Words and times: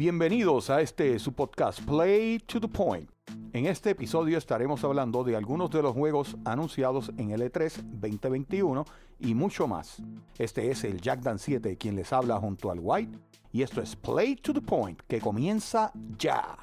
Bienvenidos 0.00 0.70
a 0.70 0.80
este 0.80 1.18
su 1.18 1.34
podcast 1.34 1.82
Play 1.82 2.38
to 2.46 2.58
the 2.58 2.68
Point. 2.68 3.10
En 3.52 3.66
este 3.66 3.90
episodio 3.90 4.38
estaremos 4.38 4.82
hablando 4.82 5.22
de 5.24 5.36
algunos 5.36 5.70
de 5.70 5.82
los 5.82 5.92
juegos 5.92 6.38
anunciados 6.46 7.12
en 7.18 7.32
el 7.32 7.42
E3 7.42 7.82
2021 8.00 8.86
y 9.18 9.34
mucho 9.34 9.68
más. 9.68 10.02
Este 10.38 10.70
es 10.70 10.84
el 10.84 11.02
Jack 11.02 11.20
Dan 11.20 11.38
7 11.38 11.76
quien 11.76 11.96
les 11.96 12.14
habla 12.14 12.40
junto 12.40 12.70
al 12.70 12.78
White 12.80 13.18
y 13.52 13.60
esto 13.60 13.82
es 13.82 13.94
Play 13.94 14.36
to 14.36 14.54
the 14.54 14.62
Point 14.62 15.02
que 15.06 15.20
comienza 15.20 15.92
ya. 16.16 16.56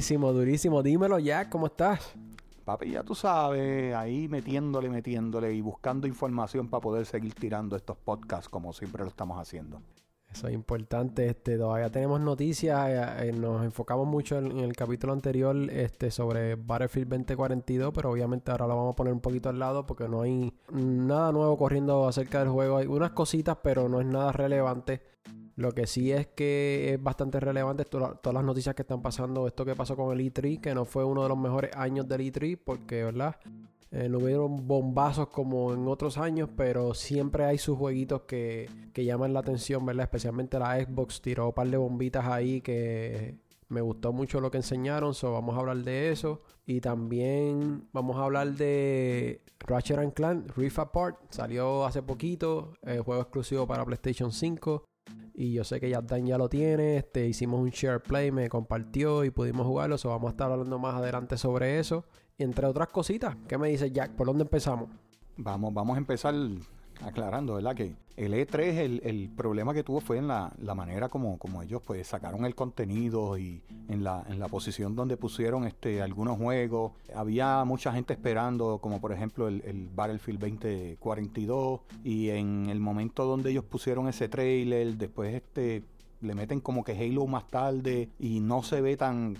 Durísimo, 0.00 0.32
durísimo. 0.32 0.82
Dímelo, 0.82 1.18
Jack, 1.18 1.50
¿cómo 1.50 1.66
estás? 1.66 2.14
Papi, 2.64 2.92
ya 2.92 3.02
tú 3.02 3.14
sabes, 3.14 3.94
ahí 3.94 4.28
metiéndole, 4.28 4.88
metiéndole 4.88 5.52
y 5.52 5.60
buscando 5.60 6.06
información 6.06 6.68
para 6.68 6.80
poder 6.80 7.04
seguir 7.04 7.34
tirando 7.34 7.76
estos 7.76 7.98
podcasts 7.98 8.48
como 8.48 8.72
siempre 8.72 9.02
lo 9.02 9.10
estamos 9.10 9.38
haciendo. 9.38 9.82
Eso 10.32 10.48
es 10.48 10.54
importante. 10.54 11.26
Este, 11.26 11.58
todavía 11.58 11.90
tenemos 11.90 12.18
noticias. 12.18 12.88
eh, 12.88 13.28
eh, 13.28 13.32
nos 13.32 13.62
enfocamos 13.62 14.06
mucho 14.06 14.38
en, 14.38 14.52
en 14.52 14.60
el 14.60 14.74
capítulo 14.74 15.12
anterior 15.12 15.54
este, 15.70 16.10
sobre 16.10 16.54
Battlefield 16.54 17.10
2042, 17.10 17.92
pero 17.94 18.10
obviamente 18.10 18.50
ahora 18.50 18.68
lo 18.68 18.76
vamos 18.76 18.92
a 18.94 18.96
poner 18.96 19.12
un 19.12 19.20
poquito 19.20 19.50
al 19.50 19.58
lado 19.58 19.84
porque 19.84 20.08
no 20.08 20.22
hay 20.22 20.50
nada 20.72 21.30
nuevo 21.30 21.58
corriendo 21.58 22.08
acerca 22.08 22.38
del 22.38 22.48
juego. 22.48 22.78
Hay 22.78 22.86
unas 22.86 23.10
cositas, 23.10 23.58
pero 23.62 23.86
no 23.86 24.00
es 24.00 24.06
nada 24.06 24.32
relevante. 24.32 25.09
Lo 25.60 25.72
que 25.72 25.86
sí 25.86 26.10
es 26.10 26.26
que 26.28 26.94
es 26.94 27.02
bastante 27.02 27.38
relevante 27.38 27.84
to- 27.84 28.18
todas 28.22 28.34
las 28.34 28.44
noticias 28.44 28.74
que 28.74 28.80
están 28.82 29.02
pasando. 29.02 29.46
Esto 29.46 29.64
que 29.66 29.76
pasó 29.76 29.94
con 29.94 30.18
el 30.18 30.24
E3, 30.32 30.58
que 30.58 30.74
no 30.74 30.86
fue 30.86 31.04
uno 31.04 31.22
de 31.22 31.28
los 31.28 31.36
mejores 31.36 31.70
años 31.76 32.08
del 32.08 32.22
E3, 32.22 32.58
porque, 32.64 33.04
¿verdad? 33.04 33.36
Eh, 33.90 34.08
no 34.08 34.18
hubieron 34.18 34.66
bombazos 34.66 35.28
como 35.28 35.74
en 35.74 35.86
otros 35.86 36.16
años, 36.16 36.48
pero 36.56 36.94
siempre 36.94 37.44
hay 37.44 37.58
sus 37.58 37.76
jueguitos 37.76 38.22
que, 38.22 38.70
que 38.94 39.04
llaman 39.04 39.34
la 39.34 39.40
atención, 39.40 39.84
¿verdad? 39.84 40.04
Especialmente 40.04 40.58
la 40.58 40.80
Xbox 40.82 41.20
tiró 41.20 41.48
un 41.48 41.52
par 41.52 41.68
de 41.68 41.76
bombitas 41.76 42.24
ahí 42.24 42.62
que 42.62 43.36
me 43.68 43.82
gustó 43.82 44.12
mucho 44.14 44.40
lo 44.40 44.50
que 44.50 44.56
enseñaron, 44.58 45.12
so 45.12 45.32
vamos 45.32 45.56
a 45.56 45.60
hablar 45.60 45.76
de 45.78 46.10
eso. 46.10 46.40
Y 46.66 46.80
también 46.80 47.88
vamos 47.92 48.16
a 48.16 48.24
hablar 48.24 48.52
de 48.52 49.42
Ratchet 49.58 49.98
and 49.98 50.14
Clank 50.14 50.56
Rift 50.56 50.78
Apart, 50.78 51.16
salió 51.28 51.84
hace 51.84 52.00
poquito, 52.02 52.72
eh, 52.86 53.00
juego 53.04 53.20
exclusivo 53.22 53.66
para 53.66 53.84
PlayStation 53.84 54.32
5. 54.32 54.84
Y 55.40 55.54
yo 55.54 55.64
sé 55.64 55.80
que 55.80 55.88
Dan 55.88 56.26
ya 56.26 56.36
lo 56.36 56.50
tiene, 56.50 56.98
este, 56.98 57.26
hicimos 57.26 57.60
un 57.60 57.70
share 57.70 58.02
play, 58.02 58.30
me 58.30 58.50
compartió 58.50 59.24
y 59.24 59.30
pudimos 59.30 59.66
jugarlo, 59.66 59.96
so 59.96 60.10
vamos 60.10 60.28
a 60.28 60.30
estar 60.32 60.52
hablando 60.52 60.78
más 60.78 60.96
adelante 60.96 61.38
sobre 61.38 61.78
eso. 61.78 62.04
Y 62.36 62.42
entre 62.42 62.66
otras 62.66 62.88
cositas, 62.88 63.38
¿qué 63.48 63.56
me 63.56 63.70
dice 63.70 63.90
Jack? 63.90 64.10
¿Por 64.10 64.26
dónde 64.26 64.42
empezamos? 64.42 64.90
Vamos, 65.38 65.72
vamos 65.72 65.94
a 65.94 65.98
empezar 65.98 66.34
aclarando, 67.04 67.54
¿verdad? 67.54 67.74
Que 67.74 67.94
el 68.16 68.34
E3, 68.34 68.60
el, 68.76 69.00
el 69.04 69.30
problema 69.30 69.72
que 69.72 69.82
tuvo 69.82 70.00
fue 70.00 70.18
en 70.18 70.28
la, 70.28 70.52
la 70.58 70.74
manera 70.74 71.08
como, 71.08 71.38
como 71.38 71.62
ellos 71.62 71.80
pues 71.84 72.06
sacaron 72.06 72.44
el 72.44 72.54
contenido 72.54 73.38
y 73.38 73.62
en 73.88 74.04
la, 74.04 74.24
en 74.28 74.38
la 74.38 74.48
posición 74.48 74.94
donde 74.94 75.16
pusieron 75.16 75.64
este 75.64 76.02
algunos 76.02 76.36
juegos. 76.36 76.92
Había 77.14 77.64
mucha 77.64 77.92
gente 77.92 78.12
esperando, 78.12 78.78
como 78.78 79.00
por 79.00 79.12
ejemplo 79.12 79.48
el, 79.48 79.62
el 79.64 79.88
Battlefield 79.88 80.40
2042, 80.40 81.80
y 82.04 82.30
en 82.30 82.66
el 82.68 82.80
momento 82.80 83.24
donde 83.24 83.50
ellos 83.50 83.64
pusieron 83.64 84.08
ese 84.08 84.28
trailer, 84.28 84.96
después 84.96 85.34
este 85.34 85.82
le 86.20 86.34
meten 86.34 86.60
como 86.60 86.84
que 86.84 86.92
Halo 86.92 87.26
más 87.26 87.48
tarde 87.48 88.10
y 88.18 88.40
no 88.40 88.62
se 88.62 88.80
ve 88.82 88.96
tan 88.96 89.36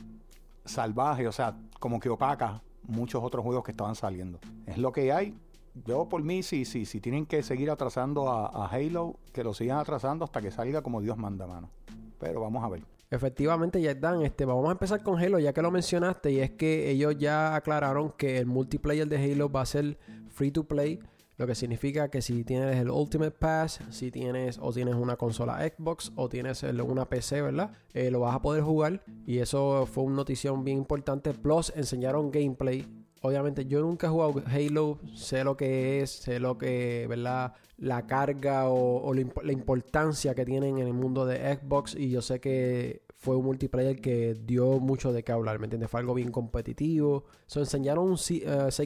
salvaje, 0.64 1.28
o 1.28 1.32
sea, 1.32 1.56
como 1.78 2.00
que 2.00 2.08
opaca 2.08 2.62
muchos 2.84 3.22
otros 3.22 3.44
juegos 3.44 3.64
que 3.64 3.72
estaban 3.72 3.94
saliendo. 3.94 4.38
Es 4.66 4.78
lo 4.78 4.92
que 4.92 5.12
hay. 5.12 5.34
Yo 5.74 6.08
por 6.08 6.22
mí, 6.22 6.42
si, 6.42 6.64
si, 6.64 6.84
si 6.84 7.00
tienen 7.00 7.26
que 7.26 7.42
seguir 7.42 7.70
atrasando 7.70 8.28
a, 8.28 8.66
Halo, 8.66 9.16
que 9.32 9.44
lo 9.44 9.54
sigan 9.54 9.78
atrasando 9.78 10.24
hasta 10.24 10.40
que 10.40 10.50
salga 10.50 10.82
como 10.82 11.00
Dios 11.00 11.16
manda, 11.16 11.46
mano. 11.46 11.70
Pero 12.18 12.40
vamos 12.40 12.64
a 12.64 12.68
ver. 12.68 12.82
Efectivamente, 13.10 13.80
Jack 13.80 13.98
Dan, 13.98 14.22
este, 14.22 14.44
vamos 14.44 14.68
a 14.68 14.72
empezar 14.72 15.02
con 15.02 15.18
Halo, 15.18 15.38
ya 15.38 15.52
que 15.52 15.62
lo 15.62 15.70
mencionaste, 15.70 16.30
y 16.30 16.40
es 16.40 16.50
que 16.52 16.90
ellos 16.90 17.16
ya 17.18 17.56
aclararon 17.56 18.12
que 18.16 18.38
el 18.38 18.46
multiplayer 18.46 19.08
de 19.08 19.32
Halo 19.32 19.50
va 19.50 19.62
a 19.62 19.66
ser 19.66 19.98
free 20.28 20.52
to 20.52 20.64
play, 20.64 21.00
lo 21.36 21.46
que 21.46 21.54
significa 21.54 22.10
que 22.10 22.20
si 22.20 22.44
tienes 22.44 22.76
el 22.76 22.90
Ultimate 22.90 23.30
Pass, 23.30 23.80
si 23.88 24.10
tienes 24.10 24.58
o 24.60 24.72
tienes 24.72 24.94
una 24.94 25.16
consola 25.16 25.66
Xbox 25.66 26.12
o 26.14 26.28
tienes 26.28 26.62
una 26.62 27.08
PC, 27.08 27.40
¿verdad? 27.40 27.72
Eh, 27.94 28.10
lo 28.10 28.20
vas 28.20 28.36
a 28.36 28.42
poder 28.42 28.62
jugar, 28.62 29.02
y 29.26 29.38
eso 29.38 29.86
fue 29.86 30.04
una 30.04 30.16
notición 30.16 30.64
bien 30.64 30.76
importante. 30.76 31.32
Plus, 31.32 31.72
enseñaron 31.74 32.30
gameplay. 32.30 32.86
Obviamente, 33.22 33.66
yo 33.66 33.80
nunca 33.82 34.06
he 34.06 34.10
jugado 34.10 34.42
Halo, 34.46 34.98
sé 35.14 35.44
lo 35.44 35.56
que 35.56 36.00
es, 36.00 36.10
sé 36.10 36.40
lo 36.40 36.56
que, 36.56 37.06
¿verdad? 37.08 37.52
La 37.76 38.06
carga 38.06 38.68
o, 38.68 39.12
la 39.12 39.20
imp- 39.20 39.42
la 39.42 39.52
importancia 39.52 40.34
que 40.34 40.44
tienen 40.46 40.78
en 40.78 40.86
el 40.86 40.94
mundo 40.94 41.26
de 41.26 41.36
Xbox. 41.56 41.94
Y 41.94 42.10
yo 42.10 42.22
sé 42.22 42.40
que 42.40 43.02
fue 43.16 43.36
un 43.36 43.44
multiplayer 43.44 44.00
que 44.00 44.34
dio 44.34 44.80
mucho 44.80 45.12
de 45.12 45.22
qué 45.22 45.32
hablar, 45.32 45.58
¿me 45.58 45.66
entiendes? 45.66 45.90
Fue 45.90 46.00
algo 46.00 46.14
bien 46.14 46.30
competitivo. 46.30 47.24
Se 47.46 47.58
enseñaron 47.60 48.08
un 48.08 48.16
6 48.16 48.40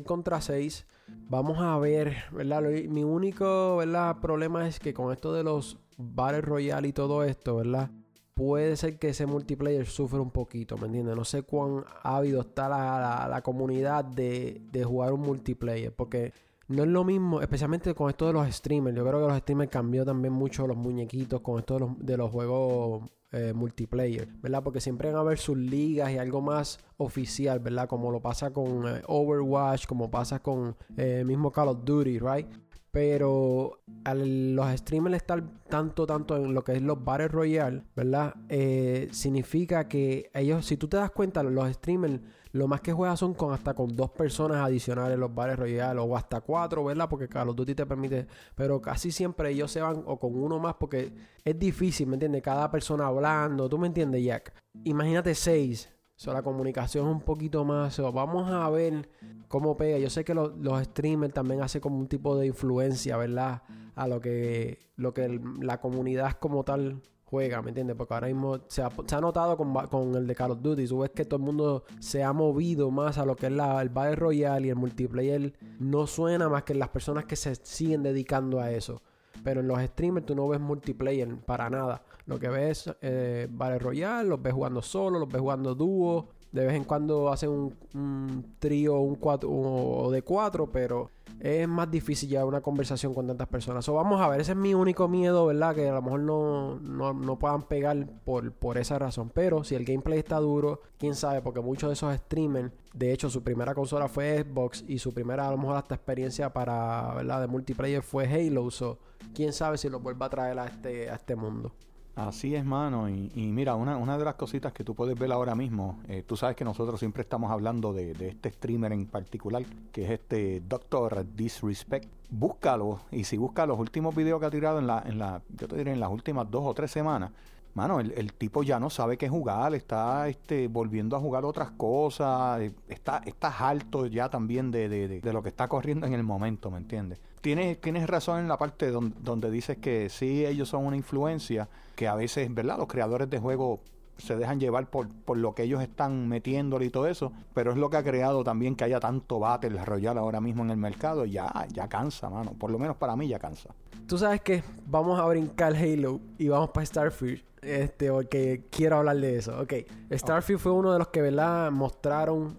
contra 0.04 0.40
6. 0.40 0.84
Vamos 1.28 1.58
a 1.60 1.78
ver, 1.78 2.16
¿verdad? 2.32 2.62
Mi 2.88 3.04
único. 3.04 3.78
Problema 4.20 4.66
es 4.66 4.80
que 4.80 4.92
con 4.94 5.12
esto 5.12 5.32
de 5.32 5.44
los 5.44 5.78
Battle 5.96 6.40
Royale 6.40 6.88
y 6.88 6.92
todo 6.92 7.22
esto, 7.22 7.56
¿verdad? 7.56 7.90
Puede 8.34 8.76
ser 8.76 8.98
que 8.98 9.10
ese 9.10 9.26
multiplayer 9.26 9.86
sufra 9.86 10.20
un 10.20 10.30
poquito, 10.30 10.76
¿me 10.78 10.86
entiendes? 10.86 11.16
No 11.16 11.24
sé 11.24 11.42
cuán 11.42 11.84
ávido 12.02 12.40
está 12.42 12.68
la, 12.68 13.00
la- 13.00 13.28
la 13.28 13.42
comunidad 13.42 14.04
de, 14.04 14.60
de 14.72 14.84
jugar 14.84 15.12
un 15.12 15.20
multiplayer, 15.20 15.92
porque 15.94 16.32
no 16.68 16.82
es 16.82 16.88
lo 16.88 17.04
mismo, 17.04 17.40
especialmente 17.40 17.94
con 17.94 18.08
esto 18.10 18.26
de 18.26 18.32
los 18.32 18.50
streamers. 18.52 18.96
Yo 18.96 19.04
creo 19.06 19.20
que 19.20 19.28
los 19.28 19.38
streamers 19.38 19.70
cambió 19.70 20.04
también 20.04 20.32
mucho 20.32 20.66
los 20.66 20.76
muñequitos 20.76 21.40
con 21.42 21.58
esto 21.58 21.94
de 21.98 22.16
los, 22.16 22.30
juegos 22.30 23.08
eh, 23.32 23.52
multiplayer, 23.54 24.28
¿verdad? 24.40 24.62
Porque 24.62 24.80
siempre 24.80 25.08
van 25.08 25.16
a 25.18 25.20
haber 25.20 25.38
sus 25.38 25.58
ligas 25.58 26.10
y 26.12 26.18
algo 26.18 26.40
más 26.40 26.78
oficial, 26.96 27.58
¿verdad? 27.60 27.88
Como 27.88 28.10
lo 28.12 28.20
pasa 28.20 28.52
con 28.52 28.86
eh, 28.88 29.02
Overwatch, 29.06 29.86
como 29.86 30.10
pasa 30.10 30.38
con 30.40 30.76
eh, 30.96 31.22
mismo 31.26 31.50
Call 31.52 31.68
of 31.68 31.84
Duty, 31.84 32.18
¿right? 32.18 32.46
Pero 32.94 33.80
los 34.04 34.70
streamers 34.78 35.16
estar 35.16 35.42
tanto, 35.68 36.06
tanto 36.06 36.36
en 36.36 36.54
lo 36.54 36.62
que 36.62 36.74
es 36.74 36.82
los 36.82 37.02
Battle 37.02 37.26
Royale, 37.26 37.82
¿verdad? 37.96 38.36
Eh, 38.48 39.08
significa 39.10 39.88
que 39.88 40.30
ellos, 40.32 40.64
si 40.64 40.76
tú 40.76 40.86
te 40.86 40.96
das 40.96 41.10
cuenta, 41.10 41.42
los 41.42 41.72
streamers 41.72 42.20
lo 42.52 42.68
más 42.68 42.82
que 42.82 42.92
juegan 42.92 43.16
son 43.16 43.34
con 43.34 43.52
hasta 43.52 43.74
con 43.74 43.96
dos 43.96 44.12
personas 44.12 44.58
adicionales 44.58 45.18
los 45.18 45.34
Battle 45.34 45.56
Royale 45.56 45.98
o 45.98 46.16
hasta 46.16 46.40
cuatro, 46.40 46.84
¿verdad? 46.84 47.08
Porque 47.08 47.28
Call 47.28 47.48
of 47.48 47.56
Duty 47.56 47.74
te 47.74 47.84
permite, 47.84 48.28
pero 48.54 48.80
casi 48.80 49.10
siempre 49.10 49.50
ellos 49.50 49.72
se 49.72 49.80
van 49.80 50.04
o 50.06 50.20
con 50.20 50.40
uno 50.40 50.60
más 50.60 50.74
porque 50.74 51.12
es 51.44 51.58
difícil, 51.58 52.06
¿me 52.06 52.14
entiendes? 52.14 52.42
Cada 52.42 52.70
persona 52.70 53.08
hablando, 53.08 53.68
¿tú 53.68 53.76
me 53.76 53.88
entiendes, 53.88 54.22
Jack? 54.22 54.54
Imagínate 54.84 55.34
seis. 55.34 55.93
So, 56.16 56.32
la 56.32 56.42
comunicación 56.42 57.06
es 57.08 57.12
un 57.12 57.20
poquito 57.20 57.64
más. 57.64 57.94
so, 57.94 58.12
vamos 58.12 58.50
a 58.50 58.68
ver 58.70 59.08
cómo 59.48 59.76
pega. 59.76 59.98
Yo 59.98 60.08
sé 60.10 60.24
que 60.24 60.34
lo- 60.34 60.54
los 60.56 60.82
streamers 60.84 61.34
también 61.34 61.60
hacen 61.62 61.80
como 61.80 61.98
un 61.98 62.06
tipo 62.08 62.36
de 62.36 62.46
influencia, 62.46 63.16
¿verdad? 63.16 63.62
A 63.96 64.06
lo 64.08 64.20
que, 64.20 64.90
lo 64.96 65.12
que 65.12 65.40
la 65.60 65.80
comunidad 65.80 66.32
como 66.32 66.64
tal 66.64 67.02
juega, 67.24 67.60
¿me 67.62 67.70
entiendes? 67.70 67.96
Porque 67.96 68.14
ahora 68.14 68.28
mismo 68.28 68.60
se 68.68 68.82
ha, 68.82 68.90
se 69.06 69.14
ha 69.16 69.20
notado 69.20 69.56
con, 69.56 69.72
con 69.88 70.14
el 70.14 70.26
de 70.28 70.34
Call 70.36 70.52
of 70.52 70.62
Duty. 70.62 70.86
Tú 70.86 71.00
ves 71.00 71.10
que 71.10 71.24
todo 71.24 71.38
el 71.38 71.42
mundo 71.44 71.84
se 71.98 72.22
ha 72.22 72.32
movido 72.32 72.90
más 72.92 73.18
a 73.18 73.26
lo 73.26 73.34
que 73.34 73.46
es 73.46 73.52
la, 73.52 73.82
el 73.82 73.88
Battle 73.88 74.14
Royale 74.16 74.68
y 74.68 74.70
el 74.70 74.76
multiplayer. 74.76 75.52
No 75.80 76.06
suena 76.06 76.48
más 76.48 76.62
que 76.62 76.74
las 76.74 76.90
personas 76.90 77.24
que 77.24 77.34
se 77.34 77.56
siguen 77.56 78.04
dedicando 78.04 78.60
a 78.60 78.70
eso. 78.70 79.02
Pero 79.42 79.60
en 79.60 79.68
los 79.68 79.80
streamers 79.82 80.26
tú 80.26 80.36
no 80.36 80.46
ves 80.46 80.60
multiplayer 80.60 81.36
para 81.38 81.68
nada. 81.68 82.04
Lo 82.26 82.38
que 82.38 82.48
ves 82.48 82.86
es 82.86 82.96
eh, 83.02 83.48
Battle 83.50 83.78
Royale, 83.78 84.28
los 84.28 84.40
ves 84.40 84.54
jugando 84.54 84.82
solo, 84.82 85.18
los 85.18 85.28
ves 85.28 85.40
jugando 85.40 85.74
dúo. 85.74 86.28
De 86.52 86.64
vez 86.64 86.76
en 86.76 86.84
cuando 86.84 87.32
hacen 87.32 87.50
un, 87.50 88.54
trío 88.60 89.00
un 89.00 89.16
cuatro, 89.16 89.50
o 89.50 90.10
de 90.12 90.22
cuatro, 90.22 90.70
pero 90.70 91.10
es 91.40 91.66
más 91.66 91.90
difícil 91.90 92.28
llevar 92.28 92.46
una 92.46 92.60
conversación 92.60 93.12
con 93.12 93.26
tantas 93.26 93.48
personas. 93.48 93.84
So, 93.84 93.94
vamos 93.94 94.20
a 94.20 94.28
ver, 94.28 94.40
ese 94.40 94.52
es 94.52 94.58
mi 94.58 94.72
único 94.72 95.08
miedo, 95.08 95.46
¿verdad? 95.46 95.74
Que 95.74 95.88
a 95.88 95.94
lo 95.94 96.02
mejor 96.02 96.20
no, 96.20 96.78
no, 96.80 97.12
no 97.12 97.38
puedan 97.40 97.62
pegar 97.64 98.06
por, 98.24 98.52
por 98.52 98.78
esa 98.78 98.98
razón. 99.00 99.30
Pero 99.34 99.64
si 99.64 99.74
el 99.74 99.84
gameplay 99.84 100.20
está 100.20 100.38
duro, 100.38 100.80
quién 100.96 101.16
sabe, 101.16 101.42
porque 101.42 101.60
muchos 101.60 101.90
de 101.90 101.94
esos 101.94 102.14
streamers, 102.16 102.72
de 102.94 103.12
hecho, 103.12 103.28
su 103.30 103.42
primera 103.42 103.74
consola 103.74 104.06
fue 104.06 104.44
Xbox 104.44 104.84
y 104.86 104.98
su 104.98 105.12
primera, 105.12 105.48
a 105.48 105.50
lo 105.50 105.58
mejor, 105.58 105.76
hasta 105.76 105.96
experiencia 105.96 106.52
para, 106.52 107.14
¿verdad? 107.14 107.40
De 107.40 107.46
multiplayer 107.48 108.02
fue 108.02 108.26
Halo. 108.26 108.70
So, 108.70 109.00
quién 109.34 109.52
sabe 109.52 109.76
si 109.76 109.88
lo 109.88 109.98
vuelva 109.98 110.26
a 110.26 110.30
traer 110.30 110.58
a 110.58 110.66
este, 110.66 111.10
a 111.10 111.16
este 111.16 111.34
mundo. 111.34 111.72
Así 112.14 112.54
es, 112.54 112.64
mano. 112.64 113.08
Y, 113.08 113.32
y 113.34 113.46
mira, 113.50 113.74
una, 113.74 113.96
una 113.96 114.16
de 114.16 114.24
las 114.24 114.36
cositas 114.36 114.72
que 114.72 114.84
tú 114.84 114.94
puedes 114.94 115.18
ver 115.18 115.32
ahora 115.32 115.56
mismo, 115.56 115.98
eh, 116.06 116.22
tú 116.24 116.36
sabes 116.36 116.54
que 116.54 116.64
nosotros 116.64 117.00
siempre 117.00 117.22
estamos 117.22 117.50
hablando 117.50 117.92
de, 117.92 118.14
de 118.14 118.28
este 118.28 118.50
streamer 118.50 118.92
en 118.92 119.06
particular, 119.06 119.64
que 119.90 120.04
es 120.04 120.10
este 120.10 120.60
Doctor 120.60 121.26
Disrespect. 121.34 122.08
Búscalo, 122.30 123.00
y 123.10 123.24
si 123.24 123.36
buscas 123.36 123.66
los 123.66 123.78
últimos 123.78 124.14
videos 124.14 124.38
que 124.40 124.46
ha 124.46 124.50
tirado 124.50 124.78
en 124.78 124.86
la, 124.86 125.02
en 125.04 125.18
la, 125.18 125.42
yo 125.56 125.66
te 125.66 125.76
diré, 125.76 125.92
en 125.92 126.00
las 126.00 126.10
últimas 126.10 126.48
dos 126.50 126.62
o 126.64 126.72
tres 126.74 126.90
semanas, 126.90 127.32
mano, 127.74 128.00
el, 128.00 128.32
tipo 128.32 128.62
ya 128.62 128.78
no 128.80 128.90
sabe 128.90 129.18
qué 129.18 129.28
jugar, 129.28 129.74
está 129.74 130.28
este, 130.28 130.68
volviendo 130.68 131.16
a 131.16 131.20
jugar 131.20 131.44
otras 131.44 131.70
cosas, 131.72 132.60
eh, 132.60 132.72
está, 132.88 133.22
estás 133.26 133.60
alto 133.60 134.06
ya 134.06 134.28
también 134.28 134.70
de, 134.70 134.88
de, 134.88 135.20
de, 135.20 135.32
lo 135.32 135.42
que 135.42 135.48
está 135.48 135.68
corriendo 135.68 136.06
en 136.06 136.14
el 136.14 136.22
momento, 136.22 136.70
¿me 136.70 136.78
entiendes? 136.78 137.20
Tienes, 137.40 137.80
tienes 137.80 138.06
razón 138.06 138.40
en 138.40 138.48
la 138.48 138.56
parte 138.56 138.90
donde, 138.90 139.16
donde 139.20 139.50
dices 139.50 139.76
que 139.78 140.08
sí, 140.08 140.46
ellos 140.46 140.68
son 140.68 140.86
una 140.86 140.96
influencia, 140.96 141.68
que 141.94 142.08
a 142.08 142.14
veces, 142.14 142.52
¿verdad? 142.54 142.78
Los 142.78 142.88
creadores 142.88 143.28
de 143.28 143.38
juegos 143.38 143.80
se 144.18 144.36
dejan 144.36 144.60
llevar 144.60 144.88
por, 144.88 145.08
por 145.08 145.36
lo 145.36 145.54
que 145.54 145.64
ellos 145.64 145.82
están 145.82 146.28
metiéndole 146.28 146.86
y 146.86 146.90
todo 146.90 147.06
eso, 147.06 147.32
pero 147.52 147.72
es 147.72 147.76
lo 147.76 147.90
que 147.90 147.96
ha 147.96 148.02
creado 148.02 148.44
también 148.44 148.76
que 148.76 148.84
haya 148.84 149.00
tanto 149.00 149.40
Battle 149.40 149.84
Royale 149.84 150.20
ahora 150.20 150.40
mismo 150.40 150.62
en 150.62 150.70
el 150.70 150.76
mercado, 150.76 151.24
ya, 151.24 151.66
ya 151.72 151.88
cansa, 151.88 152.30
mano, 152.30 152.52
por 152.52 152.70
lo 152.70 152.78
menos 152.78 152.96
para 152.96 153.16
mí 153.16 153.28
ya 153.28 153.38
cansa. 153.38 153.70
Tú 154.06 154.18
sabes 154.18 154.40
que 154.42 154.62
vamos 154.86 155.18
a 155.18 155.24
brincar 155.26 155.74
Halo 155.74 156.20
y 156.38 156.48
vamos 156.48 156.70
para 156.70 156.84
Starfield, 156.84 157.42
este, 157.62 158.10
porque 158.10 158.64
quiero 158.70 158.96
hablar 158.98 159.16
de 159.16 159.36
eso. 159.36 159.58
Ok, 159.60 159.72
Starfield 160.12 160.60
fue 160.60 160.72
uno 160.72 160.92
de 160.92 160.98
los 160.98 161.08
que, 161.08 161.22
¿verdad? 161.22 161.70
Mostraron 161.70 162.58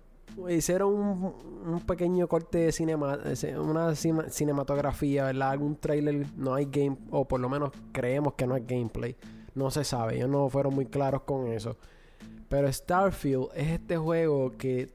hicieron 0.50 0.94
un, 0.94 1.34
un, 1.66 1.82
pequeño 1.82 2.28
corte 2.28 2.58
de 2.58 2.72
cinema, 2.72 3.18
una 3.58 3.96
cinematografía, 3.96 5.26
¿verdad? 5.26 5.52
Algún 5.52 5.78
trailer, 5.78 6.26
no 6.36 6.56
hay 6.56 6.66
game, 6.66 6.98
o 7.12 7.26
por 7.26 7.40
lo 7.40 7.50
menos 7.50 7.72
creemos 7.92 8.34
que 8.34 8.46
no 8.48 8.56
hay 8.56 8.64
gameplay. 8.66 9.16
No 9.54 9.72
se 9.72 9.84
sabe, 9.84 10.18
ellos 10.18 10.30
no 10.30 10.50
fueron 10.50 10.76
muy 10.76 10.86
claros 10.86 11.22
con 11.22 11.48
eso. 11.48 11.78
Pero 12.50 12.72
Starfield 12.72 13.48
es 13.56 13.72
este 13.72 13.98
juego 13.98 14.52
que 14.58 14.90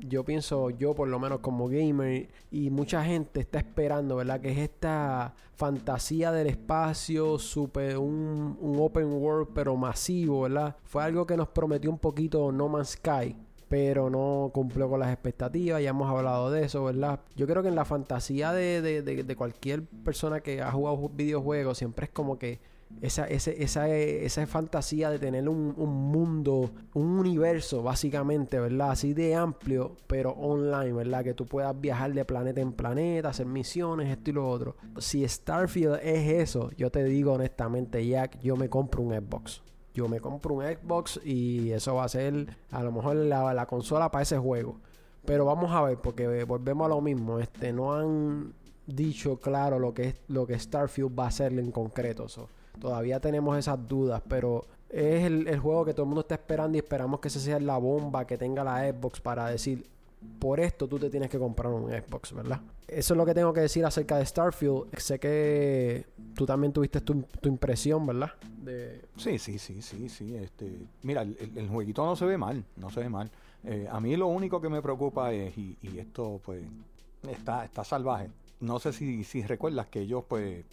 yo 0.00 0.24
pienso, 0.24 0.70
yo 0.70 0.94
por 0.94 1.08
lo 1.08 1.18
menos 1.18 1.40
como 1.40 1.68
gamer 1.68 2.28
y 2.50 2.70
mucha 2.70 3.04
gente 3.04 3.40
está 3.40 3.58
esperando, 3.58 4.16
¿verdad? 4.16 4.40
Que 4.40 4.52
es 4.52 4.58
esta 4.58 5.34
fantasía 5.54 6.32
del 6.32 6.48
espacio, 6.48 7.38
super, 7.38 7.98
un, 7.98 8.56
un 8.60 8.78
open 8.80 9.12
world 9.12 9.48
pero 9.54 9.76
masivo, 9.76 10.42
¿verdad? 10.42 10.76
Fue 10.84 11.02
algo 11.02 11.26
que 11.26 11.36
nos 11.36 11.48
prometió 11.48 11.90
un 11.90 11.98
poquito 11.98 12.52
No 12.52 12.68
Man's 12.68 12.90
Sky 12.90 13.36
pero 13.68 14.10
no 14.10 14.50
cumplió 14.54 14.88
con 14.88 15.00
las 15.00 15.12
expectativas, 15.12 15.82
ya 15.82 15.90
hemos 15.90 16.08
hablado 16.08 16.52
de 16.52 16.64
eso, 16.64 16.84
¿verdad? 16.84 17.20
Yo 17.34 17.48
creo 17.48 17.62
que 17.62 17.68
en 17.68 17.74
la 17.74 17.84
fantasía 17.84 18.52
de, 18.52 18.80
de, 18.80 19.02
de, 19.02 19.24
de 19.24 19.36
cualquier 19.36 19.82
persona 19.84 20.40
que 20.40 20.62
ha 20.62 20.70
jugado 20.70 21.08
videojuegos 21.08 21.78
siempre 21.78 22.06
es 22.06 22.12
como 22.12 22.38
que 22.38 22.60
esa, 23.02 23.26
esa, 23.26 23.88
esa 23.88 24.46
fantasía 24.46 25.10
de 25.10 25.18
tener 25.18 25.48
un, 25.48 25.74
mundo, 25.76 26.70
un 26.94 27.18
universo 27.18 27.82
básicamente, 27.82 28.58
¿verdad? 28.58 28.92
Así 28.92 29.12
de 29.12 29.34
amplio, 29.34 29.96
pero 30.06 30.30
online, 30.32 30.92
¿verdad? 30.92 31.24
Que 31.24 31.34
tú 31.34 31.46
puedas 31.46 31.78
viajar 31.78 32.12
de 32.14 32.24
planeta 32.24 32.60
en 32.60 32.72
planeta, 32.72 33.30
hacer 33.30 33.46
misiones, 33.46 34.10
esto 34.10 34.30
y 34.30 34.32
lo 34.34 34.48
otro. 34.48 34.76
Si 34.98 35.26
Starfield 35.26 36.00
es 36.02 36.28
eso, 36.28 36.70
yo 36.76 36.90
te 36.90 37.04
digo 37.04 37.34
honestamente, 37.34 38.06
Jack, 38.06 38.40
yo 38.40 38.56
me 38.56 38.68
compro 38.68 39.02
un 39.02 39.14
Xbox. 39.14 39.62
Yo 39.92 40.08
me 40.08 40.20
compro 40.20 40.54
un 40.54 40.64
Xbox 40.64 41.20
y 41.24 41.70
eso 41.72 41.94
va 41.94 42.04
a 42.04 42.08
ser 42.08 42.56
a 42.70 42.82
lo 42.82 42.92
mejor 42.92 43.16
la, 43.16 43.54
la 43.54 43.66
consola 43.66 44.10
para 44.10 44.22
ese 44.22 44.38
juego. 44.38 44.80
Pero 45.24 45.44
vamos 45.44 45.72
a 45.72 45.82
ver, 45.82 45.98
porque 45.98 46.44
volvemos 46.44 46.86
a 46.86 46.88
lo 46.88 47.00
mismo. 47.00 47.40
Este, 47.40 47.72
no 47.72 47.94
han 47.94 48.54
dicho 48.86 49.40
claro 49.40 49.78
lo 49.78 49.92
que 49.92 50.04
es 50.04 50.16
lo 50.28 50.46
que 50.46 50.58
Starfield 50.58 51.18
va 51.18 51.26
a 51.26 51.30
ser 51.30 51.52
en 51.58 51.72
concreto. 51.72 52.26
Todavía 52.80 53.20
tenemos 53.20 53.56
esas 53.56 53.86
dudas, 53.86 54.22
pero 54.28 54.64
es 54.88 55.24
el, 55.24 55.58
juego 55.58 55.84
que 55.84 55.92
todo 55.92 56.02
el 56.02 56.08
mundo 56.08 56.20
está 56.20 56.36
esperando 56.36 56.76
y 56.76 56.78
esperamos 56.78 57.20
que 57.20 57.28
ese 57.28 57.40
sea 57.40 57.58
la 57.58 57.76
bomba 57.78 58.26
que 58.26 58.38
tenga 58.38 58.62
la 58.62 58.90
Xbox 58.90 59.20
para 59.20 59.48
decir, 59.48 59.86
por 60.38 60.60
esto 60.60 60.86
tú 60.86 60.98
te 60.98 61.10
tienes 61.10 61.28
que 61.30 61.38
comprar 61.38 61.72
un 61.72 61.90
Xbox, 61.90 62.32
¿verdad? 62.32 62.60
Eso 62.86 63.14
es 63.14 63.18
lo 63.18 63.26
que 63.26 63.34
tengo 63.34 63.52
que 63.52 63.60
decir 63.60 63.84
acerca 63.84 64.16
de 64.18 64.26
Starfield. 64.26 64.96
Sé 64.96 65.18
que 65.18 66.06
tú 66.34 66.46
también 66.46 66.72
tuviste 66.72 67.00
tu, 67.00 67.24
impresión, 67.44 68.06
¿verdad? 68.06 68.30
Sí, 69.16 69.38
sí, 69.38 69.58
sí, 69.58 69.82
sí, 69.82 70.08
sí. 70.08 70.36
Este, 70.36 70.86
mira, 71.02 71.22
el, 71.22 71.68
jueguito 71.68 72.04
no 72.04 72.14
se 72.14 72.24
ve 72.24 72.38
mal, 72.38 72.64
no 72.76 72.90
se 72.90 73.00
ve 73.00 73.08
mal. 73.08 73.30
Eh, 73.64 73.88
a 73.90 74.00
mí 74.00 74.16
lo 74.16 74.28
único 74.28 74.60
que 74.60 74.68
me 74.68 74.80
preocupa 74.80 75.32
es, 75.32 75.56
y, 75.58 75.76
y 75.82 75.98
esto 75.98 76.40
pues 76.44 76.62
está, 77.28 77.64
está 77.64 77.82
salvaje. 77.82 78.30
No 78.60 78.78
sé 78.78 78.92
si, 78.92 79.24
si 79.24 79.42
recuerdas 79.42 79.88
que 79.88 80.00
ellos 80.00 80.24
pues 80.28 80.64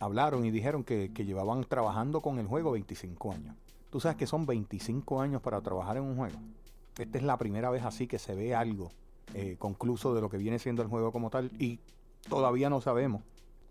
hablaron 0.00 0.44
y 0.44 0.50
dijeron 0.50 0.84
que, 0.84 1.08
llevaban 1.08 1.64
trabajando 1.64 2.20
con 2.20 2.38
el 2.38 2.46
juego 2.46 2.72
25 2.72 3.32
años. 3.32 3.56
Tú 3.90 4.00
sabes 4.00 4.16
que 4.16 4.26
son 4.26 4.46
25 4.46 5.20
años 5.20 5.40
para 5.42 5.60
trabajar 5.60 5.96
en 5.96 6.04
un 6.04 6.16
juego. 6.16 6.38
Esta 6.98 7.18
es 7.18 7.24
la 7.24 7.36
primera 7.36 7.70
vez 7.70 7.84
así 7.84 8.06
que 8.06 8.18
se 8.18 8.34
ve 8.34 8.54
algo 8.54 8.90
eh, 9.34 9.56
concluso 9.58 10.14
de 10.14 10.20
lo 10.20 10.30
que 10.30 10.38
viene 10.38 10.58
siendo 10.58 10.82
el 10.82 10.88
juego 10.88 11.12
como 11.12 11.30
tal 11.30 11.50
y 11.58 11.78
todavía 12.28 12.70
no 12.70 12.80
sabemos 12.80 13.22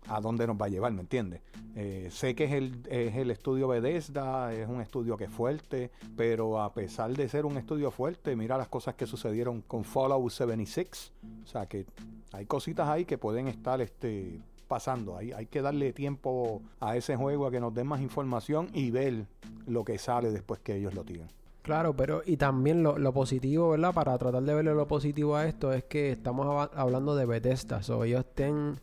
a 0.08 0.20
dónde 0.20 0.46
nos 0.46 0.56
va 0.56 0.66
a 0.66 0.68
llevar, 0.68 0.92
¿me 0.92 1.00
entiendes? 1.00 1.40
Eh, 1.74 2.08
sé 2.10 2.34
que 2.34 2.44
es 2.44 2.52
el, 2.52 2.86
es 2.88 3.16
el 3.16 3.30
estudio 3.30 3.68
Bethesda, 3.68 4.52
es 4.54 4.68
un 4.68 4.80
estudio 4.80 5.16
que 5.16 5.24
es 5.24 5.30
fuerte, 5.30 5.90
pero 6.16 6.60
a 6.60 6.72
pesar 6.72 7.12
de 7.12 7.28
ser 7.28 7.44
un 7.44 7.56
estudio 7.56 7.90
fuerte, 7.90 8.36
mira 8.36 8.56
las 8.56 8.68
cosas 8.68 8.94
que 8.94 9.06
sucedieron 9.06 9.62
con 9.62 9.84
Fallout 9.84 10.30
76, 10.30 11.12
o 11.44 11.46
sea 11.46 11.66
que 11.66 11.86
hay 12.32 12.46
cositas 12.46 12.88
ahí 12.88 13.04
que 13.04 13.18
pueden 13.18 13.48
estar 13.48 13.80
este, 13.80 14.40
pasando. 14.66 15.16
Hay, 15.16 15.32
hay 15.32 15.46
que 15.46 15.62
darle 15.62 15.92
tiempo 15.92 16.62
a 16.80 16.96
ese 16.96 17.16
juego 17.16 17.46
a 17.46 17.50
que 17.50 17.60
nos 17.60 17.74
den 17.74 17.86
más 17.86 18.00
información 18.00 18.68
y 18.72 18.90
ver 18.90 19.26
lo 19.66 19.84
que 19.84 19.98
sale 19.98 20.30
después 20.30 20.60
que 20.60 20.76
ellos 20.76 20.94
lo 20.94 21.04
tienen. 21.04 21.28
Claro, 21.66 21.96
pero 21.96 22.22
y 22.24 22.36
también 22.36 22.84
lo, 22.84 23.12
positivo, 23.12 23.70
¿verdad? 23.70 23.92
Para 23.92 24.16
tratar 24.18 24.40
de 24.40 24.54
verle 24.54 24.72
lo 24.72 24.86
positivo 24.86 25.34
a 25.34 25.46
esto 25.46 25.72
es 25.72 25.82
que 25.82 26.12
estamos 26.12 26.70
hablando 26.72 27.16
de 27.16 27.26
Bethesda. 27.26 27.82
So, 27.82 28.04
ellos 28.04 28.24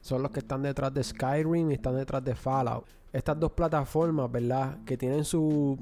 son 0.01 0.21
los 0.21 0.31
que 0.31 0.39
están 0.39 0.63
detrás 0.63 0.93
de 0.93 1.01
Skyrim 1.01 1.71
y 1.71 1.75
están 1.75 1.95
detrás 1.95 2.21
de 2.25 2.35
Fallout. 2.35 2.85
Estas 3.13 3.39
dos 3.39 3.53
plataformas, 3.53 4.29
¿verdad? 4.29 4.79
Que 4.85 4.97
tienen 4.97 5.23
sus 5.23 5.77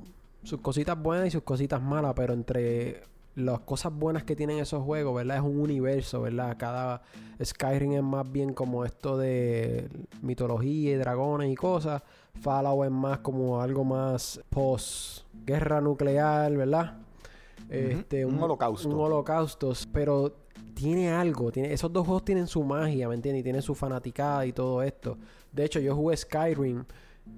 cositas 0.61 0.95
buenas 1.01 1.29
y 1.29 1.31
sus 1.31 1.41
cositas 1.41 1.81
malas, 1.81 2.13
pero 2.15 2.35
entre 2.35 3.01
las 3.35 3.59
cosas 3.61 3.93
buenas 3.93 4.23
que 4.23 4.35
tienen 4.35 4.59
esos 4.59 4.83
juegos, 4.83 5.15
¿verdad? 5.15 5.37
Es 5.37 5.43
un 5.43 5.59
universo, 5.59 6.21
¿verdad? 6.21 6.55
Cada 6.57 7.01
Skyrim 7.43 7.93
es 7.93 8.03
más 8.03 8.29
bien 8.29 8.53
como 8.53 8.85
esto 8.85 9.17
de 9.17 9.89
mitología 10.21 10.91
y 10.91 10.95
dragones 10.95 11.51
y 11.51 11.55
cosas. 11.55 12.01
Fallout 12.41 12.85
es 12.85 12.91
más 12.91 13.19
como 13.19 13.61
algo 13.61 13.83
más 13.83 14.41
post 14.49 15.25
guerra 15.45 15.81
nuclear, 15.81 16.55
¿verdad? 16.55 16.97
Este, 17.69 18.25
un, 18.25 18.41
holocausto. 18.41 18.89
Un 18.89 18.99
holocausto, 18.99 19.71
pero 19.93 20.33
tiene 20.73 21.09
algo, 21.09 21.51
tiene, 21.51 21.71
esos 21.71 21.91
dos 21.91 22.05
juegos 22.05 22.25
tienen 22.25 22.47
su 22.47 22.63
magia, 22.63 23.07
¿me 23.07 23.15
entiendes? 23.15 23.41
Y 23.41 23.43
tienen 23.43 23.61
su 23.61 23.75
fanaticada 23.75 24.45
y 24.45 24.51
todo 24.51 24.83
esto. 24.83 25.17
De 25.51 25.63
hecho, 25.63 25.79
yo 25.79 25.95
jugué 25.95 26.17
Skyrim 26.17 26.83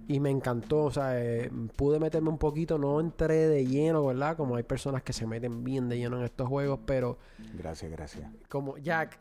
y 0.07 0.19
me 0.19 0.29
encantó, 0.29 0.83
o 0.83 0.91
sea, 0.91 1.19
eh, 1.21 1.49
pude 1.75 1.99
meterme 1.99 2.29
un 2.29 2.37
poquito, 2.37 2.77
no 2.77 2.99
entré 2.99 3.47
de 3.47 3.65
lleno, 3.65 4.05
¿verdad? 4.05 4.35
Como 4.35 4.57
hay 4.57 4.63
personas 4.63 5.01
que 5.01 5.13
se 5.13 5.25
meten 5.25 5.63
bien 5.63 5.87
de 5.87 5.97
lleno 5.97 6.17
en 6.17 6.25
estos 6.25 6.47
juegos, 6.47 6.79
pero... 6.85 7.17
Gracias, 7.53 7.89
gracias. 7.89 8.29
Como 8.49 8.77
Jack, 8.77 9.17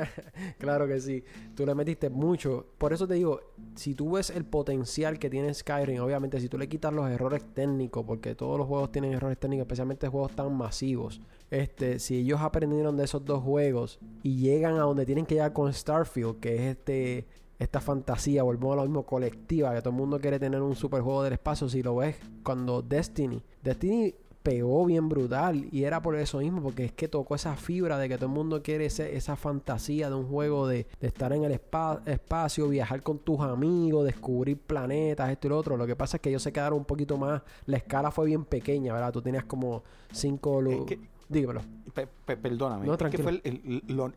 claro 0.58 0.88
que 0.88 1.00
sí, 1.00 1.22
tú 1.54 1.64
le 1.64 1.74
metiste 1.74 2.10
mucho. 2.10 2.66
Por 2.76 2.92
eso 2.92 3.06
te 3.06 3.14
digo, 3.14 3.40
si 3.76 3.94
tú 3.94 4.12
ves 4.12 4.30
el 4.30 4.44
potencial 4.44 5.18
que 5.18 5.30
tiene 5.30 5.54
Skyrim, 5.54 6.02
obviamente 6.02 6.40
si 6.40 6.48
tú 6.48 6.58
le 6.58 6.68
quitas 6.68 6.92
los 6.92 7.08
errores 7.08 7.44
técnicos, 7.54 8.04
porque 8.04 8.34
todos 8.34 8.58
los 8.58 8.66
juegos 8.66 8.90
tienen 8.90 9.12
errores 9.12 9.38
técnicos, 9.38 9.64
especialmente 9.64 10.08
juegos 10.08 10.34
tan 10.34 10.52
masivos, 10.56 11.20
este, 11.50 12.00
si 12.00 12.16
ellos 12.16 12.40
aprendieron 12.40 12.96
de 12.96 13.04
esos 13.04 13.24
dos 13.24 13.42
juegos 13.42 14.00
y 14.24 14.38
llegan 14.38 14.74
a 14.74 14.80
donde 14.80 15.06
tienen 15.06 15.24
que 15.24 15.36
llegar 15.36 15.52
con 15.52 15.72
Starfield, 15.72 16.40
que 16.40 16.54
es 16.56 16.76
este 16.76 17.26
esta 17.58 17.80
fantasía, 17.80 18.42
volvemos 18.42 18.74
a 18.74 18.76
lo 18.76 18.82
mismo 18.82 19.04
colectiva, 19.04 19.74
que 19.74 19.80
todo 19.80 19.90
el 19.90 19.96
mundo 19.96 20.20
quiere 20.20 20.38
tener 20.38 20.60
un 20.60 20.76
superjuego 20.76 21.22
del 21.22 21.34
espacio. 21.34 21.68
Si 21.68 21.82
lo 21.82 21.96
ves, 21.96 22.16
cuando 22.42 22.82
Destiny, 22.82 23.42
Destiny 23.62 24.14
pegó 24.46 24.86
bien 24.86 25.08
brutal 25.08 25.66
y 25.72 25.82
era 25.82 26.00
por 26.00 26.14
eso 26.14 26.38
mismo, 26.38 26.62
porque 26.62 26.84
es 26.84 26.92
que 26.92 27.08
tocó 27.08 27.34
esa 27.34 27.56
fibra 27.56 27.98
de 27.98 28.08
que 28.08 28.14
todo 28.16 28.26
el 28.26 28.32
mundo 28.32 28.62
quiere 28.62 28.86
esa 28.86 29.34
fantasía 29.34 30.08
de 30.08 30.14
un 30.14 30.28
juego 30.28 30.68
de, 30.68 30.86
estar 31.00 31.32
en 31.32 31.42
el 31.42 31.50
espacio, 31.50 32.68
viajar 32.68 33.02
con 33.02 33.18
tus 33.18 33.40
amigos, 33.40 34.04
descubrir 34.04 34.56
planetas, 34.56 35.30
esto 35.30 35.48
y 35.48 35.50
lo 35.50 35.58
otro. 35.58 35.76
Lo 35.76 35.84
que 35.84 35.96
pasa 35.96 36.18
es 36.18 36.20
que 36.20 36.28
ellos 36.28 36.44
se 36.44 36.52
quedaron 36.52 36.78
un 36.78 36.84
poquito 36.84 37.16
más, 37.16 37.42
la 37.64 37.78
escala 37.78 38.12
fue 38.12 38.26
bien 38.26 38.44
pequeña, 38.44 38.92
¿verdad? 38.92 39.12
Tú 39.12 39.20
tenías 39.20 39.44
como 39.44 39.82
cinco... 40.12 40.62
Dígamelo. 41.28 41.62
perdóname. 42.24 42.86
No, 42.86 42.96
que 42.96 43.18
fue 43.18 43.42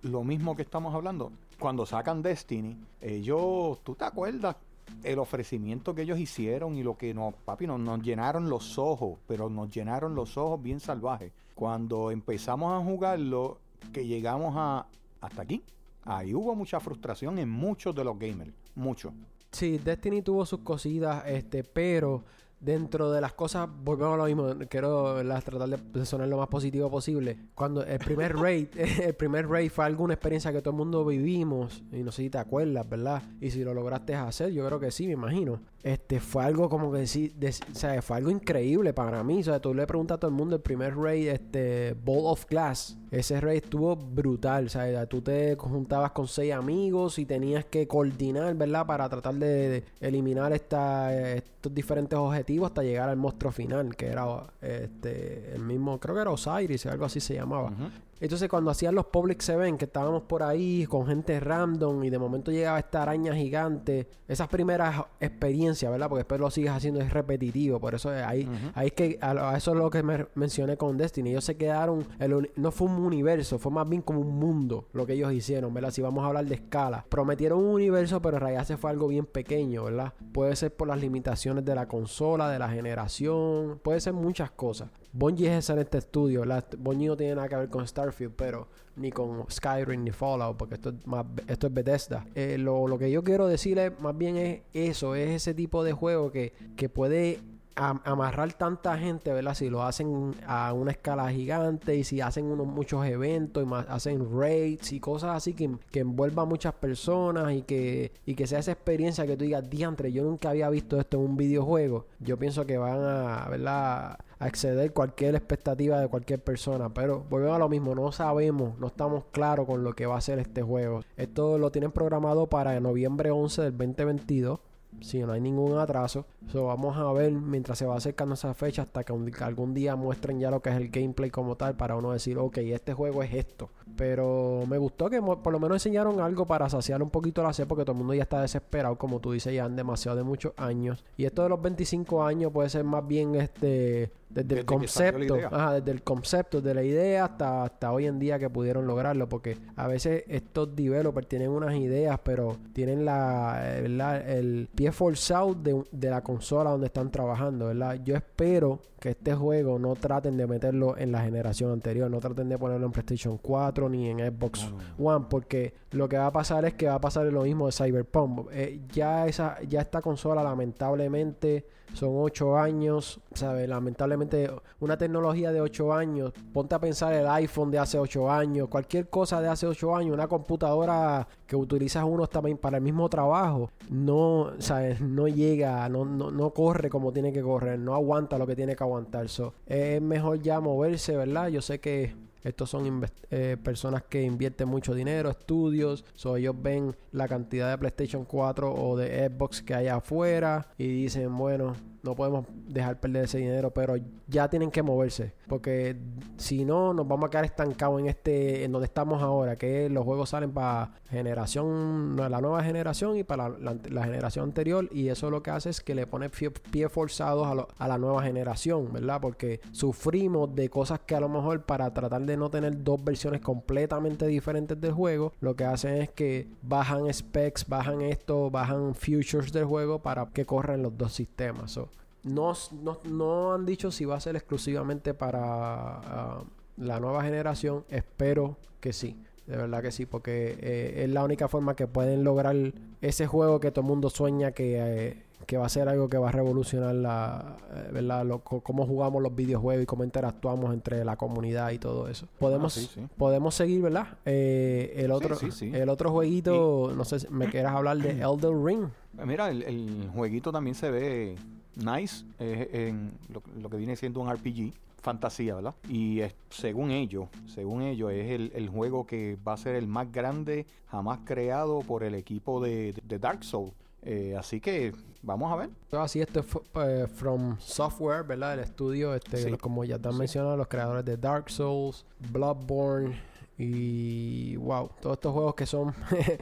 lo, 0.03 0.23
mismo 0.23 0.55
que 0.55 0.61
estamos 0.61 0.93
hablando. 0.93 1.31
Cuando 1.59 1.85
sacan 1.85 2.21
Destiny, 2.21 2.77
ellos, 3.01 3.83
¿tú 3.83 3.93
te 3.93 4.05
acuerdas? 4.05 4.55
El 5.03 5.19
ofrecimiento 5.19 5.93
que 5.93 6.03
ellos 6.03 6.17
hicieron 6.17 6.77
y 6.77 6.83
lo 6.83 6.97
que 6.97 7.13
nos, 7.13 7.33
papi, 7.33 7.67
nos, 7.67 8.01
llenaron 8.01 8.49
los 8.49 8.79
ojos, 8.79 9.19
pero 9.27 9.49
nos 9.49 9.69
llenaron 9.69 10.15
los 10.15 10.37
ojos 10.37 10.61
bien 10.61 10.79
salvajes. 10.79 11.33
Cuando 11.55 12.11
empezamos 12.11 12.71
a 12.73 12.83
jugarlo, 12.83 13.59
que 13.91 14.07
llegamos 14.07 14.53
a 14.57 14.87
hasta 15.19 15.41
aquí, 15.41 15.61
ahí 16.03 16.33
hubo 16.33 16.55
mucha 16.55 16.79
frustración 16.79 17.37
en 17.39 17.49
muchos 17.49 17.93
de 17.93 18.05
los 18.05 18.17
gamers, 18.17 18.53
mucho. 18.75 19.13
Sí, 19.51 19.77
Destiny 19.79 20.21
tuvo 20.21 20.45
sus 20.45 20.61
cositas, 20.61 21.25
este, 21.27 21.65
pero 21.65 22.23
dentro 22.59 23.11
de 23.11 23.21
las 23.21 23.33
cosas, 23.33 23.69
volvemos 23.83 24.15
a 24.15 24.17
lo 24.17 24.25
mismo, 24.25 24.67
quiero 24.69 25.15
tratar 25.43 25.79
de 25.79 26.05
sonar 26.05 26.27
lo 26.27 26.37
más 26.37 26.47
positivo 26.47 26.89
posible. 26.89 27.37
Cuando 27.55 27.83
el 27.83 27.99
primer 27.99 28.35
raid, 28.37 28.67
el 28.77 29.13
primer 29.13 29.47
raid 29.47 29.71
fue 29.71 29.85
alguna 29.85 30.13
experiencia 30.13 30.51
que 30.51 30.61
todo 30.61 30.71
el 30.71 30.77
mundo 30.77 31.05
vivimos, 31.05 31.83
y 31.91 32.03
no 32.03 32.11
sé 32.11 32.23
si 32.23 32.29
te 32.29 32.37
acuerdas, 32.37 32.87
¿verdad? 32.87 33.23
Y 33.39 33.51
si 33.51 33.63
lo 33.63 33.73
lograste 33.73 34.15
hacer, 34.15 34.51
yo 34.51 34.65
creo 34.65 34.79
que 34.79 34.91
sí, 34.91 35.07
me 35.07 35.13
imagino. 35.13 35.61
Este 35.83 36.19
fue 36.19 36.43
algo 36.43 36.67
como 36.69 36.91
que 36.91 37.07
sí, 37.07 37.33
o 37.41 37.75
sea, 37.75 38.01
fue 38.01 38.17
algo 38.17 38.31
increíble 38.31 38.93
para 38.93 39.23
mí. 39.23 39.39
O 39.39 39.43
sea, 39.43 39.59
tú 39.59 39.73
le 39.73 39.87
preguntas 39.87 40.15
a 40.15 40.19
todo 40.19 40.29
el 40.29 40.35
mundo 40.35 40.57
el 40.57 40.61
primer 40.61 40.97
raid, 40.97 41.29
este 41.29 41.95
Ball 42.03 42.25
of 42.25 42.45
Glass. 42.49 42.97
Ese 43.11 43.39
raid 43.39 43.63
estuvo 43.63 43.95
brutal. 43.95 44.65
O 44.65 44.69
sea, 44.69 45.05
tú 45.05 45.21
te 45.21 45.55
juntabas 45.55 46.11
con 46.11 46.27
seis 46.27 46.53
amigos 46.53 47.17
y 47.17 47.25
tenías 47.25 47.65
que 47.65 47.87
coordinar, 47.87 48.53
¿verdad? 48.55 48.85
Para 48.85 49.07
tratar 49.07 49.35
de, 49.35 49.83
eliminar 50.01 50.51
esta, 50.51 51.15
estos 51.35 51.73
diferentes 51.73 52.17
objetivos 52.17 52.69
hasta 52.69 52.83
llegar 52.83 53.09
al 53.09 53.17
monstruo 53.17 53.51
final, 53.51 53.95
que 53.95 54.07
era 54.07 54.25
este 54.61 55.53
el 55.55 55.63
mismo, 55.63 55.99
creo 55.99 56.15
que 56.15 56.21
era 56.21 56.31
Osiris, 56.31 56.85
algo 56.85 57.05
así 57.05 57.19
se 57.19 57.35
llamaba. 57.35 57.71
Entonces 58.19 58.49
cuando 58.49 58.71
hacían 58.71 58.95
los 58.95 59.05
public 59.05 59.47
events, 59.47 59.79
que 59.79 59.85
estábamos 59.85 60.23
por 60.23 60.43
ahí 60.43 60.85
con 60.85 61.07
gente 61.07 61.39
random 61.39 62.03
y 62.03 62.09
de 62.09 62.19
momento 62.19 62.51
llegaba 62.51 62.79
esta 62.79 63.01
araña 63.01 63.33
gigante, 63.33 64.07
esas 64.27 64.47
primeras 64.47 65.03
experiencias, 65.19 65.91
¿verdad? 65.91 66.09
Porque 66.09 66.19
después 66.19 66.41
lo 66.41 66.51
sigues 66.51 66.71
haciendo 66.71 66.99
es 66.99 67.11
repetitivo, 67.11 67.79
por 67.79 67.95
eso 67.95 68.13
es 68.13 68.23
ahí, 68.23 68.47
ahí 68.75 68.87
es 68.87 68.93
que 68.93 69.17
a, 69.21 69.31
a 69.51 69.57
eso 69.57 69.71
es 69.71 69.77
lo 69.77 69.89
que 69.89 70.03
me 70.03 70.27
mencioné 70.35 70.77
con 70.77 70.97
Destiny, 70.97 71.31
ellos 71.31 71.45
se 71.45 71.57
quedaron, 71.57 72.05
el 72.19 72.51
no 72.55 72.71
fue 72.71 72.87
un 72.87 72.95
universo, 72.95 73.57
fue 73.57 73.71
más 73.71 73.87
bien 73.87 74.01
como 74.01 74.19
un 74.19 74.37
mundo 74.37 74.87
lo 74.93 75.05
que 75.05 75.13
ellos 75.13 75.31
hicieron, 75.33 75.73
¿verdad? 75.73 75.91
Si 75.91 76.01
vamos 76.01 76.23
a 76.23 76.27
hablar 76.27 76.45
de 76.45 76.55
escala, 76.55 77.05
prometieron 77.09 77.59
un 77.59 77.73
universo, 77.75 78.21
pero 78.21 78.37
en 78.37 78.41
realidad 78.41 78.65
se 78.65 78.77
fue 78.77 78.91
algo 78.91 79.07
bien 79.07 79.25
pequeño, 79.25 79.85
¿verdad? 79.85 80.13
Puede 80.31 80.55
ser 80.55 80.75
por 80.75 80.87
las 80.87 80.99
limitaciones 80.99 81.65
de 81.65 81.75
la 81.75 81.87
consola, 81.87 82.49
de 82.49 82.59
la 82.59 82.69
generación, 82.69 83.79
puede 83.83 84.01
ser 84.01 84.13
muchas 84.13 84.51
cosas. 84.51 84.89
Bungie 85.11 85.47
es 85.47 85.57
excelente 85.57 85.97
estudio, 85.97 86.41
¿verdad? 86.41 86.65
Bungie 86.77 87.07
no 87.07 87.17
tiene 87.17 87.35
nada 87.35 87.49
que 87.49 87.55
ver 87.55 87.69
con 87.69 87.87
Starfield, 87.87 88.33
pero 88.35 88.67
ni 88.95 89.11
con 89.11 89.49
Skyrim 89.49 90.03
ni 90.03 90.11
Fallout, 90.11 90.57
porque 90.57 90.75
esto 90.75 90.89
es, 90.89 91.07
más, 91.07 91.25
esto 91.47 91.67
es 91.67 91.73
Bethesda. 91.73 92.25
Eh, 92.35 92.57
lo, 92.59 92.87
lo 92.87 92.99
que 92.99 93.09
yo 93.09 93.23
quiero 93.23 93.47
decirle 93.47 93.91
más 93.99 94.17
bien 94.17 94.37
es 94.37 94.61
eso, 94.73 95.15
es 95.15 95.29
ese 95.29 95.53
tipo 95.53 95.83
de 95.83 95.93
juego 95.93 96.31
que, 96.31 96.53
que 96.75 96.89
puede 96.89 97.39
am- 97.79 98.01
amarrar 98.05 98.53
tanta 98.53 98.97
gente, 98.97 99.31
¿verdad? 99.33 99.53
Si 99.55 99.69
lo 99.69 99.83
hacen 99.83 100.35
a 100.45 100.73
una 100.73 100.91
escala 100.91 101.31
gigante 101.31 101.95
y 101.95 102.03
si 102.03 102.21
hacen 102.21 102.45
unos 102.45 102.67
muchos 102.67 103.05
eventos 103.05 103.63
y 103.63 103.65
más, 103.65 103.85
hacen 103.89 104.27
raids 104.39 104.91
y 104.91 104.99
cosas 104.99 105.35
así 105.35 105.53
que, 105.53 105.69
que 105.91 106.01
envuelva 106.01 106.43
a 106.43 106.45
muchas 106.45 106.73
personas 106.73 107.53
y 107.53 107.61
que, 107.63 108.11
y 108.25 108.35
que 108.35 108.47
sea 108.47 108.59
esa 108.59 108.71
experiencia 108.71 109.25
que 109.25 109.35
tú 109.37 109.43
digas, 109.45 109.69
diantre, 109.69 110.11
yo 110.11 110.23
nunca 110.23 110.49
había 110.51 110.69
visto 110.69 110.99
esto 110.99 111.17
en 111.17 111.23
un 111.23 111.37
videojuego. 111.37 112.05
Yo 112.19 112.37
pienso 112.37 112.65
que 112.65 112.77
van 112.77 112.99
a, 113.03 113.47
¿verdad? 113.49 114.17
a 114.41 114.47
exceder 114.47 114.93
cualquier 114.93 115.35
expectativa 115.35 115.99
de 115.99 116.07
cualquier 116.07 116.41
persona. 116.41 116.93
Pero 116.93 117.25
volvemos 117.29 117.55
a 117.55 117.59
lo 117.59 117.67
mismo, 117.69 117.93
no 117.93 118.11
sabemos, 118.13 118.77
no 118.79 118.87
estamos 118.87 119.25
claros 119.31 119.65
con 119.65 119.83
lo 119.83 119.93
que 119.93 120.05
va 120.05 120.17
a 120.17 120.21
ser 120.21 120.39
este 120.39 120.61
juego. 120.61 121.01
Esto 121.17 121.57
lo 121.57 121.71
tienen 121.71 121.91
programado 121.91 122.47
para 122.47 122.79
noviembre 122.79 123.31
11 123.31 123.63
del 123.63 123.77
2022. 123.77 124.59
Si 125.01 125.19
no 125.19 125.33
hay 125.33 125.41
ningún 125.41 125.77
atraso. 125.77 126.25
So, 126.51 126.65
vamos 126.65 126.97
a 126.97 127.11
ver 127.13 127.31
mientras 127.31 127.77
se 127.77 127.85
va 127.85 127.95
acercando 127.95 128.35
esa 128.35 128.53
fecha 128.53 128.83
hasta 128.83 129.03
que 129.03 129.13
que 129.31 129.43
algún 129.43 129.73
día 129.73 129.95
muestren 129.95 130.39
ya 130.39 130.51
lo 130.51 130.61
que 130.61 130.69
es 130.69 130.75
el 130.75 130.89
gameplay 130.89 131.29
como 131.29 131.55
tal 131.55 131.75
para 131.75 131.95
uno 131.95 132.11
decir, 132.11 132.37
ok, 132.37 132.57
este 132.57 132.93
juego 132.93 133.23
es 133.23 133.33
esto. 133.33 133.69
Pero 133.95 134.63
me 134.67 134.77
gustó 134.77 135.09
que 135.09 135.21
por 135.21 135.51
lo 135.51 135.59
menos 135.59 135.75
enseñaron 135.75 136.19
algo 136.21 136.45
para 136.45 136.69
saciar 136.69 137.01
un 137.03 137.09
poquito 137.09 137.43
la 137.43 137.53
sed 137.53 137.67
porque 137.67 137.83
todo 137.83 137.93
el 137.93 137.99
mundo 137.99 138.13
ya 138.13 138.23
está 138.23 138.41
desesperado, 138.41 138.97
como 138.97 139.19
tú 139.19 139.31
dices, 139.31 139.53
ya 139.53 139.65
han 139.65 139.75
demasiado 139.75 140.17
de 140.17 140.23
muchos 140.23 140.53
años. 140.57 141.03
Y 141.17 141.25
esto 141.25 141.43
de 141.43 141.49
los 141.49 141.61
25 141.61 142.23
años 142.23 142.51
puede 142.51 142.69
ser 142.69 142.83
más 142.83 143.05
bien 143.07 143.35
este 143.35 144.11
desde, 144.29 144.41
el 144.41 144.47
Desde 144.47 144.65
concepto, 144.65 145.35
ajá, 145.51 145.73
desde 145.75 145.91
el 145.91 146.03
concepto 146.03 146.61
de 146.61 146.73
la 146.75 146.83
idea 146.83 147.25
hasta, 147.25 147.63
hasta 147.63 147.91
hoy 147.91 148.05
en 148.05 148.19
día 148.19 148.37
que 148.37 148.49
pudieron 148.49 148.85
lograrlo, 148.85 149.27
porque 149.27 149.57
a 149.75 149.87
veces 149.87 150.23
estos 150.27 150.75
developers 150.75 151.27
tienen 151.27 151.49
unas 151.49 151.75
ideas, 151.75 152.19
pero 152.23 152.57
tienen 152.73 153.05
la, 153.05 153.59
eh, 153.63 153.81
¿verdad? 153.81 154.29
el 154.29 154.69
pie 154.75 154.91
forzado 154.91 155.55
de, 155.55 155.83
de 155.91 156.09
la 156.11 156.21
consola 156.21 156.69
donde 156.69 156.87
están 156.87 157.09
trabajando, 157.09 157.67
¿verdad? 157.67 157.99
Yo 158.03 158.15
espero 158.15 158.79
que 158.99 159.09
este 159.09 159.33
juego 159.33 159.79
no 159.79 159.95
traten 159.95 160.37
de 160.37 160.45
meterlo 160.45 160.97
en 160.97 161.11
la 161.11 161.21
generación 161.21 161.71
anterior, 161.71 162.09
no 162.11 162.19
traten 162.19 162.49
de 162.49 162.57
ponerlo 162.57 162.85
en 162.85 162.91
PlayStation 162.91 163.37
4 163.37 163.89
ni 163.89 164.09
en 164.09 164.19
Xbox. 164.19 164.71
One, 164.97 165.25
porque 165.29 165.73
lo 165.91 166.09
que 166.09 166.17
va 166.17 166.27
a 166.27 166.31
pasar 166.31 166.65
es 166.65 166.73
que 166.73 166.87
va 166.87 166.95
a 166.95 167.01
pasar 167.01 167.25
lo 167.27 167.43
mismo 167.43 167.65
de 167.65 167.71
Cyberpunk. 167.71 168.49
Eh, 168.51 168.81
ya 168.91 169.27
esa, 169.27 169.61
ya 169.63 169.81
esta 169.81 170.01
consola 170.01 170.43
lamentablemente 170.43 171.65
son 171.93 172.11
8 172.13 172.57
años, 172.57 173.19
¿sabes? 173.33 173.67
Lamentablemente 173.67 174.51
una 174.79 174.97
tecnología 174.97 175.51
de 175.51 175.61
8 175.61 175.93
años, 175.93 176.33
ponte 176.53 176.75
a 176.75 176.79
pensar 176.79 177.13
el 177.13 177.27
iPhone 177.27 177.71
de 177.71 177.79
hace 177.79 177.99
8 177.99 178.29
años, 178.31 178.67
cualquier 178.69 179.09
cosa 179.09 179.41
de 179.41 179.49
hace 179.49 179.67
8 179.67 179.95
años, 179.95 180.13
una 180.13 180.27
computadora 180.27 181.27
que 181.45 181.55
utilizas 181.55 182.03
uno 182.03 182.27
también 182.27 182.57
para 182.57 182.77
el 182.77 182.83
mismo 182.83 183.09
trabajo, 183.09 183.71
no, 183.89 184.51
¿sabes? 184.59 185.01
No 185.01 185.27
llega, 185.27 185.87
no, 185.89 186.05
no, 186.05 186.31
no 186.31 186.51
corre 186.51 186.89
como 186.89 187.11
tiene 187.11 187.33
que 187.33 187.41
correr, 187.41 187.79
no 187.79 187.93
aguanta 187.95 188.37
lo 188.37 188.47
que 188.47 188.55
tiene 188.55 188.75
que 188.75 188.83
aguantar. 188.83 189.27
Es 189.65 190.01
mejor 190.01 190.41
ya 190.41 190.59
moverse, 190.59 191.15
¿verdad? 191.15 191.49
Yo 191.49 191.61
sé 191.61 191.79
que 191.79 192.15
estos 192.43 192.69
son 192.69 193.05
eh, 193.31 193.57
personas 193.61 194.03
que 194.03 194.23
invierten 194.23 194.67
mucho 194.67 194.93
dinero, 194.93 195.29
estudios. 195.29 196.05
So, 196.13 196.37
ellos 196.37 196.55
ven 196.61 196.95
la 197.11 197.27
cantidad 197.27 197.69
de 197.69 197.77
PlayStation 197.77 198.25
4 198.25 198.73
o 198.73 198.97
de 198.97 199.29
Xbox 199.29 199.61
que 199.61 199.73
hay 199.75 199.87
afuera 199.87 200.67
y 200.77 200.87
dicen, 200.87 201.35
bueno, 201.37 201.75
no 202.03 202.15
podemos 202.15 202.45
dejar 202.67 202.99
perder 202.99 203.25
ese 203.25 203.39
dinero, 203.39 203.71
pero 203.71 203.95
ya 204.27 204.49
tienen 204.49 204.71
que 204.71 204.81
moverse. 204.83 205.33
Porque 205.47 205.97
si 206.37 206.65
no, 206.65 206.93
nos 206.93 207.07
vamos 207.07 207.27
a 207.27 207.29
quedar 207.29 207.45
estancados 207.45 207.99
en 207.99 208.07
este, 208.07 208.63
en 208.63 208.71
donde 208.71 208.85
estamos 208.85 209.21
ahora, 209.21 209.57
que 209.57 209.89
los 209.89 210.05
juegos 210.05 210.29
salen 210.29 210.51
para 210.51 210.91
generación, 211.09 212.15
la 212.15 212.41
nueva 212.41 212.63
generación 212.63 213.17
y 213.17 213.23
para 213.23 213.49
la, 213.49 214.03
generación 214.03 214.45
anterior. 214.45 214.87
Y 214.91 215.09
eso 215.09 215.29
lo 215.29 215.43
que 215.43 215.51
hace 215.51 215.69
es 215.69 215.81
que 215.81 215.95
le 215.95 216.07
pone 216.07 216.29
pie, 216.29 216.51
pie 216.51 216.89
forzados 216.89 217.67
a, 217.77 217.87
la 217.87 217.97
nueva 217.97 218.23
generación, 218.23 218.91
¿verdad? 218.93 219.19
Porque 219.21 219.59
sufrimos 219.71 220.53
de 220.55 220.69
cosas 220.69 220.99
que 220.99 221.15
a 221.15 221.19
lo 221.19 221.29
mejor 221.29 221.63
para 221.63 221.93
tratar 221.93 222.21
de 222.21 222.37
no 222.37 222.49
tener 222.49 222.83
dos 222.83 223.03
versiones 223.03 223.41
completamente 223.41 224.27
diferentes 224.27 224.79
del 224.79 224.93
juego, 224.93 225.33
lo 225.39 225.55
que 225.55 225.65
hacen 225.65 225.95
es 225.95 226.11
que 226.11 226.47
bajan 226.61 227.11
specs, 227.11 227.67
bajan 227.67 228.01
esto, 228.01 228.49
bajan 228.49 228.95
futures 228.95 229.51
del 229.51 229.65
juego 229.65 229.99
para 230.01 230.27
que 230.27 230.45
corran 230.45 230.83
los 230.83 230.97
dos 230.97 231.13
sistemas. 231.13 231.79
No, 232.23 232.53
no, 232.83 232.97
no 233.05 233.53
han 233.53 233.65
dicho 233.65 233.91
si 233.91 234.05
va 234.05 234.15
a 234.15 234.19
ser 234.19 234.35
exclusivamente 234.35 235.13
para 235.13 235.39
ah, 235.41 236.43
la 236.77 236.99
nueva 236.99 237.23
generación. 237.23 237.85
Espero 237.89 238.57
que 238.79 238.93
sí. 238.93 239.21
De 239.47 239.57
verdad 239.57 239.81
que 239.81 239.91
sí, 239.91 240.05
porque 240.05 240.57
eh, 240.61 241.03
es 241.05 241.09
la 241.09 241.23
única 241.23 241.47
forma 241.47 241.75
que 241.75 241.87
pueden 241.87 242.23
lograr 242.23 242.55
ese 243.01 243.25
juego 243.25 243.59
que 243.59 243.71
todo 243.71 243.81
el 243.81 243.87
mundo 243.87 244.11
sueña 244.11 244.51
que, 244.51 244.75
eh, 245.09 245.23
que 245.47 245.57
va 245.57 245.65
a 245.65 245.69
ser 245.69 245.89
algo 245.89 246.07
que 246.07 246.19
va 246.19 246.29
a 246.29 246.31
revolucionar 246.31 246.93
la, 246.93 247.57
eh, 247.73 247.89
¿verdad? 247.91 248.23
Lo- 248.27 248.41
cómo 248.43 248.85
jugamos 248.85 249.23
los 249.23 249.33
videojuegos 249.33 249.81
y 249.81 249.85
cómo 249.87 250.03
interactuamos 250.03 250.71
entre 250.71 251.03
la 251.03 251.15
comunidad 251.17 251.71
y 251.71 251.79
todo 251.79 252.07
eso. 252.09 252.27
Podemos, 252.37 252.77
Ah, 252.77 252.79
sí, 252.81 252.89
sí. 252.93 253.07
podemos 253.17 253.55
seguir, 253.55 253.81
¿verdad? 253.81 254.19
El 254.23 255.09
otro, 255.09 255.35
sí, 255.35 255.71
el 255.73 255.89
otro 255.89 256.11
jueguito, 256.11 256.93
no 256.95 257.03
sé 257.03 257.21
si 257.21 257.27
me 257.29 257.49
quieras 257.49 257.73
hablar 257.73 257.97
de 257.97 258.11
Elden 258.21 258.63
Ring. 258.63 258.83
Mira, 259.25 259.49
el, 259.49 259.63
el 259.63 260.09
jueguito 260.13 260.51
también 260.51 260.75
se 260.75 260.91
ve 260.91 261.35
nice, 261.83 262.25
eh, 262.39 262.87
en 262.89 263.11
lo, 263.33 263.41
lo 263.61 263.69
que 263.69 263.77
viene 263.77 263.95
siendo 263.95 264.19
un 264.21 264.29
RPG, 264.31 264.71
fantasía, 265.01 265.55
¿verdad? 265.55 265.73
Y 265.87 266.19
es- 266.21 266.35
según 266.49 266.91
ellos, 266.91 267.27
según 267.47 267.81
ellos, 267.83 268.11
es 268.11 268.31
el, 268.31 268.51
el 268.53 268.67
juego 268.69 269.05
que 269.07 269.37
va 269.47 269.53
a 269.53 269.57
ser 269.57 269.75
el 269.75 269.87
más 269.87 270.11
grande 270.11 270.65
jamás 270.87 271.19
creado 271.25 271.79
por 271.81 272.03
el 272.03 272.15
equipo 272.15 272.59
de, 272.61 272.93
de 273.03 273.19
Dark 273.19 273.43
Souls. 273.43 273.73
Eh, 274.01 274.35
así 274.37 274.59
que 274.61 274.93
vamos 275.21 275.51
a 275.51 275.55
ver. 275.57 275.69
Así 275.91 276.21
esto 276.21 276.39
es 276.39 276.45
eh, 276.75 277.07
From 277.13 277.57
Software, 277.59 278.23
¿verdad? 278.23 278.53
El 278.53 278.59
estudio, 278.61 279.13
este, 279.15 279.37
Sí. 279.37 279.51
como 279.57 279.83
ya 279.85 279.99
te 279.99 280.07
han 280.07 280.13
Sí. 280.13 280.19
mencionado, 280.19 280.55
los 280.57 280.67
creadores 280.67 281.03
de 281.05 281.17
Dark 281.17 281.49
Souls, 281.49 282.05
Bloodborne 282.31 283.19
y 283.61 284.55
wow, 284.55 284.89
todos 285.01 285.17
estos 285.17 285.33
juegos 285.33 285.53
que 285.53 285.65
son 285.65 285.93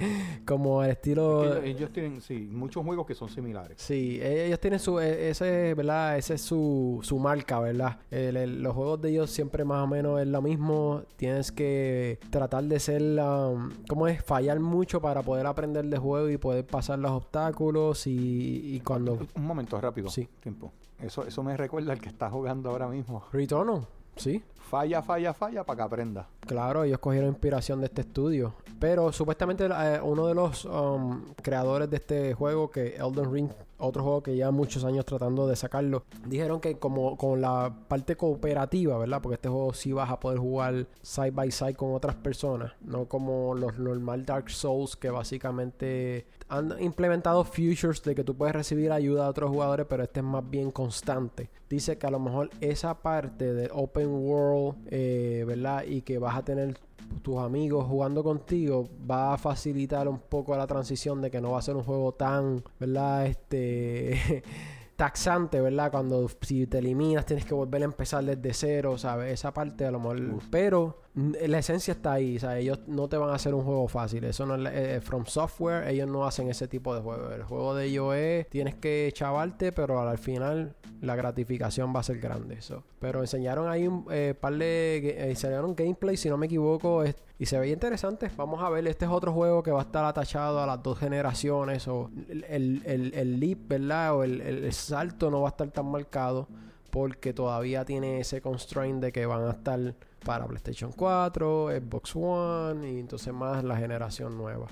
como 0.45 0.83
el 0.83 0.91
estilo 0.91 1.43
Ellos, 1.43 1.59
ellos 1.63 1.91
tienen, 1.91 2.21
sí, 2.21 2.47
muchos 2.51 2.83
juegos 2.85 3.07
que 3.07 3.15
son 3.15 3.27
similares. 3.27 3.81
Sí, 3.81 4.19
ellos 4.21 4.59
tienen 4.59 4.79
su, 4.79 4.99
e- 4.99 5.29
ese, 5.31 5.73
¿verdad? 5.73 6.17
Ese 6.17 6.35
es 6.35 6.41
su, 6.41 6.99
su 7.01 7.17
marca, 7.17 7.59
¿verdad? 7.59 7.97
El- 8.11 8.37
el- 8.37 8.61
los 8.61 8.75
juegos 8.75 9.01
de 9.01 9.09
ellos 9.09 9.31
siempre 9.31 9.65
más 9.65 9.83
o 9.83 9.87
menos 9.87 10.21
es 10.21 10.27
lo 10.27 10.41
mismo. 10.41 11.01
Tienes 11.15 11.51
que 11.51 12.19
tratar 12.29 12.63
de 12.65 12.79
ser, 12.79 13.01
um, 13.19 13.71
¿cómo 13.89 14.07
es? 14.07 14.23
Fallar 14.23 14.59
mucho 14.59 15.01
para 15.01 15.23
poder 15.23 15.47
aprender 15.47 15.85
de 15.85 15.97
juego 15.97 16.29
y 16.29 16.37
poder 16.37 16.65
pasar 16.65 16.99
los 16.99 17.11
obstáculos 17.11 18.05
y, 18.07 18.75
y 18.75 18.79
cuando... 18.81 19.17
Un 19.35 19.45
momento, 19.45 19.81
rápido. 19.81 20.09
Sí. 20.09 20.27
Tiempo. 20.41 20.71
Eso, 21.01 21.25
eso 21.25 21.43
me 21.43 21.55
recuerda 21.57 21.93
al 21.93 21.99
que 21.99 22.09
está 22.09 22.29
jugando 22.29 22.69
ahora 22.71 22.87
mismo. 22.87 23.23
Returnal, 23.31 23.85
sí. 24.17 24.43
Falla, 24.69 25.01
falla, 25.01 25.33
falla 25.33 25.63
para 25.63 25.77
que 25.77 25.83
aprenda. 25.83 26.27
Claro, 26.41 26.83
ellos 26.83 26.99
cogieron 26.99 27.29
inspiración 27.29 27.79
de 27.79 27.85
este 27.85 28.01
estudio. 28.01 28.53
Pero 28.79 29.13
supuestamente 29.13 29.65
eh, 29.65 29.99
uno 30.03 30.27
de 30.27 30.35
los 30.35 30.65
um, 30.65 31.33
creadores 31.41 31.89
de 31.89 31.97
este 31.97 32.33
juego, 32.33 32.69
que 32.69 32.97
Elden 32.97 33.31
Ring 33.31 33.49
otro 33.77 34.03
juego 34.03 34.23
que 34.23 34.35
lleva 34.35 34.51
muchos 34.51 34.83
años 34.83 35.05
tratando 35.05 35.47
de 35.47 35.55
sacarlo. 35.55 36.03
Dijeron 36.25 36.59
que 36.59 36.77
como 36.77 37.17
con 37.17 37.41
la 37.41 37.73
parte 37.87 38.15
cooperativa, 38.15 38.97
¿verdad? 38.97 39.21
Porque 39.21 39.35
este 39.35 39.49
juego 39.49 39.73
sí 39.73 39.91
vas 39.91 40.09
a 40.09 40.19
poder 40.19 40.39
jugar 40.39 40.87
side 41.01 41.31
by 41.31 41.51
side 41.51 41.75
con 41.75 41.93
otras 41.93 42.15
personas, 42.15 42.73
no 42.81 43.05
como 43.05 43.55
los 43.55 43.77
normal 43.77 44.25
Dark 44.25 44.49
Souls 44.49 44.95
que 44.95 45.09
básicamente 45.09 46.25
han 46.49 46.81
implementado 46.81 47.43
futures 47.43 48.01
de 48.03 48.15
que 48.15 48.23
tú 48.23 48.35
puedes 48.35 48.55
recibir 48.55 48.91
ayuda 48.91 49.23
de 49.23 49.29
otros 49.29 49.49
jugadores, 49.49 49.85
pero 49.89 50.03
este 50.03 50.21
es 50.21 50.25
más 50.25 50.49
bien 50.49 50.71
constante. 50.71 51.49
Dice 51.69 51.97
que 51.97 52.07
a 52.07 52.11
lo 52.11 52.19
mejor 52.19 52.49
esa 52.61 53.01
parte 53.01 53.53
de 53.53 53.69
open 53.73 54.07
world, 54.07 54.77
eh, 54.89 55.43
¿verdad? 55.45 55.83
Y 55.85 56.01
que 56.01 56.17
vas 56.17 56.37
a 56.37 56.43
tener 56.43 56.77
tus 57.21 57.37
amigos 57.37 57.85
jugando 57.87 58.23
contigo 58.23 58.87
va 59.09 59.33
a 59.33 59.37
facilitar 59.37 60.07
un 60.07 60.19
poco 60.19 60.55
la 60.55 60.67
transición 60.67 61.21
de 61.21 61.31
que 61.31 61.41
no 61.41 61.51
va 61.51 61.59
a 61.59 61.61
ser 61.61 61.75
un 61.75 61.83
juego 61.83 62.13
tan, 62.13 62.63
¿verdad? 62.79 63.25
Este 63.27 64.43
taxante, 64.95 65.61
¿verdad? 65.61 65.91
Cuando 65.91 66.29
si 66.41 66.67
te 66.67 66.79
eliminas 66.79 67.25
tienes 67.25 67.45
que 67.45 67.53
volver 67.53 67.81
a 67.81 67.85
empezar 67.85 68.23
desde 68.23 68.53
cero, 68.53 68.97
¿sabes? 68.97 69.33
Esa 69.33 69.53
parte 69.53 69.85
a 69.85 69.91
lo 69.91 69.99
mejor... 69.99 70.39
Pero 70.49 71.01
la 71.17 71.57
esencia 71.57 71.93
está 71.93 72.13
ahí, 72.13 72.37
¿sabes? 72.37 72.61
Ellos 72.61 72.81
no 72.85 73.07
te 73.09 73.17
van 73.17 73.31
a 73.31 73.33
hacer 73.33 73.55
un 73.55 73.63
juego 73.63 73.87
fácil. 73.87 74.23
Eso 74.23 74.45
no 74.45 74.55
es... 74.55 74.73
Eh, 74.73 75.01
from 75.01 75.25
Software, 75.25 75.87
ellos 75.87 76.07
no 76.07 76.27
hacen 76.27 76.47
ese 76.47 76.67
tipo 76.67 76.93
de 76.93 77.01
juego. 77.01 77.31
El 77.31 77.43
juego 77.43 77.73
de 77.73 77.85
ellos 77.85 78.15
es... 78.15 78.47
Tienes 78.49 78.75
que 78.75 79.09
chavarte, 79.13 79.71
pero 79.71 79.99
al 79.99 80.19
final 80.19 80.75
la 81.01 81.15
gratificación 81.15 81.91
va 81.95 82.01
a 82.01 82.03
ser 82.03 82.19
grande. 82.19 82.55
Eso. 82.55 82.83
Pero 82.99 83.21
enseñaron 83.21 83.67
ahí 83.67 83.87
un 83.87 84.05
eh, 84.11 84.35
par 84.39 84.57
de... 84.57 84.97
Eh, 84.97 85.29
enseñaron 85.31 85.75
gameplay, 85.75 86.17
si 86.17 86.29
no 86.29 86.37
me 86.37 86.45
equivoco, 86.45 87.03
y 87.39 87.45
se 87.47 87.57
veía 87.57 87.73
interesante. 87.73 88.29
Vamos 88.37 88.61
a 88.61 88.69
ver, 88.69 88.87
este 88.87 89.05
es 89.05 89.11
otro 89.11 89.33
juego 89.33 89.63
que 89.63 89.71
va 89.71 89.79
a 89.79 89.85
estar 89.85 90.05
atachado 90.05 90.61
a 90.61 90.67
las 90.67 90.83
dos 90.83 90.99
generaciones. 90.99 91.87
O 91.87 92.11
el, 92.29 92.43
el, 92.85 93.11
el, 93.15 93.39
leap, 93.39 93.67
¿verdad? 93.67 94.15
O 94.17 94.23
el, 94.23 94.39
el 94.39 94.71
salto 94.71 95.31
no 95.31 95.41
va 95.41 95.47
a 95.47 95.51
estar 95.51 95.69
tan 95.71 95.87
marcado 95.87 96.47
porque 96.91 97.33
todavía 97.33 97.85
tiene 97.85 98.19
ese 98.19 98.41
constraint 98.41 99.01
de 99.01 99.11
que 99.11 99.25
van 99.25 99.43
a 99.43 99.51
estar 99.51 99.95
para 100.27 100.45
PlayStation 100.45 100.91
4, 100.91 101.69
Xbox 101.79 102.15
One 102.17 102.91
y 102.91 102.99
entonces 102.99 103.33
más 103.33 103.63
la 103.63 103.77
generación 103.77 104.37
nueva. 104.37 104.67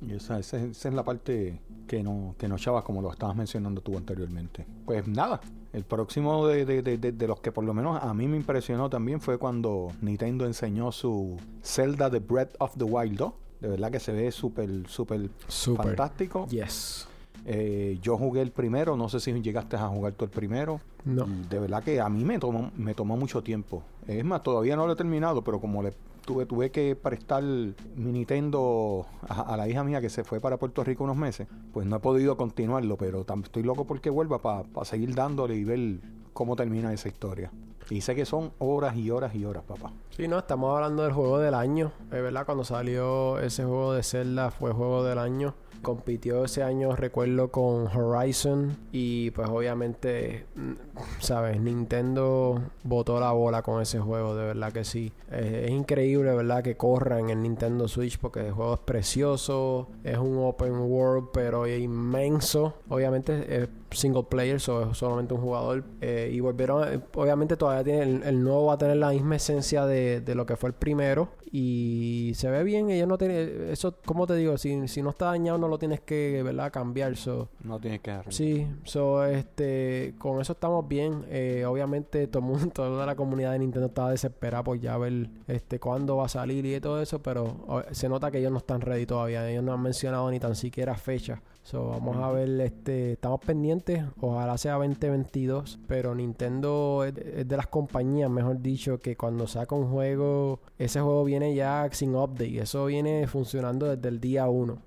Y 0.00 0.14
esa, 0.14 0.38
esa, 0.38 0.56
es 0.56 0.84
la 0.86 1.04
parte 1.04 1.60
que 1.86 2.02
no, 2.02 2.34
que 2.38 2.48
no 2.48 2.56
chavas 2.56 2.84
como 2.84 3.02
lo 3.02 3.12
estabas 3.12 3.36
mencionando 3.36 3.82
tú 3.82 3.98
anteriormente. 3.98 4.66
Pues 4.86 5.06
nada, 5.06 5.42
el 5.74 5.84
próximo 5.84 6.46
de, 6.46 6.64
de, 6.64 6.82
de, 6.82 6.96
de, 6.96 7.28
los 7.28 7.40
que 7.40 7.52
por 7.52 7.64
lo 7.64 7.74
menos 7.74 8.02
a 8.02 8.14
mí 8.14 8.26
me 8.26 8.38
impresionó 8.38 8.88
también 8.88 9.20
fue 9.20 9.36
cuando 9.36 9.88
Nintendo 10.00 10.46
enseñó 10.46 10.90
su 10.90 11.36
Zelda 11.62 12.10
The 12.10 12.20
Breath 12.20 12.54
of 12.58 12.74
the 12.78 12.84
Wild 12.84 13.18
2. 13.18 13.32
De 13.60 13.68
verdad 13.68 13.90
que 13.90 14.00
se 14.00 14.12
ve 14.12 14.32
súper, 14.32 14.70
súper 14.88 15.28
fantástico. 15.48 16.46
Yes. 16.48 17.08
Eh, 17.46 17.98
yo 18.00 18.16
jugué 18.16 18.40
el 18.40 18.52
primero, 18.52 18.96
no 18.96 19.08
sé 19.10 19.20
si 19.20 19.32
llegaste 19.42 19.76
a 19.76 19.86
jugar 19.88 20.14
tú 20.14 20.24
el 20.24 20.30
primero. 20.30 20.80
No. 21.04 21.26
De 21.26 21.58
verdad 21.58 21.82
que 21.82 22.00
a 22.00 22.08
mí 22.08 22.24
me 22.24 22.38
tomó, 22.38 22.70
me 22.76 22.94
tomó 22.94 23.16
mucho 23.16 23.42
tiempo. 23.42 23.82
Es 24.06 24.24
más, 24.24 24.42
todavía 24.42 24.76
no 24.76 24.86
lo 24.86 24.92
he 24.92 24.96
terminado, 24.96 25.42
pero 25.42 25.60
como 25.60 25.82
le 25.82 25.92
tuve, 26.24 26.46
tuve 26.46 26.70
que 26.70 26.96
prestar 26.96 27.42
mi 27.42 27.74
Nintendo 27.96 29.06
a, 29.28 29.56
la 29.56 29.68
hija 29.68 29.84
mía 29.84 30.00
que 30.00 30.10
se 30.10 30.24
fue 30.24 30.40
para 30.40 30.58
Puerto 30.58 30.84
Rico 30.84 31.04
unos 31.04 31.16
meses, 31.16 31.48
pues 31.72 31.86
no 31.86 31.96
he 31.96 32.00
podido 32.00 32.36
continuarlo, 32.36 32.96
pero 32.96 33.24
estoy 33.44 33.62
loco 33.62 33.86
porque 33.86 34.10
vuelva 34.10 34.40
para 34.40 34.84
seguir 34.84 35.14
dándole 35.14 35.56
y 35.56 35.64
ver 35.64 36.00
cómo 36.34 36.56
termina 36.56 36.92
esa 36.92 37.08
historia. 37.08 37.50
Y 37.88 38.00
sé 38.00 38.14
que 38.14 38.26
son 38.26 38.52
horas 38.58 38.96
y 38.96 39.10
horas 39.10 39.34
y 39.34 39.44
horas, 39.44 39.62
papá. 39.64 39.92
Sí, 40.10 40.28
no, 40.28 40.38
estamos 40.38 40.74
hablando 40.74 41.02
del 41.02 41.12
juego 41.12 41.38
del 41.38 41.54
año. 41.54 41.92
Es 42.10 42.22
verdad, 42.22 42.44
cuando 42.44 42.64
salió 42.64 43.38
ese 43.38 43.64
juego 43.64 43.94
de 43.94 44.02
Zelda 44.02 44.50
fue 44.50 44.72
juego 44.72 45.04
del 45.04 45.18
año 45.18 45.54
compitió 45.84 46.44
ese 46.44 46.64
año, 46.64 46.96
recuerdo, 46.96 47.52
con 47.52 47.86
Horizon 47.86 48.76
y 48.90 49.30
pues 49.30 49.48
obviamente, 49.48 50.46
mm, 50.56 50.72
sabes, 51.20 51.60
Nintendo 51.60 52.60
botó 52.82 53.20
la 53.20 53.30
bola 53.30 53.62
con 53.62 53.80
ese 53.80 54.00
juego, 54.00 54.34
de 54.34 54.46
verdad 54.46 54.72
que 54.72 54.82
sí. 54.82 55.12
Es, 55.30 55.70
increíble, 55.70 56.34
¿verdad? 56.34 56.64
Que 56.64 56.76
corra 56.76 57.20
en 57.20 57.30
el 57.30 57.42
Nintendo 57.42 57.86
Switch 57.86 58.18
porque 58.18 58.40
el 58.40 58.52
juego 58.52 58.74
es 58.74 58.80
precioso, 58.80 59.88
es 60.02 60.18
un 60.18 60.38
open 60.38 60.72
world 60.72 61.28
pero 61.32 61.68
inmenso. 61.68 62.74
Obviamente 62.88 63.62
es 63.62 63.68
single 63.94 64.24
player, 64.24 64.60
so 64.60 64.94
solamente 64.94 65.34
un 65.34 65.40
jugador. 65.40 65.84
Eh, 66.00 66.30
y 66.32 66.40
volvieron, 66.40 67.04
obviamente 67.14 67.56
todavía 67.56 67.84
tiene, 67.84 68.28
el, 68.28 68.42
nuevo 68.42 68.66
va 68.66 68.74
a 68.74 68.78
tener 68.78 68.96
la 68.96 69.10
misma 69.10 69.36
esencia 69.36 69.86
de, 69.86 70.20
de 70.20 70.34
lo 70.34 70.46
que 70.46 70.56
fue 70.56 70.68
el 70.68 70.74
primero 70.74 71.30
y 71.56 72.32
se 72.34 72.50
ve 72.50 72.64
bien. 72.64 72.90
Ellos 72.90 73.06
no 73.06 73.16
tienen, 73.16 73.68
eso, 73.70 73.96
como 74.04 74.26
te 74.26 74.34
digo, 74.34 74.58
si, 74.58 74.88
si 74.88 75.02
no 75.02 75.10
está 75.10 75.26
dañado 75.26 75.56
no 75.56 75.68
lo 75.68 75.78
tienes 75.78 76.00
que, 76.00 76.42
¿verdad? 76.42 76.72
Cambiar. 76.72 77.16
So. 77.16 77.48
No 77.62 77.78
tienes 77.78 78.00
que 78.00 78.10
dejarlo. 78.10 78.32
Sí, 78.32 78.66
so, 78.82 79.24
este, 79.24 80.16
con 80.18 80.40
eso 80.40 80.54
estamos 80.54 80.88
bien. 80.88 81.24
Eh, 81.28 81.64
obviamente 81.64 82.26
todo 82.26 82.40
el 82.40 82.48
mundo, 82.48 82.70
toda 82.74 83.06
la 83.06 83.14
comunidad 83.14 83.52
de 83.52 83.60
Nintendo 83.60 83.86
estaba 83.86 84.10
desesperada 84.10 84.64
por 84.64 84.80
ya 84.80 84.98
ver 84.98 85.30
este 85.46 85.78
cuándo 85.78 86.16
va 86.16 86.26
a 86.26 86.28
salir 86.28 86.66
y 86.66 86.80
todo 86.80 87.00
eso, 87.00 87.22
pero 87.22 87.84
se 87.92 88.08
nota 88.08 88.32
que 88.32 88.38
ellos 88.38 88.50
no 88.50 88.58
están 88.58 88.80
ready 88.80 89.06
todavía. 89.06 89.48
Ellos 89.48 89.62
no 89.62 89.72
han 89.72 89.80
mencionado 89.80 90.28
ni 90.32 90.40
tan 90.40 90.56
siquiera 90.56 90.96
fecha. 90.96 91.40
So, 91.64 91.88
vamos 91.88 92.18
a 92.18 92.30
ver, 92.30 92.60
este, 92.60 93.12
estamos 93.12 93.40
pendientes, 93.40 94.04
ojalá 94.20 94.58
sea 94.58 94.74
2022, 94.74 95.78
pero 95.88 96.14
Nintendo 96.14 97.04
es, 97.04 97.14
de 97.48 97.56
las 97.56 97.68
compañías, 97.68 98.28
mejor 98.28 98.60
dicho, 98.60 98.98
que 98.98 99.16
cuando 99.16 99.46
saca 99.46 99.74
un 99.74 99.90
juego, 99.90 100.60
ese 100.76 101.00
juego 101.00 101.24
viene 101.24 101.54
ya 101.54 101.88
sin 101.90 102.14
update, 102.16 102.60
eso 102.60 102.84
viene 102.84 103.26
funcionando 103.28 103.96
desde 103.96 104.10
el 104.10 104.20
día 104.20 104.46
1. 104.46 104.78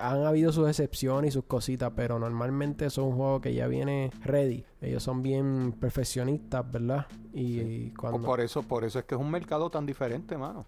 han 0.00 0.26
habido 0.26 0.50
sus 0.50 0.68
excepciones 0.68 1.28
y 1.28 1.32
sus 1.32 1.44
cositas, 1.44 1.92
pero 1.94 2.18
normalmente 2.18 2.86
es 2.86 2.98
un 2.98 3.14
juego 3.14 3.40
que 3.40 3.54
ya 3.54 3.68
viene 3.68 4.10
ready. 4.24 4.64
Ellos 4.80 5.04
son 5.04 5.22
bien 5.22 5.76
perfeccionistas, 5.78 6.68
¿verdad? 6.72 7.06
Y, 7.32 7.90
cuando... 7.90 8.20
Por 8.20 8.40
eso, 8.40 8.64
por 8.64 8.82
eso 8.82 8.98
es 8.98 9.04
que 9.04 9.14
es 9.14 9.20
un 9.20 9.30
mercado 9.30 9.70
tan 9.70 9.86
diferente, 9.86 10.36
mano. 10.36 10.66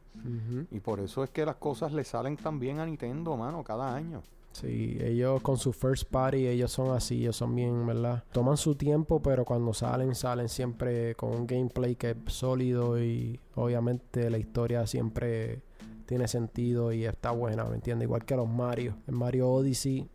Y 0.70 0.78
por 0.78 1.00
eso 1.00 1.24
es 1.24 1.30
que 1.30 1.44
las 1.44 1.56
cosas 1.56 1.92
le 1.92 2.04
salen 2.04 2.36
tan 2.36 2.60
bien 2.60 2.78
a 2.78 2.86
Nintendo, 2.86 3.36
mano, 3.36 3.64
cada 3.64 3.92
año. 3.92 4.22
Sí, 4.60 4.96
ellos 5.02 5.42
con 5.42 5.58
su 5.58 5.70
first 5.70 6.08
party, 6.08 6.46
ellos 6.46 6.72
son 6.72 6.96
así, 6.96 7.20
ellos 7.20 7.36
son 7.36 7.54
bien, 7.54 7.86
¿verdad? 7.86 8.24
Toman 8.32 8.56
su 8.56 8.74
tiempo, 8.74 9.20
pero 9.20 9.44
cuando 9.44 9.74
salen, 9.74 10.14
salen 10.14 10.48
siempre 10.48 11.14
con 11.14 11.30
un 11.34 11.46
gameplay 11.46 11.94
que 11.94 12.12
es 12.12 12.16
sólido 12.32 12.98
y 12.98 13.38
obviamente 13.54 14.30
la 14.30 14.38
historia 14.38 14.86
siempre 14.86 15.60
tiene 16.06 16.26
sentido 16.26 16.90
y 16.90 17.04
está 17.04 17.32
buena, 17.32 17.64
¿me 17.64 17.74
entiendes? 17.74 18.06
Igual 18.06 18.24
que 18.24 18.34
los 18.34 18.48
Mario. 18.48 18.96
En 19.06 19.14
Mario 19.16 19.50
Odyssey 19.50 20.08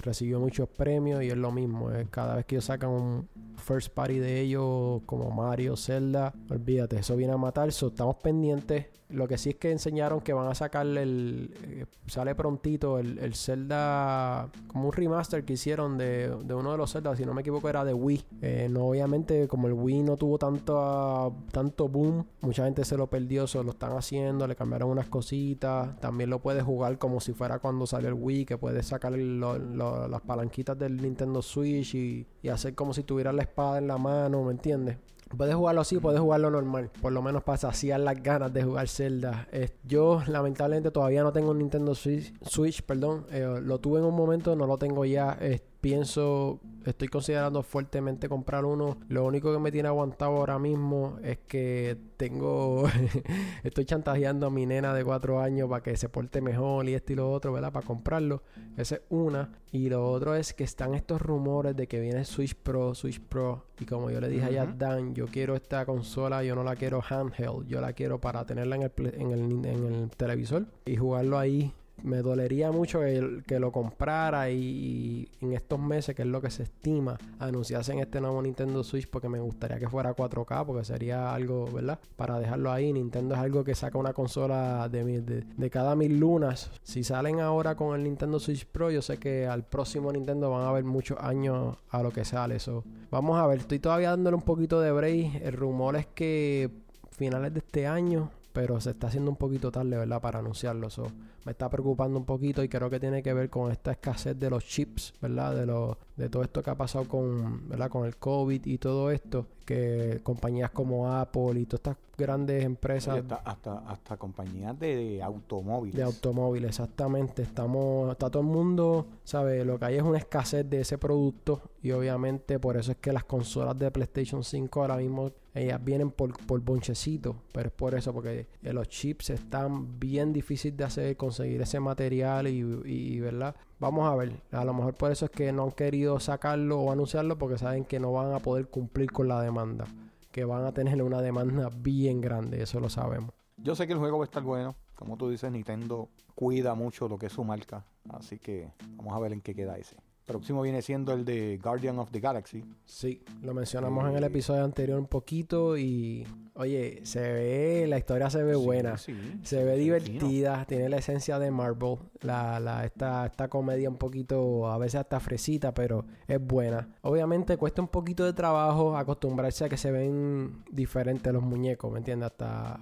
recibió 0.00 0.40
muchos 0.40 0.70
premios 0.70 1.22
y 1.22 1.28
es 1.28 1.36
lo 1.36 1.52
mismo. 1.52 1.90
Cada 2.10 2.36
vez 2.36 2.46
que 2.46 2.54
ellos 2.54 2.64
sacan 2.64 2.88
un 2.88 3.28
first 3.56 3.92
party 3.92 4.18
de 4.20 4.40
ellos, 4.40 5.02
como 5.04 5.30
Mario, 5.30 5.76
Zelda, 5.76 6.32
olvídate, 6.48 6.96
eso 7.00 7.14
viene 7.14 7.34
a 7.34 7.36
matar. 7.36 7.68
estamos 7.68 8.16
pendientes 8.22 8.86
lo 9.12 9.28
que 9.28 9.38
sí 9.38 9.50
es 9.50 9.56
que 9.56 9.70
enseñaron 9.70 10.20
que 10.20 10.32
van 10.32 10.48
a 10.48 10.54
sacarle 10.54 11.02
el. 11.02 11.54
Eh, 11.62 11.86
sale 12.06 12.34
prontito 12.34 12.98
el, 12.98 13.18
el, 13.18 13.34
Zelda. 13.34 14.50
Como 14.66 14.88
un 14.88 14.92
remaster 14.92 15.44
que 15.44 15.54
hicieron 15.54 15.98
de, 15.98 16.28
de, 16.44 16.54
uno 16.54 16.72
de 16.72 16.78
los 16.78 16.92
Zelda, 16.92 17.14
si 17.14 17.24
no 17.24 17.34
me 17.34 17.42
equivoco, 17.42 17.68
era 17.68 17.84
de 17.84 17.94
Wii. 17.94 18.24
Eh, 18.40 18.68
no, 18.70 18.86
obviamente, 18.86 19.48
como 19.48 19.66
el 19.68 19.74
Wii 19.74 20.02
no 20.02 20.16
tuvo 20.16 20.38
tanto, 20.38 21.34
tanto 21.52 21.88
boom, 21.88 22.26
mucha 22.40 22.64
gente 22.64 22.84
se 22.84 22.96
lo 22.96 23.08
perdió, 23.08 23.46
se 23.46 23.62
lo 23.62 23.70
están 23.70 23.92
haciendo, 23.92 24.46
le 24.46 24.56
cambiaron 24.56 24.90
unas 24.90 25.08
cositas. 25.08 25.98
También 26.00 26.30
lo 26.30 26.40
puedes 26.40 26.64
jugar 26.64 26.98
como 26.98 27.20
si 27.20 27.32
fuera 27.32 27.58
cuando 27.58 27.86
salió 27.86 28.08
el 28.08 28.14
Wii, 28.14 28.46
que 28.46 28.58
puedes 28.58 28.86
sacar 28.86 29.12
las 29.12 30.20
palanquitas 30.22 30.78
del 30.78 31.00
Nintendo 31.00 31.42
Switch 31.42 31.94
y, 31.94 32.26
y 32.42 32.48
hacer 32.48 32.74
como 32.74 32.92
si 32.94 33.02
tuviera 33.02 33.32
la 33.32 33.42
espada 33.42 33.78
en 33.78 33.88
la 33.88 33.98
mano, 33.98 34.42
¿me 34.44 34.52
entiendes? 34.52 34.98
Puedes 35.36 35.54
jugarlo 35.54 35.80
así, 35.80 35.98
puedes 35.98 36.20
jugarlo 36.20 36.50
normal. 36.50 36.90
Por 37.00 37.12
lo 37.12 37.22
menos 37.22 37.42
para 37.42 37.58
saciar 37.58 38.00
las 38.00 38.22
ganas 38.22 38.52
de 38.52 38.62
jugar 38.62 38.88
Zelda. 38.88 39.48
yo, 39.84 40.22
lamentablemente, 40.26 40.90
todavía 40.90 41.22
no 41.22 41.32
tengo 41.32 41.50
un 41.50 41.58
Nintendo 41.58 41.94
Switch, 41.94 42.82
perdón. 42.82 43.26
Eh, 43.30 43.60
lo 43.62 43.78
tuve 43.78 44.00
en 44.00 44.06
un 44.06 44.14
momento, 44.14 44.54
no 44.56 44.66
lo 44.66 44.78
tengo 44.78 45.04
ya 45.04 45.38
pienso, 45.82 46.60
estoy 46.86 47.08
considerando 47.08 47.62
fuertemente 47.62 48.28
comprar 48.28 48.64
uno. 48.64 48.98
Lo 49.08 49.26
único 49.26 49.52
que 49.52 49.58
me 49.58 49.72
tiene 49.72 49.88
aguantado 49.88 50.36
ahora 50.36 50.58
mismo 50.58 51.18
es 51.22 51.38
que 51.48 51.98
tengo, 52.16 52.84
estoy 53.64 53.84
chantajeando 53.84 54.46
a 54.46 54.50
mi 54.50 54.64
nena 54.64 54.94
de 54.94 55.04
cuatro 55.04 55.40
años 55.40 55.68
para 55.68 55.82
que 55.82 55.96
se 55.96 56.08
porte 56.08 56.40
mejor 56.40 56.88
y 56.88 56.94
esto 56.94 57.12
y 57.12 57.16
lo 57.16 57.30
otro, 57.30 57.52
¿verdad? 57.52 57.72
Para 57.72 57.84
comprarlo. 57.84 58.44
Esa 58.76 58.94
es 58.94 59.02
una. 59.10 59.50
Y 59.72 59.88
lo 59.88 60.08
otro 60.08 60.36
es 60.36 60.54
que 60.54 60.62
están 60.62 60.94
estos 60.94 61.20
rumores 61.20 61.76
de 61.76 61.88
que 61.88 61.98
viene 61.98 62.24
Switch 62.24 62.54
Pro, 62.54 62.94
Switch 62.94 63.20
Pro. 63.20 63.66
Y 63.80 63.84
como 63.84 64.08
yo 64.10 64.20
le 64.20 64.28
dije 64.28 64.58
a 64.60 64.66
Dan, 64.66 65.16
yo 65.16 65.26
quiero 65.26 65.56
esta 65.56 65.84
consola, 65.84 66.44
yo 66.44 66.54
no 66.54 66.62
la 66.62 66.76
quiero 66.76 67.02
handheld, 67.06 67.66
yo 67.66 67.80
la 67.80 67.92
quiero 67.92 68.20
para 68.20 68.46
tenerla 68.46 68.76
en 68.76 68.82
el, 68.82 68.92
en 69.14 69.30
el, 69.32 69.66
en 69.66 69.94
el 69.94 70.10
televisor 70.10 70.66
y 70.84 70.96
jugarlo 70.96 71.38
ahí 71.38 71.74
me 72.02 72.18
dolería 72.18 72.72
mucho 72.72 73.00
que, 73.00 73.42
que 73.46 73.60
lo 73.60 73.70
comprara 73.72 74.50
y, 74.50 75.28
en 75.40 75.52
estos 75.52 75.78
meses, 75.78 76.14
que 76.14 76.22
es 76.22 76.28
lo 76.28 76.40
que 76.40 76.50
se 76.50 76.64
estima, 76.64 77.18
anunciasen 77.38 77.98
este 77.98 78.20
nuevo 78.20 78.42
Nintendo 78.42 78.82
Switch 78.82 79.08
porque 79.08 79.28
me 79.28 79.40
gustaría 79.40 79.78
que 79.78 79.88
fuera 79.88 80.14
4K 80.14 80.66
porque 80.66 80.84
sería 80.84 81.32
algo, 81.32 81.70
¿verdad? 81.70 81.98
Para 82.16 82.38
dejarlo 82.38 82.72
ahí. 82.72 82.92
Nintendo 82.92 83.34
es 83.34 83.40
algo 83.40 83.64
que 83.64 83.74
saca 83.74 83.98
una 83.98 84.12
consola 84.12 84.88
de, 84.88 85.20
de, 85.22 85.42
de 85.42 85.70
cada 85.70 85.94
mil 85.94 86.18
lunas. 86.18 86.70
Si 86.82 87.04
salen 87.04 87.40
ahora 87.40 87.76
con 87.76 87.96
el 87.96 88.04
Nintendo 88.04 88.40
Switch 88.40 88.66
Pro, 88.66 88.90
yo 88.90 89.02
sé 89.02 89.18
que 89.18 89.46
al 89.46 89.64
próximo 89.64 90.12
Nintendo 90.12 90.50
van 90.50 90.62
a 90.62 90.68
haber 90.68 90.84
muchos 90.84 91.18
años 91.20 91.76
a 91.90 92.02
lo 92.02 92.10
que 92.10 92.24
sale. 92.24 92.56
eso 92.56 92.84
vamos 93.10 93.38
a 93.38 93.46
ver, 93.46 93.58
estoy 93.58 93.78
todavía 93.78 94.10
dándole 94.10 94.36
un 94.36 94.42
poquito 94.42 94.80
de 94.80 94.92
break. 94.92 95.42
El 95.42 95.52
rumor 95.52 95.96
es 95.96 96.06
que 96.06 96.70
finales 97.10 97.52
de 97.52 97.60
este 97.60 97.86
año 97.86 98.30
pero 98.52 98.80
se 98.80 98.90
está 98.90 99.06
haciendo 99.06 99.30
un 99.30 99.36
poquito 99.36 99.70
tarde, 99.70 99.96
¿verdad? 99.96 100.20
Para 100.20 100.40
anunciarlo. 100.40 100.90
So, 100.90 101.06
me 101.44 101.52
está 101.52 101.68
preocupando 101.70 102.18
un 102.18 102.24
poquito 102.24 102.62
y 102.62 102.68
creo 102.68 102.90
que 102.90 103.00
tiene 103.00 103.22
que 103.22 103.32
ver 103.32 103.50
con 103.50 103.70
esta 103.72 103.92
escasez 103.92 104.38
de 104.38 104.50
los 104.50 104.64
chips, 104.64 105.14
¿verdad? 105.20 105.54
De, 105.54 105.66
lo, 105.66 105.98
de 106.16 106.28
todo 106.28 106.42
esto 106.42 106.62
que 106.62 106.70
ha 106.70 106.74
pasado 106.74 107.06
con, 107.08 107.68
¿verdad? 107.68 107.88
Con 107.90 108.06
el 108.06 108.16
COVID 108.16 108.66
y 108.66 108.78
todo 108.78 109.10
esto, 109.10 109.46
que 109.64 110.20
compañías 110.22 110.70
como 110.70 111.10
Apple 111.10 111.60
y 111.60 111.66
todas 111.66 111.80
estas 111.80 111.96
grandes 112.18 112.64
empresas. 112.64 113.22
hasta, 113.44 113.78
hasta, 113.78 114.16
compañías 114.16 114.78
de, 114.78 115.22
automóviles. 115.22 115.96
De 115.96 116.02
automóviles, 116.02 116.70
exactamente. 116.70 117.42
Estamos, 117.42 118.12
está 118.12 118.30
todo 118.30 118.42
el 118.42 118.48
mundo, 118.48 119.06
¿sabe? 119.24 119.64
Lo 119.64 119.78
que 119.78 119.86
hay 119.86 119.96
es 119.96 120.02
una 120.02 120.18
escasez 120.18 120.68
de 120.68 120.80
ese 120.80 120.98
producto 120.98 121.62
y 121.82 121.90
obviamente 121.92 122.58
por 122.58 122.76
eso 122.76 122.92
es 122.92 122.98
que 122.98 123.12
las 123.12 123.24
consolas 123.24 123.78
de 123.78 123.90
PlayStation 123.90 124.44
5 124.44 124.80
ahora 124.80 124.96
mismo 124.96 125.32
ellas 125.54 125.84
vienen 125.84 126.10
por, 126.10 126.32
por 126.46 126.60
bonchecito, 126.60 127.36
pero 127.52 127.68
es 127.68 127.74
por 127.74 127.94
eso, 127.94 128.12
porque 128.12 128.46
los 128.62 128.88
chips 128.88 129.30
están 129.30 129.98
bien 129.98 130.32
difíciles 130.32 130.76
de 130.76 130.84
hacer, 130.84 131.16
conseguir 131.16 131.60
ese 131.60 131.78
material 131.78 132.48
y, 132.48 132.60
y, 132.84 133.20
¿verdad? 133.20 133.54
Vamos 133.82 134.08
a 134.08 134.14
ver, 134.14 134.40
a 134.52 134.64
lo 134.64 134.74
mejor 134.74 134.94
por 134.94 135.10
eso 135.10 135.24
es 135.24 135.32
que 135.32 135.50
no 135.50 135.64
han 135.64 135.72
querido 135.72 136.20
sacarlo 136.20 136.78
o 136.78 136.92
anunciarlo 136.92 137.36
porque 137.36 137.58
saben 137.58 137.84
que 137.84 137.98
no 137.98 138.12
van 138.12 138.32
a 138.32 138.38
poder 138.38 138.68
cumplir 138.68 139.10
con 139.10 139.26
la 139.26 139.42
demanda, 139.42 139.86
que 140.30 140.44
van 140.44 140.64
a 140.64 140.70
tener 140.70 141.02
una 141.02 141.20
demanda 141.20 141.68
bien 141.68 142.20
grande, 142.20 142.62
eso 142.62 142.78
lo 142.78 142.88
sabemos. 142.88 143.32
Yo 143.56 143.74
sé 143.74 143.88
que 143.88 143.94
el 143.94 143.98
juego 143.98 144.18
va 144.18 144.22
a 144.22 144.26
estar 144.26 144.44
bueno, 144.44 144.76
como 144.94 145.16
tú 145.16 145.28
dices, 145.28 145.50
Nintendo 145.50 146.08
cuida 146.36 146.76
mucho 146.76 147.08
lo 147.08 147.18
que 147.18 147.26
es 147.26 147.32
su 147.32 147.42
marca, 147.42 147.84
así 148.10 148.38
que 148.38 148.70
vamos 148.94 149.14
a 149.14 149.18
ver 149.18 149.32
en 149.32 149.40
qué 149.40 149.52
queda 149.52 149.76
ese 149.76 149.96
próximo 150.24 150.62
viene 150.62 150.82
siendo 150.82 151.12
el 151.12 151.24
de 151.24 151.58
Guardian 151.62 151.98
of 151.98 152.10
the 152.10 152.20
Galaxy. 152.20 152.64
Sí, 152.84 153.22
lo 153.42 153.54
mencionamos 153.54 154.08
en 154.08 154.16
el 154.16 154.24
episodio 154.24 154.64
anterior 154.64 154.98
un 154.98 155.06
poquito 155.06 155.76
y 155.76 156.26
oye, 156.54 157.00
se 157.04 157.20
ve, 157.20 157.86
la 157.88 157.98
historia 157.98 158.30
se 158.30 158.42
ve 158.42 158.54
buena, 158.54 158.96
se 158.96 159.64
ve 159.64 159.76
divertida, 159.76 160.64
tiene 160.66 160.88
la 160.88 160.98
esencia 160.98 161.38
de 161.38 161.50
Marvel, 161.50 161.96
la, 162.20 162.60
la, 162.60 162.84
esta, 162.84 163.26
esta 163.26 163.48
comedia 163.48 163.88
un 163.88 163.96
poquito, 163.96 164.70
a 164.70 164.78
veces 164.78 165.00
hasta 165.00 165.20
fresita, 165.20 165.72
pero 165.74 166.04
es 166.28 166.40
buena. 166.44 166.88
Obviamente 167.02 167.56
cuesta 167.56 167.82
un 167.82 167.88
poquito 167.88 168.24
de 168.24 168.32
trabajo 168.32 168.96
acostumbrarse 168.96 169.64
a 169.64 169.68
que 169.68 169.76
se 169.76 169.90
ven 169.90 170.64
diferentes 170.70 171.32
los 171.32 171.42
muñecos, 171.42 171.90
¿me 171.90 171.98
entiendes? 171.98 172.30
Hasta 172.32 172.80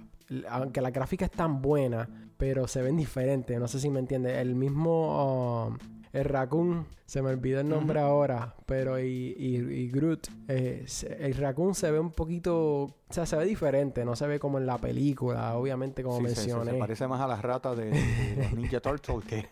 aunque 0.49 0.81
la 0.81 0.91
gráfica 0.91 1.25
es 1.25 1.31
tan 1.31 1.61
buena, 1.61 2.07
pero 2.37 2.67
se 2.67 2.81
ven 2.81 2.97
diferentes, 2.97 3.59
no 3.59 3.67
sé 3.67 3.79
si 3.79 3.89
me 3.89 3.99
entiendes. 3.99 4.37
El 4.37 4.55
mismo 4.55 5.67
um, 5.67 5.77
el 6.13 6.25
Raccoon, 6.25 6.85
se 7.05 7.21
me 7.21 7.29
olvidó 7.29 7.61
el 7.61 7.69
nombre 7.69 7.99
ahora, 7.99 8.55
pero 8.65 8.99
y, 8.99 9.35
y, 9.37 9.89
Groot, 9.89 10.27
eh, 10.47 10.85
el 11.19 11.35
Raccoon 11.35 11.73
se 11.73 11.91
ve 11.91 11.99
un 11.99 12.11
poquito, 12.11 12.83
o 12.83 12.95
sea, 13.09 13.25
se 13.25 13.35
ve 13.37 13.45
diferente, 13.45 14.03
no 14.03 14.15
se 14.15 14.27
ve 14.27 14.39
como 14.39 14.57
en 14.57 14.65
la 14.65 14.77
película, 14.77 15.55
obviamente 15.55 16.03
como 16.03 16.19
mencioné. 16.19 16.71
Se, 16.71 16.77
parece 16.77 17.07
más 17.07 17.21
a 17.21 17.27
las 17.27 17.41
ratas 17.41 17.77
de, 17.77 17.91
de 17.91 18.49
Ninja 18.55 18.79
Turtles 18.79 19.25
que... 19.25 19.47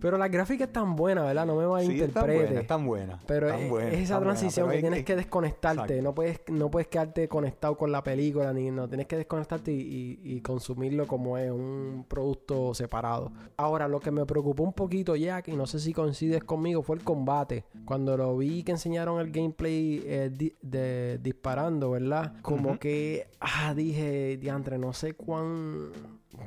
Pero 0.00 0.16
la 0.16 0.28
gráfica 0.28 0.64
es 0.64 0.72
tan 0.72 0.96
buena, 0.96 1.24
¿verdad? 1.24 1.46
No 1.46 1.56
me 1.56 1.66
va 1.66 1.78
a 1.78 1.82
sí, 1.82 1.92
interpretar. 1.92 2.30
Es 2.30 2.66
tan 2.66 2.86
buena, 2.86 3.20
Pero 3.26 3.50
es, 3.50 3.94
esa 3.94 4.20
transición 4.20 4.70
que 4.70 4.78
tienes 4.78 5.04
que 5.04 5.16
desconectarte. 5.16 6.00
No 6.00 6.14
puedes, 6.14 6.40
no 6.48 6.70
puedes 6.70 6.88
quedarte 6.88 7.28
conectado 7.28 7.76
con 7.76 7.92
la 7.92 8.02
película, 8.02 8.52
ni 8.52 8.70
no. 8.70 8.88
Tienes 8.88 9.06
que 9.06 9.16
desconectarte 9.16 9.72
y, 9.72 10.40
consumirlo 10.40 11.06
como 11.06 11.36
es 11.36 11.50
un 11.50 12.06
producto 12.08 12.74
separado. 12.74 13.30
Ahora, 13.56 13.86
lo 13.88 14.00
que 14.00 14.10
me 14.10 14.24
preocupó 14.24 14.62
un 14.62 14.72
poquito, 14.72 15.14
Jack, 15.16 15.48
y 15.48 15.52
no 15.52 15.66
sé 15.66 15.78
si 15.78 15.92
coincides 15.92 16.42
conmigo, 16.42 16.82
fue 16.82 16.96
el 16.96 17.04
combate. 17.04 17.64
Cuando 17.84 18.16
lo 18.16 18.36
vi 18.38 18.62
que 18.62 18.72
enseñaron 18.72 19.20
el 19.20 19.30
gameplay 19.30 20.02
eh, 20.06 20.30
de 20.62 21.18
disparando, 21.18 21.90
¿verdad? 21.90 22.34
Como 22.42 22.78
que, 22.78 23.28
ah, 23.40 23.74
dije, 23.74 24.38
diantre, 24.38 24.78
no 24.78 24.92
sé 24.92 25.14
cuán 25.14 25.90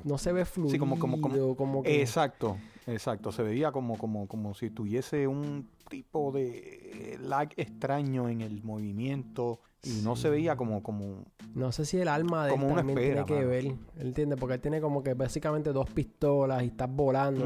no 0.04 0.18
se 0.18 0.32
ve 0.32 0.46
fluido. 0.46 0.72
Sí, 0.72 0.80
como, 0.80 0.98
como, 0.98 1.22
como, 1.56 1.84
Exacto, 1.86 2.58
exacto. 2.88 3.32
Se 3.32 3.44
veía 3.44 3.72
como, 3.72 3.98
como, 3.98 4.28
como 4.28 4.54
si 4.54 4.70
tuviese 4.70 5.28
un 5.28 5.70
tipo 5.90 6.32
de 6.32 7.18
lag 7.22 7.50
extraño 7.58 8.30
en 8.30 8.42
el 8.42 8.64
movimiento 8.64 9.60
y 9.86 10.02
no 10.02 10.16
se 10.16 10.30
veía 10.30 10.56
como 10.56 10.82
como 10.82 11.26
no 11.54 11.74
sé 11.74 11.86
si 11.86 11.98
el 11.98 12.08
alma 12.08 12.48
de 12.48 12.56
él 12.56 12.62
también 12.74 12.98
tiene 12.98 13.26
que 13.26 13.46
ver 13.46 13.76
entiende 13.98 14.38
porque 14.38 14.56
él 14.56 14.62
tiene 14.62 14.80
como 14.80 15.04
que 15.04 15.14
básicamente 15.14 15.74
dos 15.74 15.90
pistolas 15.90 16.64
y 16.64 16.68
está 16.68 16.88
volando. 16.88 17.46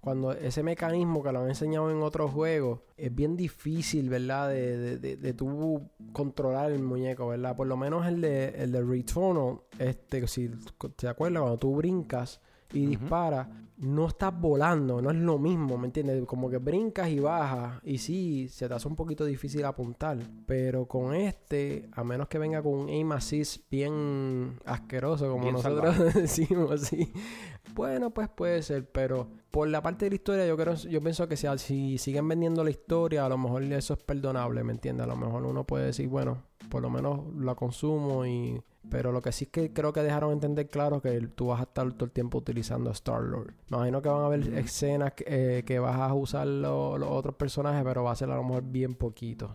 Cuando 0.00 0.32
ese 0.32 0.62
mecanismo 0.62 1.22
que 1.22 1.32
lo 1.32 1.40
han 1.40 1.48
enseñado 1.48 1.90
en 1.90 2.02
otros 2.02 2.30
juegos 2.30 2.80
es 2.96 3.14
bien 3.14 3.36
difícil 3.36 4.08
verdad 4.08 4.48
de, 4.48 4.98
de, 4.98 5.16
de, 5.16 5.34
tú 5.34 5.90
controlar 6.12 6.70
el 6.70 6.82
muñeco 6.82 7.28
verdad 7.28 7.56
por 7.56 7.66
lo 7.66 7.76
menos 7.76 8.06
el 8.06 8.20
de 8.20 8.48
el 8.50 8.72
de 8.72 8.82
Returnal 8.82 9.60
este 9.78 10.26
si 10.28 10.50
te 10.96 11.08
acuerdas 11.08 11.42
cuando 11.42 11.58
tú 11.58 11.74
brincas 11.76 12.40
y 12.72 12.86
dispara, 12.86 13.48
no 13.78 14.08
estás 14.08 14.38
volando, 14.38 15.02
no 15.02 15.10
es 15.10 15.16
lo 15.16 15.38
mismo, 15.38 15.76
¿me 15.76 15.86
entiendes? 15.86 16.24
Como 16.24 16.48
que 16.48 16.58
brincas 16.58 17.08
y 17.08 17.20
bajas 17.20 17.80
y 17.84 17.98
sí, 17.98 18.48
se 18.48 18.68
te 18.68 18.74
hace 18.74 18.88
un 18.88 18.96
poquito 18.96 19.24
difícil 19.24 19.64
apuntar, 19.64 20.18
pero 20.46 20.86
con 20.86 21.14
este, 21.14 21.88
a 21.92 22.02
menos 22.02 22.28
que 22.28 22.38
venga 22.38 22.62
con 22.62 22.72
un 22.72 22.88
aim 22.88 23.12
assist 23.12 23.68
bien 23.70 24.58
asqueroso 24.64 25.30
como 25.30 25.52
nosotros 25.52 25.94
decimos, 26.14 26.82
sí. 26.82 27.12
Bueno, 27.74 28.10
pues 28.10 28.28
puede 28.28 28.62
ser, 28.62 28.90
pero 28.90 29.28
por 29.50 29.68
la 29.68 29.82
parte 29.82 30.06
de 30.06 30.10
la 30.10 30.16
historia 30.16 30.46
yo 30.46 30.56
creo 30.56 30.74
yo 30.74 31.00
pienso 31.02 31.28
que 31.28 31.36
si, 31.36 31.46
si 31.58 31.98
siguen 31.98 32.28
vendiendo 32.28 32.64
la 32.64 32.70
historia, 32.70 33.26
a 33.26 33.28
lo 33.28 33.36
mejor 33.36 33.62
eso 33.64 33.94
es 33.94 34.02
perdonable, 34.02 34.64
¿me 34.64 34.72
entiendes? 34.72 35.04
A 35.04 35.08
lo 35.08 35.16
mejor 35.16 35.44
uno 35.44 35.66
puede 35.66 35.86
decir, 35.86 36.08
bueno, 36.08 36.44
por 36.68 36.82
lo 36.82 36.90
menos 36.90 37.20
la 37.36 37.54
consumo 37.54 38.26
y 38.26 38.60
pero 38.88 39.12
lo 39.12 39.20
que 39.22 39.32
sí 39.32 39.44
es 39.44 39.50
que 39.50 39.72
creo 39.72 39.92
que 39.92 40.02
dejaron 40.02 40.32
entender 40.32 40.68
claro 40.68 41.00
que 41.00 41.20
tú 41.34 41.48
vas 41.48 41.60
a 41.60 41.64
estar 41.64 41.90
todo 41.92 42.04
el 42.04 42.12
tiempo 42.12 42.38
utilizando 42.38 42.90
a 42.90 42.92
Star-Lord. 42.92 43.52
Me 43.68 43.78
imagino 43.78 44.00
que 44.00 44.08
van 44.08 44.22
a 44.22 44.26
haber 44.26 44.54
escenas 44.54 45.12
que, 45.14 45.64
eh, 45.66 45.78
vas 45.78 45.98
a 45.98 46.14
usar 46.14 46.46
los 46.46 47.02
otros 47.02 47.34
personajes, 47.34 47.82
pero 47.84 48.04
va 48.04 48.12
a 48.12 48.16
ser 48.16 48.30
a 48.30 48.36
lo 48.36 48.44
mejor 48.44 48.62
bien 48.64 48.94
poquito. 48.94 49.50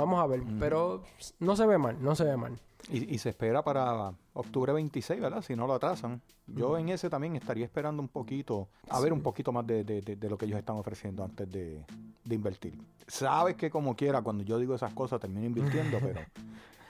Vamos 0.00 0.22
a 0.22 0.26
ver, 0.26 0.42
pero 0.58 1.02
no 1.38 1.56
se 1.56 1.66
ve 1.66 1.78
mal, 1.78 2.02
no 2.02 2.14
se 2.14 2.24
ve 2.24 2.36
mal. 2.36 2.58
Y, 2.90 3.18
se 3.18 3.28
espera 3.28 3.62
para 3.62 4.14
octubre 4.32 4.72
26, 4.72 5.20
¿verdad? 5.20 5.42
Si 5.42 5.54
no 5.54 5.66
lo 5.66 5.74
atrasan. 5.74 6.20
Yo 6.46 6.76
en 6.78 6.88
ese 6.88 7.08
también 7.08 7.36
estaría 7.36 7.64
esperando 7.64 8.02
un 8.02 8.08
poquito, 8.08 8.68
a 8.88 8.98
ver 9.00 9.12
un 9.12 9.20
poquito 9.20 9.52
más 9.52 9.66
de, 9.66 9.84
de, 9.84 10.00
de, 10.00 10.30
lo 10.30 10.36
que 10.36 10.46
ellos 10.46 10.58
están 10.58 10.76
ofreciendo 10.76 11.22
antes 11.22 11.48
de, 11.50 11.84
invertir. 12.28 12.76
Sabes 13.06 13.54
que 13.56 13.70
como 13.70 13.94
quiera, 13.94 14.22
cuando 14.22 14.42
yo 14.42 14.58
digo 14.58 14.74
esas 14.74 14.92
cosas 14.94 15.20
termino 15.20 15.46
invirtiendo, 15.46 15.98
pero 16.02 16.20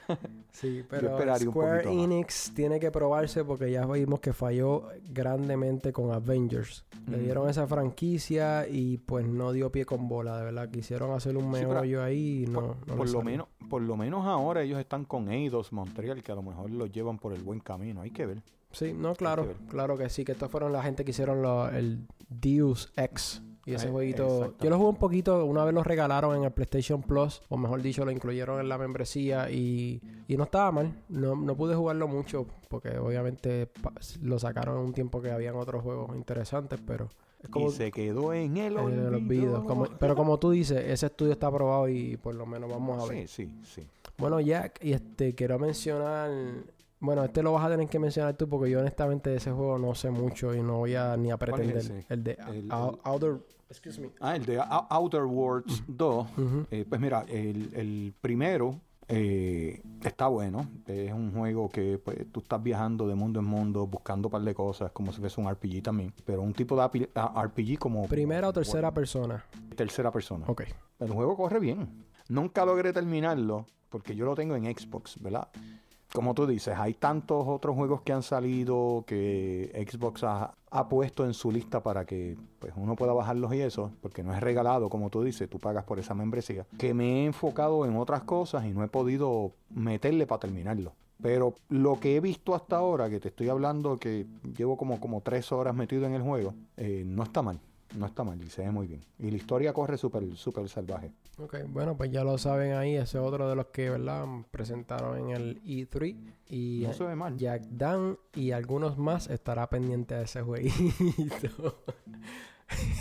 sí, 0.51 0.83
pero 0.89 1.17
Square 1.37 1.91
Enix 1.91 2.53
tiene 2.53 2.79
que 2.79 2.91
probarse 2.91 3.43
porque 3.43 3.71
ya 3.71 3.85
vimos 3.85 4.19
que 4.19 4.33
falló 4.33 4.87
grandemente 5.09 5.91
con 5.91 6.11
Avengers. 6.11 6.85
Le 7.07 7.19
dieron 7.19 7.49
esa 7.49 7.67
franquicia 7.67 8.67
y 8.67 8.97
pues 8.97 9.25
no 9.25 9.51
dio 9.51 9.71
pie 9.71 9.85
con 9.85 10.07
bola, 10.07 10.37
de 10.37 10.45
verdad. 10.45 10.69
Quisieron 10.69 11.11
hacer 11.11 11.37
un 11.37 11.49
meollo 11.49 12.03
ahí 12.03 12.43
y 12.43 12.47
no, 12.47 12.75
por, 12.85 13.09
lo 13.09 13.21
menos 13.21 13.47
Por 13.69 13.81
lo 13.81 13.97
menos 13.97 14.25
ahora 14.25 14.61
ellos 14.61 14.79
están 14.79 15.05
con 15.05 15.29
Eidos 15.31 15.73
Montreal, 15.73 16.23
que 16.23 16.31
a 16.31 16.35
lo 16.35 16.43
mejor 16.43 16.69
los 16.69 16.91
llevan 16.91 17.17
por 17.17 17.33
el 17.33 17.41
buen 17.41 17.59
camino. 17.59 18.01
Hay 18.01 18.11
que 18.11 18.25
ver. 18.25 18.43
Sí, 18.71 18.93
no, 18.93 19.15
claro, 19.15 19.53
claro 19.69 19.97
que 19.97 20.09
sí, 20.09 20.23
que 20.23 20.31
estos 20.31 20.49
fueron 20.49 20.71
la 20.71 20.81
gente 20.81 21.03
que 21.03 21.11
hicieron 21.11 21.43
el 21.75 22.07
Deus 22.29 22.93
Ex 22.95 23.41
y 23.65 23.73
ese 23.73 23.89
jueguito, 23.89 24.55
yo 24.59 24.69
lo 24.69 24.77
jugué 24.77 24.89
un 24.89 24.95
poquito, 24.95 25.45
una 25.45 25.63
vez 25.63 25.73
lo 25.73 25.83
regalaron 25.83 26.35
en 26.35 26.43
el 26.43 26.51
PlayStation 26.51 27.01
Plus, 27.01 27.41
o 27.49 27.57
mejor 27.57 27.81
dicho, 27.81 28.03
lo 28.03 28.11
incluyeron 28.11 28.59
en 28.59 28.67
la 28.67 28.77
membresía 28.77 29.51
y, 29.51 30.01
y 30.27 30.35
no 30.35 30.45
estaba 30.45 30.71
mal. 30.71 30.93
No, 31.09 31.35
no 31.35 31.55
pude 31.55 31.75
jugarlo 31.75 32.07
mucho 32.07 32.47
porque 32.69 32.97
obviamente 32.97 33.69
lo 34.21 34.39
sacaron 34.39 34.79
en 34.79 34.85
un 34.85 34.93
tiempo 34.93 35.21
que 35.21 35.31
habían 35.31 35.55
otros 35.55 35.83
juegos 35.83 36.15
interesantes, 36.15 36.79
pero... 36.85 37.09
y 37.53 37.69
se 37.71 37.91
quedó 37.91 38.33
en 38.33 38.57
el 38.57 38.77
olvido. 38.77 39.63
pero 39.99 40.15
como 40.15 40.39
tú 40.39 40.51
dices, 40.51 40.83
ese 40.87 41.05
estudio 41.05 41.33
está 41.33 41.47
aprobado 41.47 41.87
y 41.87 42.17
por 42.17 42.33
lo 42.33 42.47
menos 42.47 42.69
vamos 42.69 43.03
a 43.03 43.13
ver. 43.13 43.27
Sí, 43.27 43.45
sí, 43.45 43.81
sí. 43.81 43.87
Bueno, 44.17 44.39
Jack, 44.39 44.83
y 44.83 44.93
este 44.93 45.35
quiero 45.35 45.59
mencionar 45.59 46.31
bueno, 47.01 47.23
este 47.23 47.43
lo 47.43 47.51
vas 47.51 47.65
a 47.65 47.69
tener 47.69 47.87
que 47.89 47.99
mencionar 47.99 48.35
tú 48.37 48.47
porque 48.47 48.69
yo 48.69 48.79
honestamente 48.79 49.31
de 49.31 49.37
ese 49.37 49.51
juego 49.51 49.77
no 49.77 49.93
sé 49.95 50.09
mucho 50.11 50.55
y 50.55 50.61
no 50.61 50.77
voy 50.77 50.95
a 50.95 51.17
ni 51.17 51.31
a 51.31 51.37
pretender. 51.37 52.05
el 52.07 52.23
de 52.23 52.37
Outer... 53.03 53.39
Ah, 54.19 54.35
el 54.35 54.45
de 54.45 54.61
Outer 54.89 55.23
Worlds 55.23 55.83
2. 55.87 56.27
Eh, 56.71 56.85
pues 56.87 57.01
mira, 57.01 57.25
el, 57.27 57.69
el 57.73 58.13
primero 58.21 58.79
Eh, 59.13 59.81
está 60.03 60.27
bueno. 60.27 60.69
Es 60.87 61.11
un 61.11 61.33
juego 61.33 61.67
que 61.69 61.97
pues, 61.97 62.17
tú 62.31 62.39
estás 62.39 62.63
viajando 62.63 63.07
de 63.07 63.15
mundo 63.15 63.39
en 63.41 63.45
mundo, 63.45 63.85
buscando 63.85 64.29
un 64.29 64.31
par 64.31 64.41
de 64.41 64.53
cosas, 64.53 64.91
como 64.91 65.11
si 65.11 65.19
fuese 65.19 65.41
un 65.41 65.49
RPG 65.51 65.83
también. 65.83 66.13
Pero 66.23 66.41
un 66.41 66.53
tipo 66.53 66.75
de 66.77 67.09
RPG 67.13 67.77
como... 67.77 68.07
¿Primera 68.07 68.47
o 68.47 68.53
tercera 68.53 68.93
persona? 68.93 69.43
Tercera 69.75 70.11
persona. 70.11 70.45
Ok. 70.47 70.63
El 70.99 71.09
juego 71.11 71.35
corre 71.35 71.59
bien. 71.59 72.05
Nunca 72.29 72.63
logré 72.63 72.93
terminarlo 72.93 73.65
porque 73.89 74.15
yo 74.15 74.25
lo 74.25 74.35
tengo 74.35 74.55
en 74.55 74.63
Xbox, 74.65 75.21
¿verdad? 75.21 75.49
Como 76.13 76.33
tú 76.33 76.45
dices, 76.45 76.75
hay 76.77 76.93
tantos 76.93 77.45
otros 77.47 77.75
juegos 77.75 78.01
que 78.01 78.13
han 78.13 78.23
salido 78.23 79.03
que 79.07 79.87
Xbox 79.89 80.23
ha, 80.23 80.53
puesto 80.89 81.25
en 81.25 81.33
su 81.33 81.51
lista 81.51 81.83
para 81.83 82.05
que 82.05 82.37
pues, 82.59 82.73
uno 82.75 82.95
pueda 82.95 83.13
bajarlos 83.13 83.53
y 83.53 83.61
eso, 83.61 83.91
porque 84.01 84.23
no 84.23 84.33
es 84.33 84.41
regalado, 84.41 84.89
como 84.89 85.09
tú 85.09 85.23
dices, 85.23 85.49
tú 85.49 85.59
pagas 85.59 85.83
por 85.83 85.99
esa 85.99 86.13
membresía, 86.13 86.65
que 86.77 86.93
me 86.93 87.21
he 87.21 87.25
enfocado 87.25 87.85
en 87.85 87.95
otras 87.97 88.23
cosas 88.23 88.65
y 88.65 88.71
no 88.71 88.83
he 88.83 88.87
podido 88.87 89.53
meterle 89.69 90.27
para 90.27 90.39
terminarlo. 90.39 90.93
Pero 91.21 91.55
lo 91.69 91.99
que 91.99 92.15
he 92.15 92.19
visto 92.19 92.55
hasta 92.55 92.77
ahora, 92.77 93.09
que 93.09 93.19
te 93.19 93.27
estoy 93.27 93.49
hablando 93.49 93.97
que 93.97 94.25
llevo 94.57 94.75
como, 94.75 94.99
como 94.99 95.21
tres 95.21 95.51
horas 95.51 95.75
metido 95.75 96.05
en 96.05 96.13
el 96.13 96.21
juego, 96.23 96.55
eh, 96.77 97.03
no 97.05 97.23
está 97.23 97.41
mal. 97.41 97.59
No 97.97 98.05
está 98.05 98.23
mal 98.23 98.41
y 98.41 98.49
se 98.49 98.61
ve 98.61 98.71
muy 98.71 98.87
bien. 98.87 99.01
Y 99.19 99.31
la 99.31 99.37
historia 99.37 99.73
corre 99.73 99.97
súper, 99.97 100.35
súper 100.35 100.69
salvaje. 100.69 101.11
Ok, 101.37 101.57
bueno, 101.67 101.97
pues 101.97 102.11
ya 102.11 102.23
lo 102.23 102.37
saben 102.37 102.73
ahí. 102.73 102.95
Ese 102.95 103.17
es 103.17 103.23
otro 103.23 103.49
de 103.49 103.55
los 103.55 103.67
que, 103.67 103.89
¿verdad? 103.89 104.25
Presentaron 104.51 105.17
en 105.17 105.29
el 105.29 105.63
E3. 105.63 106.15
Y 106.49 106.83
no 106.85 106.93
se 106.93 107.03
ve 107.03 107.15
mal. 107.15 107.37
Jack 107.37 107.63
Dan 107.63 108.17
y 108.35 108.51
algunos 108.51 108.97
más 108.97 109.29
estará 109.29 109.69
pendiente 109.69 110.15
de 110.15 110.23
ese 110.23 110.41
jueguito. 110.41 111.83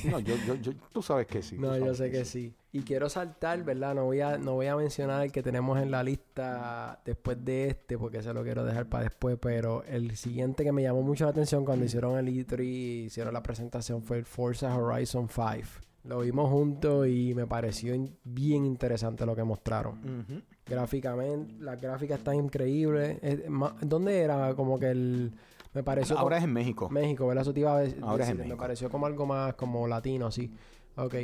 No, 0.04 0.18
yo, 0.18 0.34
yo, 0.46 0.54
yo, 0.56 0.72
tú 0.92 1.02
sabes 1.02 1.26
que 1.26 1.42
sí. 1.42 1.56
No, 1.56 1.76
yo 1.76 1.94
sé 1.94 2.10
que, 2.10 2.24
sí. 2.24 2.52
Y 2.72 2.82
quiero 2.82 3.08
saltar, 3.08 3.64
¿verdad? 3.64 3.96
No 3.96 4.04
voy, 4.04 4.20
a, 4.20 4.38
no 4.38 4.54
voy 4.54 4.66
a 4.66 4.76
mencionar 4.76 5.24
el 5.24 5.32
que 5.32 5.42
tenemos 5.42 5.80
en 5.80 5.90
la 5.90 6.04
lista 6.04 7.00
después 7.04 7.44
de 7.44 7.68
este, 7.68 7.98
porque 7.98 8.22
se 8.22 8.32
lo 8.32 8.44
quiero 8.44 8.64
dejar 8.64 8.88
para 8.88 9.04
después, 9.04 9.38
pero 9.40 9.82
el 9.84 10.16
siguiente 10.16 10.62
que 10.62 10.70
me 10.70 10.82
llamó 10.82 11.02
mucho 11.02 11.24
la 11.24 11.30
atención 11.30 11.64
cuando 11.64 11.84
hicieron 11.84 12.16
el 12.16 12.28
E3 12.28 13.06
hicieron 13.06 13.34
la 13.34 13.42
presentación 13.42 14.02
fue 14.02 14.18
el 14.18 14.24
Forza 14.24 14.76
Horizon 14.76 15.28
5. 15.28 15.46
Lo 16.04 16.20
vimos 16.20 16.48
juntos 16.48 17.08
y 17.08 17.34
me 17.34 17.46
pareció 17.46 17.92
bien 18.24 18.64
interesante 18.64 19.26
lo 19.26 19.34
que 19.34 19.42
mostraron. 19.42 20.44
Gráficamente, 20.64 21.54
las 21.58 21.80
gráficas 21.80 22.18
están 22.18 22.36
increíbles. 22.36 23.18
¿Dónde 23.82 24.20
era? 24.20 24.54
Como 24.54 24.78
que 24.78 24.90
el 24.90 25.32
me 25.72 25.84
pareció. 25.84 26.18
Ahora 26.18 26.38
es 26.38 26.44
en 26.44 26.52
México. 26.52 26.88
México, 26.90 27.26
¿verdad? 27.26 27.42
Eso 27.42 27.52
te 27.52 27.60
iba 27.60 27.76
a 27.76 27.80
decir. 27.80 27.98
Ahora 28.02 28.24
es 28.24 28.30
en 28.30 28.38
México. 28.38 28.56
Me 28.56 28.60
pareció 28.60 28.90
como 28.90 29.06
algo 29.06 29.26
más 29.26 29.54
como 29.54 29.86
latino, 29.86 30.26
así. 30.26 30.52
Ok. 30.96 31.14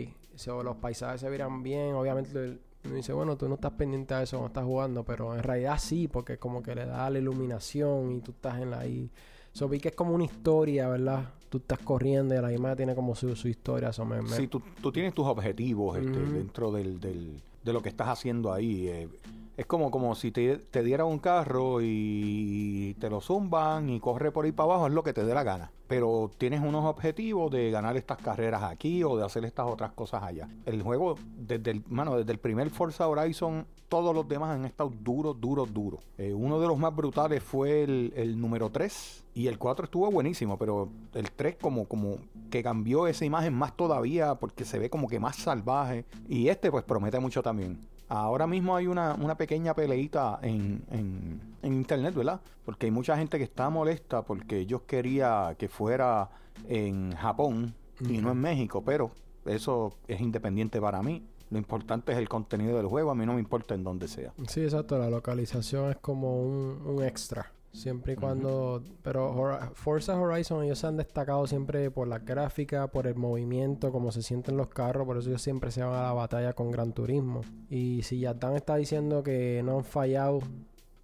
los 0.65 0.77
paisajes 0.77 1.21
se 1.21 1.29
verán 1.29 1.63
bien. 1.63 1.95
Obviamente, 1.95 2.59
me 2.85 2.97
dice, 2.97 3.13
bueno, 3.13 3.37
tú 3.37 3.49
no 3.49 3.55
estás 3.55 3.73
pendiente 3.73 4.15
de 4.15 4.25
eso 4.25 4.39
cuando 4.39 4.49
estás 4.49 4.65
jugando, 4.65 5.05
pero 5.05 5.35
en 5.35 5.43
realidad 5.43 5.79
sí, 5.79 6.09
porque 6.09 6.39
como 6.39 6.63
que 6.63 6.75
le 6.75 6.87
da 6.87 7.11
la 7.11 7.19
iluminación 7.19 8.17
y 8.17 8.21
tú 8.21 8.33
estás 8.33 8.61
en 8.61 8.71
la 8.71 8.81
ahí. 8.81 9.11
So, 9.53 9.69
vi 9.69 9.81
que 9.81 9.89
es 9.89 9.95
como 9.95 10.15
una 10.15 10.25
historia, 10.25 10.89
¿verdad? 10.89 11.33
Tú 11.49 11.59
estás 11.59 11.79
corriendo 11.79 12.35
y 12.35 12.41
la 12.41 12.53
imagen 12.53 12.77
tiene 12.77 12.95
como 12.95 13.15
su, 13.15 13.31
historia. 13.49 13.93
So, 13.93 14.05
me, 14.05 14.27
Sí, 14.29 14.49
tú, 14.49 14.63
tú, 14.83 14.93
tienes 14.93 15.15
tus 15.15 15.27
objetivos 15.27 15.97
este, 15.97 16.19
dentro 16.19 16.71
del, 16.71 17.01
del, 17.01 17.41
de 17.67 17.73
lo 17.73 17.83
que 17.83 17.91
estás 17.91 18.09
haciendo 18.09 18.53
ahí. 18.53 18.89
Eh, 18.89 19.09
es 19.57 19.67
como, 19.67 19.91
como 19.91 20.15
si 20.15 20.31
te, 20.31 20.59
te 20.59 20.83
dieran 20.83 21.07
un 21.07 21.19
carro 21.19 21.79
y 21.83 22.95
te 23.01 23.11
lo 23.11 23.21
zumban 23.21 23.89
y 23.89 24.01
corre 24.01 24.31
por 24.31 24.45
ahí 24.45 24.53
para 24.53 24.71
abajo, 24.71 24.87
es 24.87 24.93
lo 24.93 25.03
que 25.03 25.13
te 25.13 25.25
dé 25.25 25.35
la 25.35 25.43
gana. 25.43 25.73
Pero 25.89 26.31
tienes 26.39 26.61
unos 26.61 26.85
objetivos 26.85 27.51
de 27.51 27.71
ganar 27.71 27.97
estas 27.97 28.19
carreras 28.19 28.63
aquí 28.63 29.03
o 29.03 29.17
de 29.17 29.25
hacer 29.25 29.45
estas 29.45 29.67
otras 29.67 29.93
cosas 29.93 30.23
allá. 30.23 30.49
El 30.65 30.83
juego, 30.83 31.17
desde 31.37 31.71
el, 31.71 31.83
mano, 31.89 32.17
desde 32.17 32.33
el 32.33 32.39
primer 32.39 32.71
Forza 32.71 33.09
Horizon, 33.09 33.67
todos 33.89 34.15
los 34.15 34.27
demás 34.29 34.51
han 34.51 34.65
estado 34.65 34.93
duros, 35.01 35.41
duros, 35.41 35.73
duros. 35.73 36.01
Eh, 36.19 36.33
uno 36.35 36.61
de 36.61 36.67
los 36.67 36.79
más 36.79 36.95
brutales 36.95 37.43
fue 37.43 37.83
el, 37.83 38.13
el 38.17 38.41
número 38.41 38.71
3 38.71 39.25
y 39.35 39.47
el 39.47 39.59
4 39.59 39.85
estuvo 39.85 40.11
buenísimo, 40.11 40.59
pero 40.59 40.89
el 41.15 41.31
3 41.31 41.57
como, 41.61 41.87
como 41.87 42.19
que 42.51 42.63
cambió 42.63 43.07
esa 43.07 43.25
imagen 43.25 43.55
más 43.55 43.77
todavía 43.77 44.35
porque 44.37 44.65
se 44.65 44.79
ve 44.79 44.91
como 44.91 45.09
que 45.09 45.21
más 45.21 45.37
salvaje. 45.37 46.05
Y 46.29 46.49
este 46.49 46.71
pues 46.71 46.85
promete 46.85 47.21
mucho 47.21 47.43
también. 47.43 47.79
Ahora 48.09 48.47
mismo 48.47 48.77
hay 48.77 48.87
una, 48.87 49.15
una 49.15 49.37
pequeña 49.37 49.75
peleita 49.75 50.39
en, 50.43 50.85
en, 50.91 51.41
en, 51.63 51.73
internet, 51.73 52.15
¿verdad? 52.15 52.41
Porque 52.65 52.87
hay 52.87 52.93
mucha 52.93 53.17
gente 53.17 53.37
que 53.37 53.45
está 53.45 53.69
molesta 53.69 54.23
porque 54.23 54.59
ellos 54.59 54.83
quería 54.83 55.57
que 55.59 55.69
fuera 55.69 56.31
en 56.69 57.13
Japón 57.17 57.75
y 58.01 58.19
no 58.19 58.31
en 58.31 58.39
México, 58.39 58.83
pero 58.85 59.11
eso 59.45 59.97
es 60.07 60.21
independiente 60.21 60.81
para 60.81 61.03
mí. 61.03 61.25
Lo 61.51 61.59
importante 61.59 62.13
es 62.13 62.19
el 62.19 62.29
contenido 62.29 62.77
del 62.77 62.87
juego, 62.87 63.11
a 63.11 63.15
mí 63.15 63.25
no 63.25 63.35
me 63.35 63.41
importa 63.41 63.75
en 63.75 63.85
dónde 63.85 64.09
sea. 64.09 64.33
Sí, 64.49 64.63
exacto, 64.63 64.99
la 64.99 65.09
localización 65.09 65.91
es 65.91 65.97
como 65.97 66.43
un, 66.43 66.83
un 66.85 67.05
extra. 67.05 67.53
Siempre 67.77 68.15
y 68.15 68.17
cuando. 68.17 68.83
Pero 69.03 69.59
Forza 69.75 70.19
Horizon, 70.19 70.65
ellos 70.65 70.79
se 70.79 70.87
han 70.87 70.97
destacado 70.97 71.47
siempre 71.47 71.91
por 71.91 72.09
la 72.09 72.21
gráfica, 72.21 72.87
por 72.87 73.07
el 73.07 73.17
movimiento, 73.17 73.93
cómo 73.93 74.11
se 74.13 74.23
sienten 74.23 74.57
los 74.57 74.69
carros. 74.69 75.07
Por 75.07 75.19
eso 75.19 75.29
ellos 75.29 75.43
siempre 75.43 75.71
se 75.71 75.83
van 75.83 75.93
a 75.93 76.05
la 76.05 76.13
batalla 76.15 76.55
con 76.55 76.71
Gran 76.71 76.95
Turismo. 76.95 77.43
Y 77.69 78.03
si 78.03 78.21
Yatan 78.21 78.57
está 78.57 78.77
diciendo 78.77 79.23
que 79.23 79.61
no 79.63 79.77
han 79.77 79.85
fallado 79.85 80.41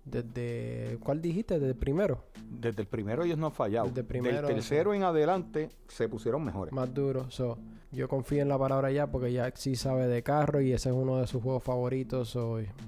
desde. 0.04 0.98
¿Cuál 1.02 1.20
dijiste? 1.20 1.54
¿Desde 1.54 1.72
el 1.72 1.76
primero? 1.76 2.24
Desde 2.50 2.82
el 2.82 2.88
primero 2.88 3.24
ellos 3.24 3.38
no 3.38 3.46
han 3.46 3.52
fallado. 3.52 3.88
Desde 3.88 4.00
el 4.00 4.06
primero. 4.06 4.46
Del 4.46 4.56
tercero 4.56 4.94
en 4.94 5.02
adelante 5.02 5.70
se 5.88 6.08
pusieron 6.08 6.44
mejores. 6.44 6.72
Más 6.72 6.92
duros. 6.92 7.42
yo 7.90 8.08
confío 8.08 8.42
en 8.42 8.48
la 8.48 8.58
palabra 8.58 8.90
ya 8.90 9.10
porque 9.10 9.32
ya 9.32 9.52
sí 9.54 9.76
sabe 9.76 10.06
de 10.06 10.22
carro 10.22 10.60
y 10.60 10.72
ese 10.72 10.90
es 10.90 10.94
uno 10.94 11.18
de 11.18 11.26
sus 11.26 11.42
juegos 11.42 11.62
favoritos. 11.62 12.38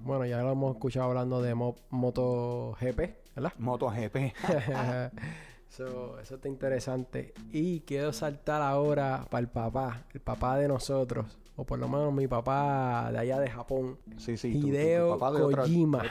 bueno, 0.05 0.27
ya 0.27 0.42
lo 0.42 0.53
hemos 0.53 0.74
escuchado 0.74 1.07
hablando 1.07 1.42
de 1.42 1.55
MotoGP 1.55 3.24
¿verdad? 3.35 3.53
MotoGP. 3.59 4.16
eso 5.68 6.18
está 6.20 6.48
interesante. 6.48 7.35
Y 7.53 7.81
quiero 7.81 8.12
saltar 8.12 8.62
ahora 8.62 9.27
para 9.31 9.40
el 9.40 9.48
papá, 9.48 10.05
el 10.12 10.20
papá 10.20 10.57
de 10.59 10.68
nosotros, 10.68 11.38
o 11.56 11.64
por 11.64 11.78
lo 11.78 11.88
menos 11.88 12.12
mi 12.12 12.26
papá 12.26 13.10
de 13.12 13.18
allá 13.18 13.38
de 13.38 13.48
Japón. 13.48 13.98
Sí, 14.16 14.36
sí. 14.36 14.48
Hideo 14.48 15.18
Kojima. 15.18 16.02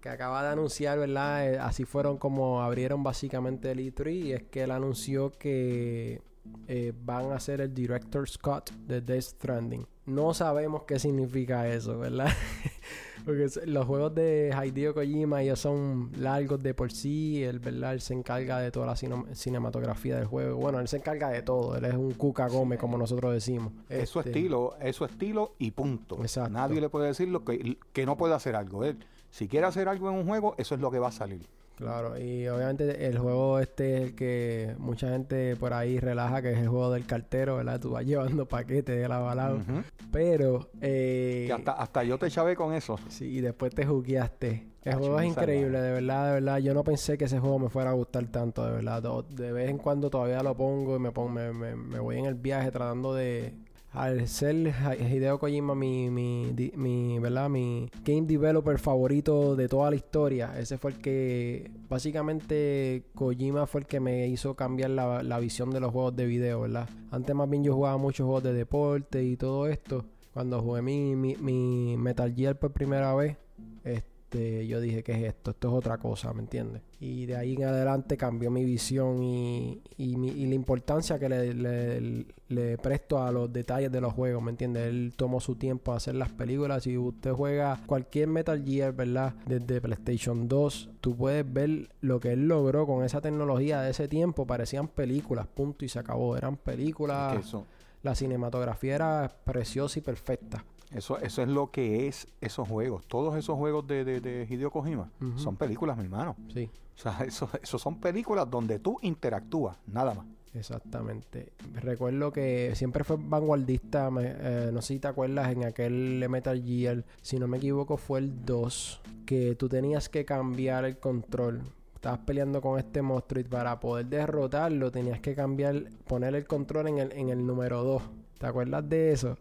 Que 0.00 0.08
acaba 0.08 0.42
de 0.42 0.50
anunciar, 0.50 0.98
¿verdad? 0.98 1.52
Eh, 1.52 1.58
así 1.58 1.84
fueron 1.84 2.18
como 2.18 2.62
abrieron 2.62 3.02
básicamente 3.02 3.70
el 3.70 3.78
E3. 3.78 4.12
Y 4.12 4.32
es 4.32 4.42
que 4.44 4.62
él 4.62 4.70
anunció 4.70 5.30
que 5.30 6.20
eh, 6.66 6.92
van 7.04 7.32
a 7.32 7.36
hacer 7.36 7.60
el 7.60 7.74
Director 7.74 8.28
Scott 8.28 8.70
de 8.72 9.00
Death 9.00 9.22
Stranding. 9.22 9.86
No 10.08 10.32
sabemos 10.32 10.84
qué 10.84 10.98
significa 10.98 11.68
eso, 11.68 11.98
¿verdad? 11.98 12.28
Porque 13.26 13.46
los 13.66 13.84
juegos 13.84 14.14
de 14.14 14.56
Hideo 14.64 14.94
Kojima 14.94 15.42
ya 15.42 15.54
son 15.54 16.10
largos 16.16 16.62
de 16.62 16.72
por 16.72 16.90
sí. 16.90 17.44
Él, 17.44 17.58
¿verdad? 17.58 17.92
él 17.92 18.00
se 18.00 18.14
encarga 18.14 18.58
de 18.58 18.70
toda 18.70 18.86
la 18.86 18.96
cinematografía 18.96 20.16
del 20.16 20.24
juego. 20.24 20.56
Bueno, 20.56 20.80
él 20.80 20.88
se 20.88 20.96
encarga 20.96 21.28
de 21.28 21.42
todo. 21.42 21.76
Él 21.76 21.84
es 21.84 21.92
un 21.92 22.14
Cuca 22.14 22.48
Gómez, 22.48 22.78
como 22.78 22.96
nosotros 22.96 23.34
decimos. 23.34 23.74
Es 23.90 24.08
su 24.08 24.20
este, 24.20 24.30
estilo, 24.30 24.76
es 24.80 24.96
su 24.96 25.04
estilo 25.04 25.52
y 25.58 25.72
punto. 25.72 26.16
Nadie 26.50 26.80
le 26.80 26.88
puede 26.88 27.08
decir 27.08 27.28
lo 27.28 27.44
que, 27.44 27.76
que 27.92 28.06
no 28.06 28.16
puede 28.16 28.32
hacer 28.32 28.56
algo. 28.56 28.84
Él, 28.84 28.96
si 29.28 29.46
quiere 29.46 29.66
hacer 29.66 29.88
algo 29.88 30.08
en 30.08 30.14
un 30.14 30.26
juego, 30.26 30.54
eso 30.56 30.74
es 30.74 30.80
lo 30.80 30.90
que 30.90 30.98
va 30.98 31.08
a 31.08 31.12
salir. 31.12 31.46
Claro, 31.78 32.18
y 32.18 32.48
obviamente 32.48 33.06
el 33.06 33.18
juego 33.18 33.60
este 33.60 33.94
es 33.94 34.02
el 34.02 34.14
que 34.16 34.74
mucha 34.78 35.10
gente 35.10 35.54
por 35.54 35.72
ahí 35.72 36.00
relaja, 36.00 36.42
que 36.42 36.50
es 36.50 36.58
el 36.58 36.66
juego 36.66 36.90
del 36.90 37.06
cartero, 37.06 37.58
¿verdad? 37.58 37.78
Tú 37.78 37.90
vas 37.90 38.04
llevando 38.06 38.46
paquetes 38.46 39.00
de 39.00 39.08
la 39.08 39.20
balada. 39.20 39.62
Pero... 40.10 40.70
Eh, 40.80 41.48
hasta, 41.54 41.70
hasta 41.70 42.02
yo 42.02 42.18
te 42.18 42.28
chavé 42.32 42.56
con 42.56 42.74
eso. 42.74 42.98
Sí, 43.06 43.26
y 43.26 43.40
después 43.40 43.72
te 43.72 43.86
jugueaste. 43.86 44.66
El 44.82 44.94
juego 44.96 45.20
es 45.20 45.28
increíble, 45.28 45.80
de 45.80 45.92
verdad, 45.92 46.26
de 46.26 46.32
verdad. 46.32 46.58
Yo 46.58 46.74
no 46.74 46.82
pensé 46.82 47.16
que 47.16 47.26
ese 47.26 47.38
juego 47.38 47.60
me 47.60 47.68
fuera 47.68 47.90
a 47.90 47.92
gustar 47.92 48.26
tanto, 48.26 48.64
de 48.64 48.72
verdad. 48.72 49.00
De 49.28 49.52
vez 49.52 49.70
en 49.70 49.78
cuando 49.78 50.10
todavía 50.10 50.42
lo 50.42 50.56
pongo 50.56 50.96
y 50.96 50.98
me, 50.98 51.12
pongo, 51.12 51.28
me, 51.28 51.76
me 51.76 52.00
voy 52.00 52.18
en 52.18 52.24
el 52.24 52.34
viaje 52.34 52.72
tratando 52.72 53.14
de 53.14 53.54
al 53.98 54.28
ser 54.28 54.54
Hideo 55.00 55.40
Kojima 55.40 55.74
mi, 55.74 56.08
mi, 56.08 56.52
mi, 56.76 57.18
¿verdad? 57.18 57.48
mi 57.48 57.90
game 58.04 58.26
developer 58.26 58.78
favorito 58.78 59.56
de 59.56 59.68
toda 59.68 59.90
la 59.90 59.96
historia, 59.96 60.56
ese 60.56 60.78
fue 60.78 60.92
el 60.92 60.98
que 60.98 61.70
básicamente 61.88 63.02
Kojima 63.16 63.66
fue 63.66 63.80
el 63.80 63.86
que 63.88 63.98
me 63.98 64.28
hizo 64.28 64.54
cambiar 64.54 64.90
la, 64.90 65.24
la 65.24 65.40
visión 65.40 65.70
de 65.70 65.80
los 65.80 65.90
juegos 65.90 66.14
de 66.14 66.26
video, 66.26 66.60
¿verdad? 66.60 66.88
Antes 67.10 67.34
más 67.34 67.50
bien 67.50 67.64
yo 67.64 67.74
jugaba 67.74 67.96
muchos 67.98 68.24
juegos 68.24 68.44
de 68.44 68.52
deporte 68.52 69.24
y 69.24 69.36
todo 69.36 69.66
esto. 69.66 70.04
Cuando 70.32 70.62
jugué 70.62 70.80
mi, 70.80 71.16
mi, 71.16 71.34
mi 71.36 71.96
Metal 71.96 72.32
Gear 72.32 72.56
por 72.56 72.72
primera 72.72 73.12
vez, 73.16 73.36
este, 73.82 74.17
este, 74.30 74.66
yo 74.66 74.78
dije, 74.78 75.02
¿qué 75.02 75.12
es 75.12 75.22
esto? 75.24 75.52
Esto 75.52 75.68
es 75.68 75.74
otra 75.74 75.96
cosa, 75.96 76.34
¿me 76.34 76.40
entiendes? 76.40 76.82
Y 77.00 77.24
de 77.24 77.34
ahí 77.34 77.54
en 77.54 77.64
adelante 77.64 78.18
cambió 78.18 78.50
mi 78.50 78.62
visión 78.62 79.22
y, 79.22 79.80
la 79.96 80.54
importancia 80.54 81.18
que 81.18 81.30
le, 81.30 82.76
presto 82.76 83.22
a 83.22 83.32
los 83.32 83.50
detalles 83.50 83.90
de 83.90 84.02
los 84.02 84.12
juegos, 84.12 84.42
¿me 84.42 84.50
entiendes? 84.50 84.86
Él 84.88 85.14
tomó 85.16 85.40
su 85.40 85.54
tiempo 85.54 85.92
a 85.92 85.96
hacer 85.96 86.14
las 86.14 86.28
películas. 86.28 86.82
Si 86.82 86.98
usted 86.98 87.32
juega 87.32 87.80
cualquier 87.86 88.28
Metal 88.28 88.62
Gear, 88.62 88.92
¿verdad? 88.92 89.34
Desde 89.46 89.80
PlayStation 89.80 90.46
2, 90.46 90.90
tú 91.00 91.16
puedes 91.16 91.50
ver 91.50 91.88
lo 92.02 92.20
que 92.20 92.32
él 92.32 92.48
logró 92.48 92.86
con 92.86 93.04
esa 93.04 93.22
tecnología 93.22 93.80
de 93.80 93.92
ese 93.92 94.08
tiempo. 94.08 94.46
Parecían 94.46 94.88
películas, 94.88 95.46
punto 95.46 95.86
y 95.86 95.88
se 95.88 96.00
acabó. 96.00 96.36
Eran 96.36 96.58
películas. 96.58 97.56
La 98.02 98.14
cinematografía 98.14 98.94
era 98.94 99.34
preciosa 99.44 99.98
y 99.98 100.02
perfecta. 100.02 100.64
Eso, 100.92 101.18
eso 101.18 101.42
es 101.42 101.48
lo 101.48 101.70
que 101.70 102.06
es 102.08 102.26
esos 102.40 102.66
juegos. 102.68 103.06
Todos 103.06 103.36
esos 103.36 103.56
juegos 103.56 103.86
de, 103.86 104.04
de, 104.04 104.20
de 104.20 104.46
Hideo 104.48 104.70
Kojima 104.70 105.10
son 105.36 105.56
películas, 105.56 105.96
mi 105.98 106.04
hermano. 106.04 106.34
Sí, 106.54 106.70
O 106.96 106.98
sea, 107.00 107.18
eso, 107.26 107.48
eso 107.62 107.78
son 107.78 108.00
películas 108.00 108.50
donde 108.50 108.78
tú 108.78 108.98
interactúas, 109.02 109.76
nada 109.86 110.14
más. 110.14 110.26
exactamente. 110.54 111.52
Recuerdo 111.74 112.32
que 112.32 112.72
siempre 112.74 113.04
fue 113.04 113.16
vanguardista. 113.18 114.10
me- 114.10 114.34
eh, 114.38 114.70
no 114.72 114.80
sé 114.82 114.94
si 114.94 115.00
te 115.00 115.08
acuerdas 115.08 115.50
en 115.52 115.64
aquel 115.64 116.24
Metal 116.28 116.62
Gear, 116.62 117.04
si 117.22 117.38
no 117.38 117.48
me 117.48 117.58
equivoco, 117.58 117.96
fue 117.96 118.20
el 118.20 118.44
2, 118.44 119.00
que 119.26 119.54
tú 119.56 119.68
tenías 119.68 120.08
que 120.08 120.24
cambiar 120.24 120.84
el 120.84 120.98
control. 120.98 121.60
Estabas 121.94 122.20
peleando 122.20 122.60
con 122.62 122.78
este 122.78 123.02
monstruo 123.02 123.40
y 123.40 123.44
para 123.44 123.80
poder 123.80 124.06
derrotarlo 124.06 124.90
tenías 124.92 125.20
que 125.20 125.34
cambiar, 125.34 125.82
poner 126.06 126.34
el 126.36 126.46
control 126.46 126.86
en 126.88 126.98
el, 126.98 127.12
en 127.12 127.28
el 127.28 127.44
número 127.44 127.82
2. 127.82 128.02
¿Te 128.38 128.46
acuerdas 128.46 128.88
de 128.88 129.12
eso? 129.12 129.36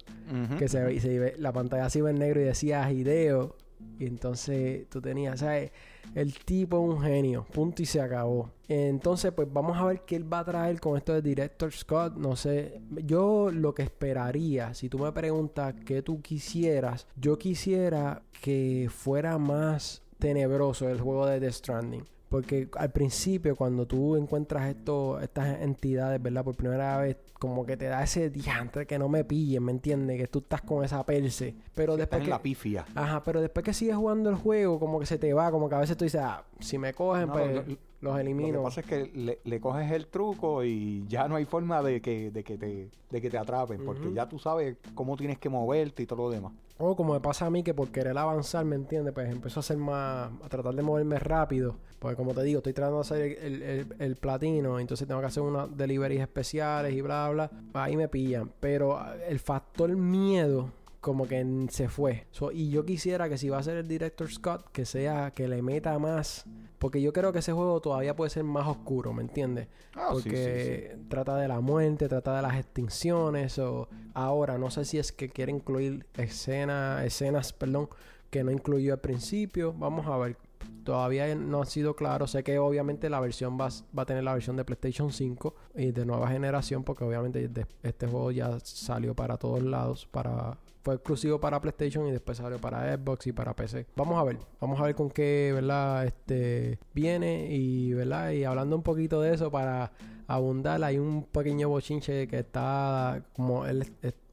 Que 0.58 0.68
se, 0.68 1.00
se 1.00 1.38
la 1.38 1.54
pantalla 1.54 1.90
se 1.90 2.00
iba 2.00 2.10
en 2.10 2.20
negro 2.20 2.42
y 2.42 2.46
decía 2.46 2.92
Hideo. 2.92 3.56
Y 4.00 4.06
entonces 4.08 4.88
tú 4.90 5.02
tenías, 5.02 5.40
¿sabes? 5.40 5.72
El 6.16 6.34
tipo 6.34 6.78
es 6.78 6.96
un 6.96 7.02
genio, 7.02 7.46
punto 7.46 7.82
y 7.82 7.86
se 7.86 8.02
acabó. 8.02 8.52
Entonces, 8.68 9.32
pues 9.32 9.48
vamos 9.52 9.78
a 9.78 9.86
ver 9.86 10.02
qué 10.02 10.16
él 10.16 10.32
va 10.32 10.40
a 10.40 10.46
traer 10.46 10.80
con 10.80 10.98
esto 10.98 11.14
de 11.14 11.22
Director 11.22 11.72
Scott. 11.72 12.16
No 12.16 12.36
sé, 12.36 12.82
yo 13.06 13.50
lo 13.52 13.74
que 13.74 13.84
esperaría, 13.84 14.74
si 14.74 14.90
tú 14.90 15.00
me 15.00 15.12
preguntas 15.12 15.76
qué 15.86 16.02
tú 16.02 16.22
quisieras, 16.22 17.08
yo 17.16 17.38
quisiera 17.38 18.24
que 18.42 18.90
fuera 18.92 19.38
más 19.38 20.02
tenebroso 20.18 20.90
el 20.90 21.00
juego 21.00 21.28
de 21.28 21.40
Death 21.40 21.54
Stranding. 21.54 22.06
Porque 22.30 22.68
al 22.78 22.92
principio, 22.92 23.56
cuando 23.56 23.86
tú 23.86 24.18
encuentras 24.18 24.68
esto, 24.68 25.20
estas 25.22 25.62
entidades, 25.62 26.22
¿verdad? 26.22 26.44
Por 26.44 26.56
primera 26.56 26.98
vez, 26.98 27.16
como 27.40 27.66
que 27.66 27.78
te 27.78 27.86
da 27.86 28.04
ese 28.04 28.30
diantre 28.30 28.86
que 28.86 29.00
no 29.00 29.08
me 29.08 29.24
pillen, 29.24 29.64
¿me 29.64 29.72
entiendes? 29.72 30.18
Que 30.20 30.28
tú 30.28 30.40
estás 30.40 30.62
con 30.62 30.84
esa 30.84 31.06
perse. 31.06 31.56
Pero 31.74 31.96
después 31.96 32.24
que... 32.24 32.30
la 32.30 32.42
pifia. 32.42 32.86
Ajá, 32.96 33.24
pero 33.24 33.40
después 33.40 33.64
que 33.64 33.74
sigues 33.74 33.96
jugando 33.96 34.30
el 34.30 34.36
juego, 34.36 34.78
como 34.78 35.00
que 35.00 35.06
se 35.06 35.18
te 35.18 35.34
va, 35.34 35.52
como 35.52 35.70
que 35.70 35.76
a 35.76 35.80
veces 35.80 35.96
tú 35.96 36.04
dices, 36.04 36.20
ah, 36.22 36.44
si 36.60 36.78
me 36.78 36.94
cogen, 36.94 37.28
No, 37.28 37.34
pues 37.34 37.56
lo- 37.56 37.62
los 37.62 37.78
Lo 38.02 38.14
que 38.16 38.22
elimino. 38.22 38.62
pasa 38.62 38.82
es 38.82 38.88
que 38.88 39.10
le, 39.16 39.40
le 39.44 39.60
coges 39.62 39.90
el 39.92 40.08
truco 40.08 40.64
y 40.66 41.06
ya 41.08 41.28
no 41.30 41.36
hay 41.38 41.46
forma 41.46 41.82
de 41.82 42.02
que, 42.02 42.30
de 42.30 42.44
que, 42.44 42.58
te, 42.58 42.90
de 43.10 43.22
que 43.22 43.30
te 43.30 43.38
atrapen, 43.38 43.84
porque 43.86 44.12
ya 44.14 44.28
tú 44.28 44.38
sabes 44.38 44.76
cómo 44.94 45.16
tienes 45.18 45.40
que 45.40 45.48
moverte 45.50 46.04
y 46.04 46.06
todo 46.06 46.24
lo 46.24 46.30
demás. 46.30 46.52
O 46.80 46.96
como 46.96 47.14
me 47.14 47.20
pasa 47.20 47.46
a 47.48 47.50
mí 47.50 47.64
que 47.64 47.74
por 47.74 47.90
querer 47.90 48.18
avanzar, 48.18 48.64
¿me 48.66 48.76
entiendes? 48.76 49.14
Pues 49.14 49.30
empiezo 49.32 49.60
a 49.60 49.62
hacer 49.62 49.78
más, 49.78 50.30
a 50.44 50.50
tratar 50.50 50.74
de 50.76 50.84
moverme 50.84 51.18
rápido. 51.20 51.76
Porque 52.00 52.16
como 52.16 52.34
te 52.36 52.44
digo, 52.44 52.60
estoy 52.60 52.74
tratando 52.74 52.98
de 52.98 53.02
hacer 53.02 53.22
el, 53.44 53.62
el- 53.64 53.96
el 53.98 54.16
platino, 54.18 54.80
entonces 54.80 55.08
tengo 55.08 55.20
que 55.20 55.26
hacer 55.26 55.42
unas 55.42 55.76
deliveries 55.76 56.22
especiales 56.22 56.94
y 56.94 57.02
bla, 57.02 57.30
bla. 57.30 57.50
Ahí 57.74 57.98
me 57.98 58.08
pillan. 58.08 58.52
Pero 58.60 59.00
el 59.28 59.40
factor 59.40 59.90
miedo 59.96 60.70
como 61.08 61.26
que 61.26 61.68
se 61.70 61.88
fue. 61.88 62.28
So, 62.32 62.52
y 62.52 62.70
yo 62.70 62.84
quisiera 62.84 63.30
que 63.30 63.38
si 63.38 63.48
va 63.48 63.60
a 63.60 63.64
ser 63.64 63.78
el 63.78 63.88
director 63.88 64.30
Scott, 64.30 64.70
que 64.74 64.84
sea, 64.84 65.32
que 65.32 65.48
le 65.48 65.62
meta 65.62 65.98
más. 66.00 66.44
Porque 66.80 67.02
yo 67.02 67.14
creo 67.14 67.32
que 67.32 67.40
ese 67.40 67.54
juego 67.54 67.80
todavía 67.80 68.14
puede 68.14 68.30
ser 68.30 68.44
más 68.44 68.68
oscuro, 68.68 69.14
¿me 69.14 69.22
entiendes? 69.22 69.70
Ah, 69.96 70.10
sí, 70.16 70.24
sí, 70.24 70.30
porque 70.30 70.98
trata 71.08 71.38
de 71.38 71.48
la 71.48 71.62
muerte, 71.62 72.10
trata 72.10 72.36
de 72.36 72.42
las 72.42 72.58
extinciones 72.58 73.58
o 73.58 73.88
ahora 74.14 74.58
no 74.58 74.70
sé 74.70 74.84
si 74.84 74.98
es 74.98 75.14
que 75.14 75.30
quiere 75.30 75.54
incluir 75.54 76.06
escenas, 76.18 77.06
escenas, 77.06 77.54
perdón, 77.54 77.88
que 78.30 78.44
no 78.44 78.52
incluyó 78.52 78.92
al 78.92 79.00
principio. 79.00 79.72
Vamos 79.72 80.08
a 80.08 80.18
ver. 80.18 80.36
Todavía 80.84 81.34
no 81.36 81.62
ha 81.62 81.66
sido 81.66 81.96
claro. 81.96 82.28
Sé 82.28 82.44
que 82.44 82.60
obviamente 82.60 83.10
la 83.10 83.22
versión 83.22 83.58
va, 83.58 83.70
va 83.98 84.04
a 84.04 84.06
tener 84.06 84.26
la 84.26 84.34
versión 84.34 84.58
de 84.58 84.66
PlayStation 84.66 85.14
5 85.14 85.56
y 85.76 85.92
de 85.92 86.06
nueva 86.06 86.28
generación 86.28 86.84
porque 86.84 87.06
obviamente 87.06 87.50
este 87.82 88.08
juego 88.08 88.32
ya 88.32 88.60
salió 88.60 89.16
para 89.16 89.38
todos 89.38 89.64
lados, 89.64 90.06
para 90.06 90.58
fue 90.88 90.96
exclusivo 90.96 91.38
para 91.38 91.60
PlayStation 91.60 92.08
y 92.08 92.12
después 92.12 92.38
salió 92.38 92.60
para 92.60 92.96
Xbox 92.96 93.28
y 93.28 93.34
para 93.34 93.54
PC. 93.54 93.88
Vamos 93.98 94.18
a 94.18 94.24
ver, 94.24 94.38
vamos 94.62 94.80
a 94.80 94.84
ver 94.84 94.96
con 94.96 95.10
qué, 95.10 95.52
¿verdad? 95.54 96.06
Este 96.06 96.80
viene 96.94 97.48
y, 97.54 97.92
¿verdad? 97.92 98.32
Y 98.32 98.46
hablando 98.46 98.78
un 98.78 98.84
poquito 98.84 99.20
de 99.20 99.34
eso 99.34 99.52
para 99.52 99.92
abundar, 100.28 100.82
hay 100.86 100.98
un 100.98 101.24
pequeño 101.26 101.68
bochinche 101.68 102.30
que 102.30 102.40
está 102.40 103.22
como 103.34 103.66
él 103.66 103.86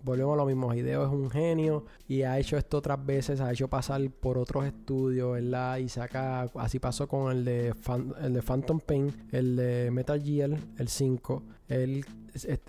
volvemos 0.04 0.34
a 0.34 0.36
lo 0.36 0.46
mismo, 0.46 0.72
Hideo 0.72 1.02
es 1.06 1.10
un 1.10 1.28
genio 1.30 1.86
y 2.06 2.22
ha 2.22 2.38
hecho 2.38 2.56
esto 2.58 2.76
otras 2.78 3.04
veces, 3.04 3.40
ha 3.40 3.50
hecho 3.50 3.68
pasar 3.68 4.00
por 4.10 4.36
otros 4.38 4.64
estudios, 4.66 5.32
¿verdad? 5.32 5.78
Y 5.78 5.88
saca, 5.88 6.42
así 6.56 6.78
pasó 6.78 7.08
con 7.08 7.32
el 7.32 7.44
de, 7.44 7.74
Fan- 7.74 8.14
el 8.22 8.34
de 8.34 8.42
Phantom 8.42 8.78
Pain, 8.80 9.12
el 9.32 9.56
de 9.56 9.90
Metal 9.90 10.22
Gear, 10.22 10.50
el 10.78 10.88
5. 10.88 11.42
Él, 11.68 12.04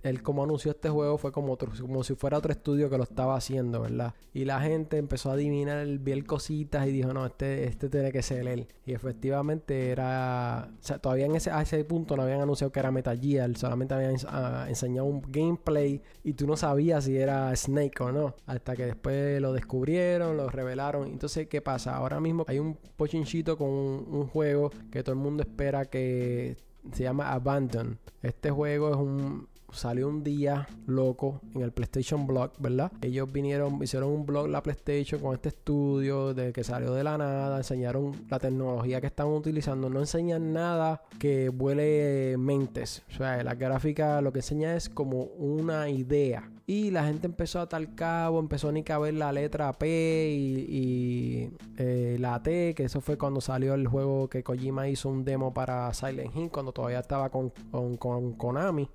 él 0.03 0.23
como 0.23 0.43
anunció 0.43 0.71
este 0.71 0.89
juego 0.89 1.17
fue 1.17 1.31
como, 1.31 1.57
como 1.57 2.03
si 2.03 2.15
fuera 2.15 2.37
otro 2.37 2.51
estudio 2.51 2.89
que 2.89 2.97
lo 2.97 3.03
estaba 3.03 3.35
haciendo, 3.35 3.81
¿verdad? 3.81 4.13
Y 4.33 4.45
la 4.45 4.61
gente 4.61 4.97
empezó 4.97 5.31
a 5.31 5.33
adivinar, 5.33 5.85
ver 5.99 6.25
cositas 6.25 6.87
y 6.87 6.91
dijo, 6.91 7.13
no, 7.13 7.25
este, 7.25 7.65
este 7.65 7.89
tiene 7.89 8.11
que 8.11 8.21
ser 8.21 8.47
él. 8.47 8.67
Y 8.85 8.93
efectivamente 8.93 9.89
era... 9.89 10.69
O 10.79 10.83
sea, 10.83 10.99
todavía 10.99 11.25
en 11.25 11.35
ese, 11.35 11.51
a 11.51 11.61
ese 11.61 11.83
punto 11.83 12.15
no 12.15 12.23
habían 12.23 12.41
anunciado 12.41 12.71
que 12.71 12.79
era 12.79 12.91
Metal 12.91 13.19
Gear, 13.19 13.57
solamente 13.57 13.93
habían 13.93 14.15
ah, 14.27 14.65
enseñado 14.69 15.07
un 15.07 15.21
gameplay 15.29 16.01
y 16.23 16.33
tú 16.33 16.47
no 16.47 16.55
sabías 16.55 17.05
si 17.05 17.17
era 17.17 17.53
Snake 17.55 18.01
o 18.01 18.11
no. 18.11 18.35
Hasta 18.45 18.75
que 18.75 18.85
después 18.85 19.41
lo 19.41 19.51
descubrieron, 19.51 20.37
lo 20.37 20.49
revelaron. 20.49 21.07
Entonces, 21.07 21.47
¿qué 21.47 21.61
pasa? 21.61 21.95
Ahora 21.97 22.19
mismo 22.19 22.45
hay 22.47 22.59
un 22.59 22.77
pochinchito 22.95 23.57
con 23.57 23.67
un 23.67 24.27
juego 24.27 24.71
que 24.91 25.03
todo 25.03 25.13
el 25.13 25.21
mundo 25.21 25.43
espera 25.43 25.85
que 25.85 26.57
se 26.93 27.03
llama 27.03 27.31
Abandon. 27.31 27.99
Este 28.21 28.51
juego 28.51 28.89
es 28.89 28.97
un 28.97 29.47
salió 29.75 30.07
un 30.07 30.23
día 30.23 30.67
loco 30.87 31.41
en 31.53 31.61
el 31.61 31.71
PlayStation 31.71 32.25
Blog, 32.25 32.51
¿verdad? 32.59 32.91
Ellos 33.01 33.31
vinieron, 33.31 33.81
hicieron 33.83 34.09
un 34.09 34.25
blog 34.25 34.47
la 34.47 34.63
PlayStation 34.63 35.19
con 35.19 35.33
este 35.33 35.49
estudio 35.49 36.33
de 36.33 36.53
que 36.53 36.63
salió 36.63 36.93
de 36.93 37.03
la 37.03 37.17
nada, 37.17 37.57
enseñaron 37.57 38.13
la 38.29 38.39
tecnología 38.39 39.01
que 39.01 39.07
están 39.07 39.27
utilizando, 39.27 39.89
no 39.89 39.99
enseñan 39.99 40.53
nada 40.53 41.03
que 41.19 41.49
vuele 41.49 42.37
mentes, 42.37 43.03
o 43.09 43.17
sea, 43.17 43.43
la 43.43 43.55
gráfica 43.55 44.21
lo 44.21 44.31
que 44.31 44.39
enseña 44.39 44.75
es 44.75 44.89
como 44.89 45.23
una 45.23 45.89
idea. 45.89 46.49
Y 46.67 46.89
la 46.89 47.05
gente 47.05 47.27
empezó 47.27 47.59
a 47.59 47.69
tal 47.69 47.93
cabo, 47.93 48.39
empezó 48.39 48.71
ni 48.71 48.81
que 48.81 48.91
a 48.91 48.97
ver 48.97 49.13
la 49.13 49.31
letra 49.31 49.71
P 49.73 50.29
y, 50.31 50.65
y, 50.67 51.51
eh, 51.77 52.17
la 52.19 52.41
T, 52.41 52.73
que 52.73 52.85
eso 52.85 53.01
fue 53.01 53.19
cuando 53.19 53.39
salió 53.39 53.75
el 53.75 53.87
juego 53.87 54.29
que 54.29 54.43
Kojima 54.43 54.87
hizo 54.87 55.09
un 55.09 55.23
demo 55.23 55.53
para 55.53 55.93
Silent 55.93 56.35
Hill, 56.35 56.49
cuando 56.49 56.71
todavía 56.71 56.99
estaba 56.99 57.29
con, 57.29 57.51
con, 57.71 57.97
con 57.97 58.33
Konami. 58.33 58.89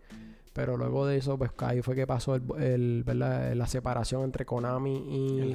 Pero 0.60 0.76
luego 0.76 1.06
de 1.06 1.16
eso, 1.16 1.38
pues 1.38 1.52
ahí 1.60 1.80
fue 1.80 1.94
que 1.94 2.06
pasó 2.06 2.34
el, 2.34 2.42
el- 2.58 3.02
¿verdad? 3.02 3.54
la 3.54 3.66
separación 3.66 4.24
entre 4.24 4.44
Konami 4.44 4.94
y, 5.08 5.40
El. 5.40 5.54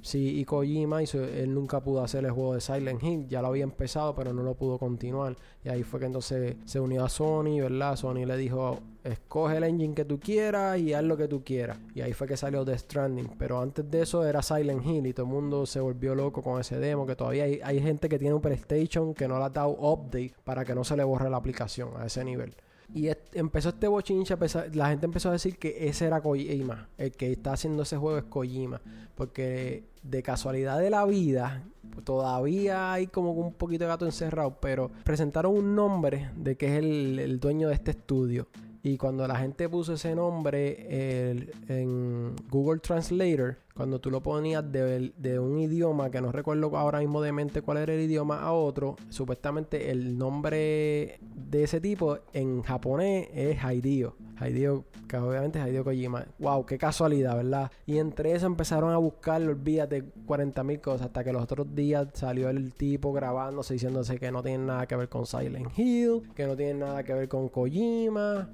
Sí, 0.00 0.40
y 0.40 0.44
Kojima, 0.46 1.02
y 1.02 1.06
él 1.12 1.52
nunca 1.52 1.80
pudo 1.84 2.02
hacer 2.02 2.24
el 2.24 2.30
juego 2.30 2.54
de 2.54 2.62
Silent 2.62 3.02
Hill. 3.02 3.28
Ya 3.28 3.42
lo 3.42 3.48
había 3.48 3.64
empezado, 3.64 4.14
pero 4.14 4.32
no 4.32 4.42
lo 4.42 4.54
pudo 4.54 4.78
continuar. 4.78 5.36
Y 5.62 5.68
ahí 5.68 5.82
fue 5.82 6.00
que 6.00 6.06
entonces 6.06 6.56
se 6.64 6.80
unió 6.80 7.04
a 7.04 7.10
Sony, 7.10 7.60
¿verdad? 7.60 7.94
Sony 7.96 8.24
le 8.24 8.38
dijo, 8.38 8.78
escoge 9.04 9.58
el 9.58 9.64
engine 9.64 9.94
que 9.94 10.06
tú 10.06 10.18
quieras 10.18 10.78
y 10.78 10.94
haz 10.94 11.04
lo 11.04 11.18
que 11.18 11.28
tú 11.28 11.44
quieras. 11.44 11.78
Y 11.94 12.00
ahí 12.00 12.14
fue 12.14 12.26
que 12.26 12.38
salió 12.38 12.64
Death 12.64 12.78
Stranding. 12.78 13.32
Pero 13.38 13.60
antes 13.60 13.90
de 13.90 14.00
eso 14.00 14.26
era 14.26 14.40
Silent 14.40 14.82
Hill 14.86 15.06
y 15.08 15.12
todo 15.12 15.26
el 15.26 15.32
mundo 15.32 15.66
se 15.66 15.78
volvió 15.78 16.14
loco 16.14 16.40
con 16.42 16.58
ese 16.58 16.78
demo. 16.78 17.04
Que 17.06 17.16
todavía 17.16 17.44
hay, 17.44 17.60
hay 17.62 17.80
gente 17.82 18.08
que 18.08 18.18
tiene 18.18 18.34
un 18.34 18.40
PlayStation 18.40 19.12
que 19.12 19.28
no 19.28 19.38
le 19.38 19.44
ha 19.44 19.50
dado 19.50 19.72
update 19.78 20.32
para 20.42 20.64
que 20.64 20.74
no 20.74 20.84
se 20.84 20.96
le 20.96 21.04
borre 21.04 21.28
la 21.28 21.36
aplicación 21.36 21.90
a 21.98 22.06
ese 22.06 22.24
nivel. 22.24 22.54
Y 22.94 23.08
empezó 23.34 23.70
este 23.70 23.88
bochinche, 23.88 24.34
empezó- 24.34 24.62
la 24.74 24.88
gente 24.90 25.06
empezó 25.06 25.30
a 25.30 25.32
decir 25.32 25.56
que 25.58 25.88
ese 25.88 26.06
era 26.06 26.20
Kojima, 26.20 26.88
el 26.98 27.12
que 27.12 27.32
está 27.32 27.52
haciendo 27.54 27.84
ese 27.84 27.96
juego 27.96 28.18
es 28.18 28.24
Kojima, 28.24 28.80
porque 29.14 29.84
de 30.02 30.22
casualidad 30.22 30.78
de 30.78 30.90
la 30.90 31.04
vida, 31.06 31.62
pues, 31.92 32.04
todavía 32.04 32.92
hay 32.92 33.06
como 33.06 33.32
un 33.32 33.54
poquito 33.54 33.84
de 33.84 33.88
gato 33.88 34.04
encerrado, 34.04 34.58
pero 34.60 34.90
presentaron 35.04 35.56
un 35.56 35.74
nombre 35.74 36.30
de 36.36 36.56
que 36.56 36.66
es 36.66 36.72
el, 36.82 37.18
el 37.18 37.40
dueño 37.40 37.68
de 37.68 37.74
este 37.74 37.92
estudio. 37.92 38.48
Y 38.84 38.96
cuando 38.96 39.26
la 39.28 39.36
gente 39.36 39.68
puso 39.68 39.92
ese 39.94 40.14
nombre 40.16 41.30
en 41.68 42.34
Google 42.50 42.80
Translator, 42.80 43.56
cuando 43.74 44.00
tú 44.00 44.10
lo 44.10 44.22
ponías 44.22 44.64
de, 44.70 45.38
un 45.38 45.58
idioma 45.58 46.10
que 46.10 46.20
no 46.20 46.32
recuerdo 46.32 46.76
ahora 46.76 47.00
mismo 47.00 47.22
de 47.22 47.32
mente 47.32 47.62
cuál 47.62 47.78
era 47.78 47.94
el 47.94 48.00
idioma 48.00 48.42
a 48.42 48.52
otro, 48.52 48.96
supuestamente 49.08 49.90
el 49.90 50.18
nombre 50.18 51.18
de 51.20 51.64
ese 51.64 51.80
tipo 51.80 52.18
en 52.32 52.62
japonés 52.62 53.28
es 53.34 53.58
Hideo. 53.62 54.16
Hideo, 54.40 54.84
que 55.08 55.16
obviamente 55.16 55.60
es 55.60 55.66
Hideo 55.66 55.84
Kojima. 55.84 56.26
Wow, 56.38 56.66
qué 56.66 56.78
casualidad, 56.78 57.36
¿verdad? 57.36 57.70
Y 57.86 57.98
entre 57.98 58.32
eso 58.32 58.46
empezaron 58.46 58.92
a 58.92 58.96
buscar, 58.96 59.42
olvídate, 59.42 60.04
40 60.26 60.64
mil 60.64 60.80
cosas, 60.80 61.06
hasta 61.06 61.24
que 61.24 61.32
los 61.32 61.42
otros 61.42 61.74
días 61.74 62.08
salió 62.14 62.50
el 62.50 62.72
tipo 62.74 63.12
grabándose 63.12 63.74
diciéndose 63.74 64.18
que 64.18 64.30
no 64.30 64.42
tiene 64.42 64.64
nada 64.64 64.86
que 64.86 64.96
ver 64.96 65.08
con 65.08 65.26
Silent 65.26 65.78
Hill, 65.78 66.22
que 66.34 66.46
no 66.46 66.56
tiene 66.56 66.74
nada 66.74 67.02
que 67.04 67.14
ver 67.14 67.28
con 67.28 67.48
Kojima. 67.48 68.50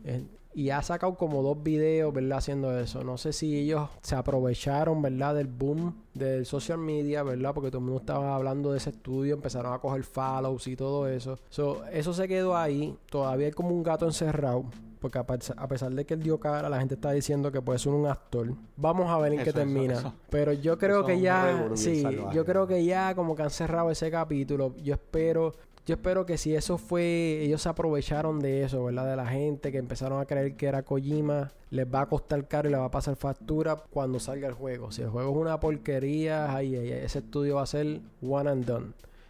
Y 0.55 0.71
ha 0.71 0.83
sacado 0.83 1.15
como 1.15 1.43
dos 1.43 1.63
videos, 1.63 2.13
¿verdad? 2.13 2.39
Haciendo 2.39 2.79
eso. 2.79 3.05
No 3.05 3.19
sé 3.19 3.33
si 3.33 3.57
ellos 3.57 3.89
se 4.03 4.17
aprovecharon, 4.17 5.01
¿verdad? 5.03 5.35
Del 5.35 5.47
boom 5.47 5.95
del 6.15 6.47
social 6.47 6.79
media, 6.79 7.23
¿verdad? 7.23 7.55
Porque 7.55 7.71
todo 7.71 7.79
el 7.79 7.85
mundo 7.85 8.01
estaba 8.01 8.35
hablando 8.35 8.73
de 8.73 8.79
ese 8.79 8.91
estudio, 8.91 9.35
empezaron 9.35 9.73
a 9.73 9.79
coger 9.79 10.03
follows 10.03 10.67
y 10.67 10.77
todo 10.77 11.09
eso. 11.09 11.39
So, 11.49 11.85
eso 11.93 12.13
se 12.13 12.27
quedó 12.27 12.57
ahí. 12.57 12.97
Todavía 13.11 13.47
hay 13.47 13.53
como 13.53 13.71
un 13.71 13.83
gato 13.83 14.05
encerrado. 14.07 14.65
porque 15.01 15.19
a, 15.19 15.25
pesar 15.25 15.93
de 15.93 16.05
que 16.05 16.15
él 16.15 16.23
dio 16.23 16.41
cara, 16.41 16.69
la 16.69 16.79
gente 16.79 16.95
está 16.95 17.13
diciendo 17.13 17.53
que 17.53 17.63
puede 17.63 17.79
ser 17.79 17.93
un 17.93 18.07
actor. 18.07 18.53
Vamos 18.77 19.09
a 19.11 19.19
ver 19.19 19.35
en 19.35 19.45
qué 19.45 19.53
termina. 19.53 20.15
Pero 20.29 20.53
yo 20.53 20.77
creo 20.77 21.05
que 21.05 21.21
ya, 21.21 21.71
sí, 21.75 22.05
yo 22.33 22.45
creo 22.45 22.67
que 22.67 22.85
ya 22.85 23.15
como 23.15 23.37
que 23.37 23.43
han 23.43 23.51
cerrado 23.51 23.91
ese 23.91 24.11
capítulo. 24.11 24.75
Yo 24.83 24.95
espero 24.95 25.55
yo 25.89 25.95
espero 25.95 26.27
que 26.27 26.37
si 26.37 26.55
eso 26.55 26.77
fue, 26.77 27.41
ellos 27.41 27.63
se 27.63 27.71
aprovecharon 27.71 28.41
de 28.41 28.63
eso, 28.63 28.85
¿verdad? 28.85 29.09
De 29.09 29.17
la 29.17 29.27
gente 29.27 29.73
que 29.73 29.79
empezaron 29.79 30.21
a 30.21 30.27
creer 30.27 30.55
que 30.55 30.67
era 30.67 30.83
Kojima, 30.83 31.51
les 31.71 31.87
va 31.87 32.03
a 32.03 32.07
costar 32.07 32.47
caro 32.47 32.69
y 32.69 32.73
les 32.73 32.79
va 32.79 32.85
a 32.85 32.91
pasar 32.91 33.17
factura 33.17 33.85
cuando 33.89 34.21
salga 34.21 34.47
el 34.49 34.53
juego. 34.53 34.93
Si 34.93 35.01
el 35.01 35.09
juego 35.09 35.31
es 35.31 35.37
una 35.39 35.59
porquería, 35.59 36.55
ahí, 36.55 36.75
ese 36.75 37.21
estudio 37.21 37.55
va 37.55 37.63
a 37.63 37.67
ser 37.67 38.03
one 38.21 38.51
and 38.51 38.67
done. 38.67 38.87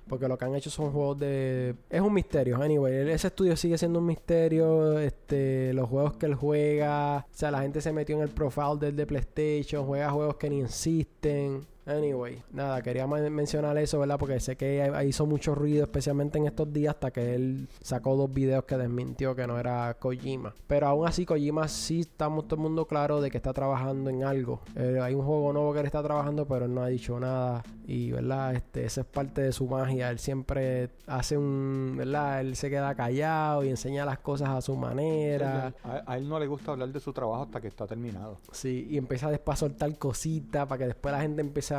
Porque 0.09 0.27
lo 0.27 0.37
que 0.37 0.47
han 0.47 0.57
hecho 0.57 0.69
son 0.69 0.91
juegos 0.91 1.21
de... 1.21 1.77
Es 1.91 2.01
un 2.01 2.13
misterio, 2.13 2.61
anyway. 2.61 3.09
Ese 3.09 3.29
estudio 3.29 3.57
sigue 3.57 3.79
siendo 3.79 4.01
un 4.01 4.07
misterio. 4.07 4.99
Este, 4.99 5.73
los 5.75 5.89
juegos 5.89 6.15
que 6.15 6.27
él 6.27 6.35
juega... 6.35 7.19
O 7.19 7.37
sea, 7.37 7.53
la 7.53 7.61
gente 7.61 7.81
se 7.81 7.93
metió 7.93 8.17
en 8.17 8.23
el 8.23 8.31
profile 8.31 8.79
del 8.81 8.97
de 8.97 9.07
PlayStation. 9.07 9.87
Juega 9.87 10.11
juegos 10.11 10.37
que 10.37 10.51
ni 10.51 10.61
insisten. 10.61 11.67
Anyway, 11.89 12.43
nada, 12.53 12.83
quería 12.83 13.07
mencionar 13.07 13.79
eso, 13.79 13.99
¿verdad? 13.99 14.19
Porque 14.19 14.39
sé 14.41 14.57
que 14.57 14.93
hizo 15.07 15.25
mucho 15.25 15.55
ruido, 15.55 15.85
especialmente 15.85 16.37
en 16.37 16.47
estos 16.47 16.71
días, 16.71 16.95
hasta 16.95 17.11
que 17.11 17.35
él 17.35 17.67
sacó 17.81 18.15
dos 18.15 18.33
videos 18.33 18.65
que 18.65 18.77
desmintió 18.77 19.35
que 19.35 19.47
no 19.47 19.59
era 19.59 19.95
Kojima. 19.95 20.55
Pero 20.67 20.87
aún 20.87 21.09
así, 21.09 21.25
Kojima 21.25 21.67
sí 21.67 22.01
estamos 22.01 22.47
todo 22.47 22.57
el 22.57 22.63
mundo 22.63 22.87
claro 22.87 23.23
de 23.23 23.31
que 23.31 23.39
está 23.39 23.55
trabajando 23.55 24.11
en 24.11 24.23
algo. 24.23 24.61
Eh, 24.77 24.99
hay 25.03 25.15
un 25.15 25.25
juego 25.25 25.51
nuevo 25.55 25.73
que 25.73 25.81
él 25.81 25.87
está 25.87 26.03
trabajando, 26.03 26.47
pero 26.47 26.67
él 26.67 26.75
no 26.75 26.83
ha 26.83 26.89
dicho 26.89 27.19
nada. 27.19 27.63
Y, 27.87 28.11
¿verdad? 28.11 28.55
Este, 28.55 28.85
esa 28.85 29.01
es 29.01 29.07
parte 29.07 29.41
de 29.41 29.53
su 29.53 29.67
magia. 29.67 30.11
Él 30.11 30.19
siempre 30.19 30.91
hace 31.07 31.39
un, 31.39 31.95
¿verdad? 31.97 32.43
Él 32.43 32.55
se 32.55 32.69
queda 32.69 32.95
callado 32.95 33.65
y 33.65 33.71
enseña 33.71 34.05
las 34.05 34.19
cosas 34.19 34.51
a 34.51 34.61
su 34.61 34.77
manera. 34.77 35.73
a, 35.83 36.19
él 36.19 36.29
no 36.29 36.39
le 36.39 36.47
gusta 36.47 36.73
hablar 36.73 36.91
de 36.91 37.01
su 37.01 37.15
trabajo 37.15 37.45
hasta 37.45 37.63
que 37.63 37.69
está 37.69 37.87
terminado. 37.87 38.41
Sí, 38.53 38.87
y 38.91 38.99
empieza 38.99 39.31
después 39.31 39.57
a 39.57 39.61
soltar 39.61 39.97
cositas 39.97 40.67
para 40.67 40.79
que 40.79 40.87
después 40.89 41.13
la 41.13 41.23
gente 41.23 41.41
empiece 41.41 41.75
a, 41.75 41.78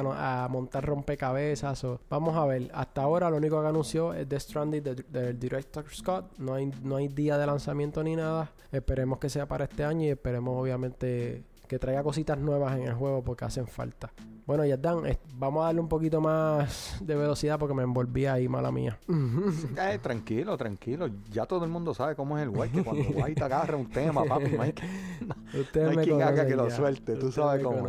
montar 0.50 0.86
rompecabezas. 0.86 1.84
O, 1.84 2.00
vamos 2.10 2.36
a 2.36 2.46
ver, 2.46 2.70
hasta 2.74 3.02
ahora 3.02 3.30
lo 3.30 3.38
único 3.38 3.62
que 3.62 3.68
anunció 3.68 4.14
es 4.14 4.28
The 4.28 4.40
Stranding 4.40 4.84
del 4.84 5.40
Director 5.40 5.86
Scott. 5.92 6.38
No 6.38 6.54
hay, 6.54 6.72
no 6.84 6.98
hay 6.98 7.08
día 7.08 7.38
de 7.38 7.46
lanzamiento 7.46 8.04
ni 8.04 8.16
nada. 8.16 8.52
Esperemos 8.72 9.20
que 9.20 9.30
sea 9.30 9.48
para 9.48 9.66
este 9.66 9.84
año 9.84 10.06
y 10.06 10.10
esperemos 10.10 10.60
obviamente 10.60 11.44
que 11.70 11.78
traiga 11.78 12.02
cositas 12.02 12.38
nuevas 12.38 12.76
en 12.76 12.88
el 12.88 12.96
juego 12.96 13.24
porque 13.24 13.46
hacen 13.46 13.68
falta. 13.68 14.12
Bueno, 14.48 14.66
ya 14.66 14.76
dan, 14.76 15.04
vamos 15.36 15.62
a 15.62 15.66
darle 15.68 15.80
un 15.80 15.88
poquito 15.88 16.20
más 16.20 16.98
de 17.00 17.16
velocidad 17.16 17.60
porque 17.60 17.76
me 17.76 17.84
envolví 17.84 18.26
ahí, 18.26 18.50
mala 18.50 18.72
mía. 18.72 19.00
Eh, 19.78 20.00
tranquilo, 20.02 20.58
tranquilo. 20.58 21.08
Ya 21.30 21.46
todo 21.46 21.64
el 21.64 21.72
mundo 21.72 21.94
sabe 21.94 22.16
cómo 22.16 22.38
es 22.38 22.44
el 22.44 22.50
guay, 22.50 22.70
que 22.70 22.84
cuando 22.84 23.04
guay 23.12 23.36
te 23.36 23.44
agarra 23.44 23.78
un 23.78 23.90
tema, 23.90 24.24
papi, 24.26 24.52
no 24.52 24.62
hay, 24.64 24.74
quien 26.04 26.22
haga 26.22 26.46
que 26.48 26.56
lo 26.56 26.70
suelte, 26.72 27.16
tú 27.16 27.32
sabes 27.32 27.64
cómo. 27.64 27.88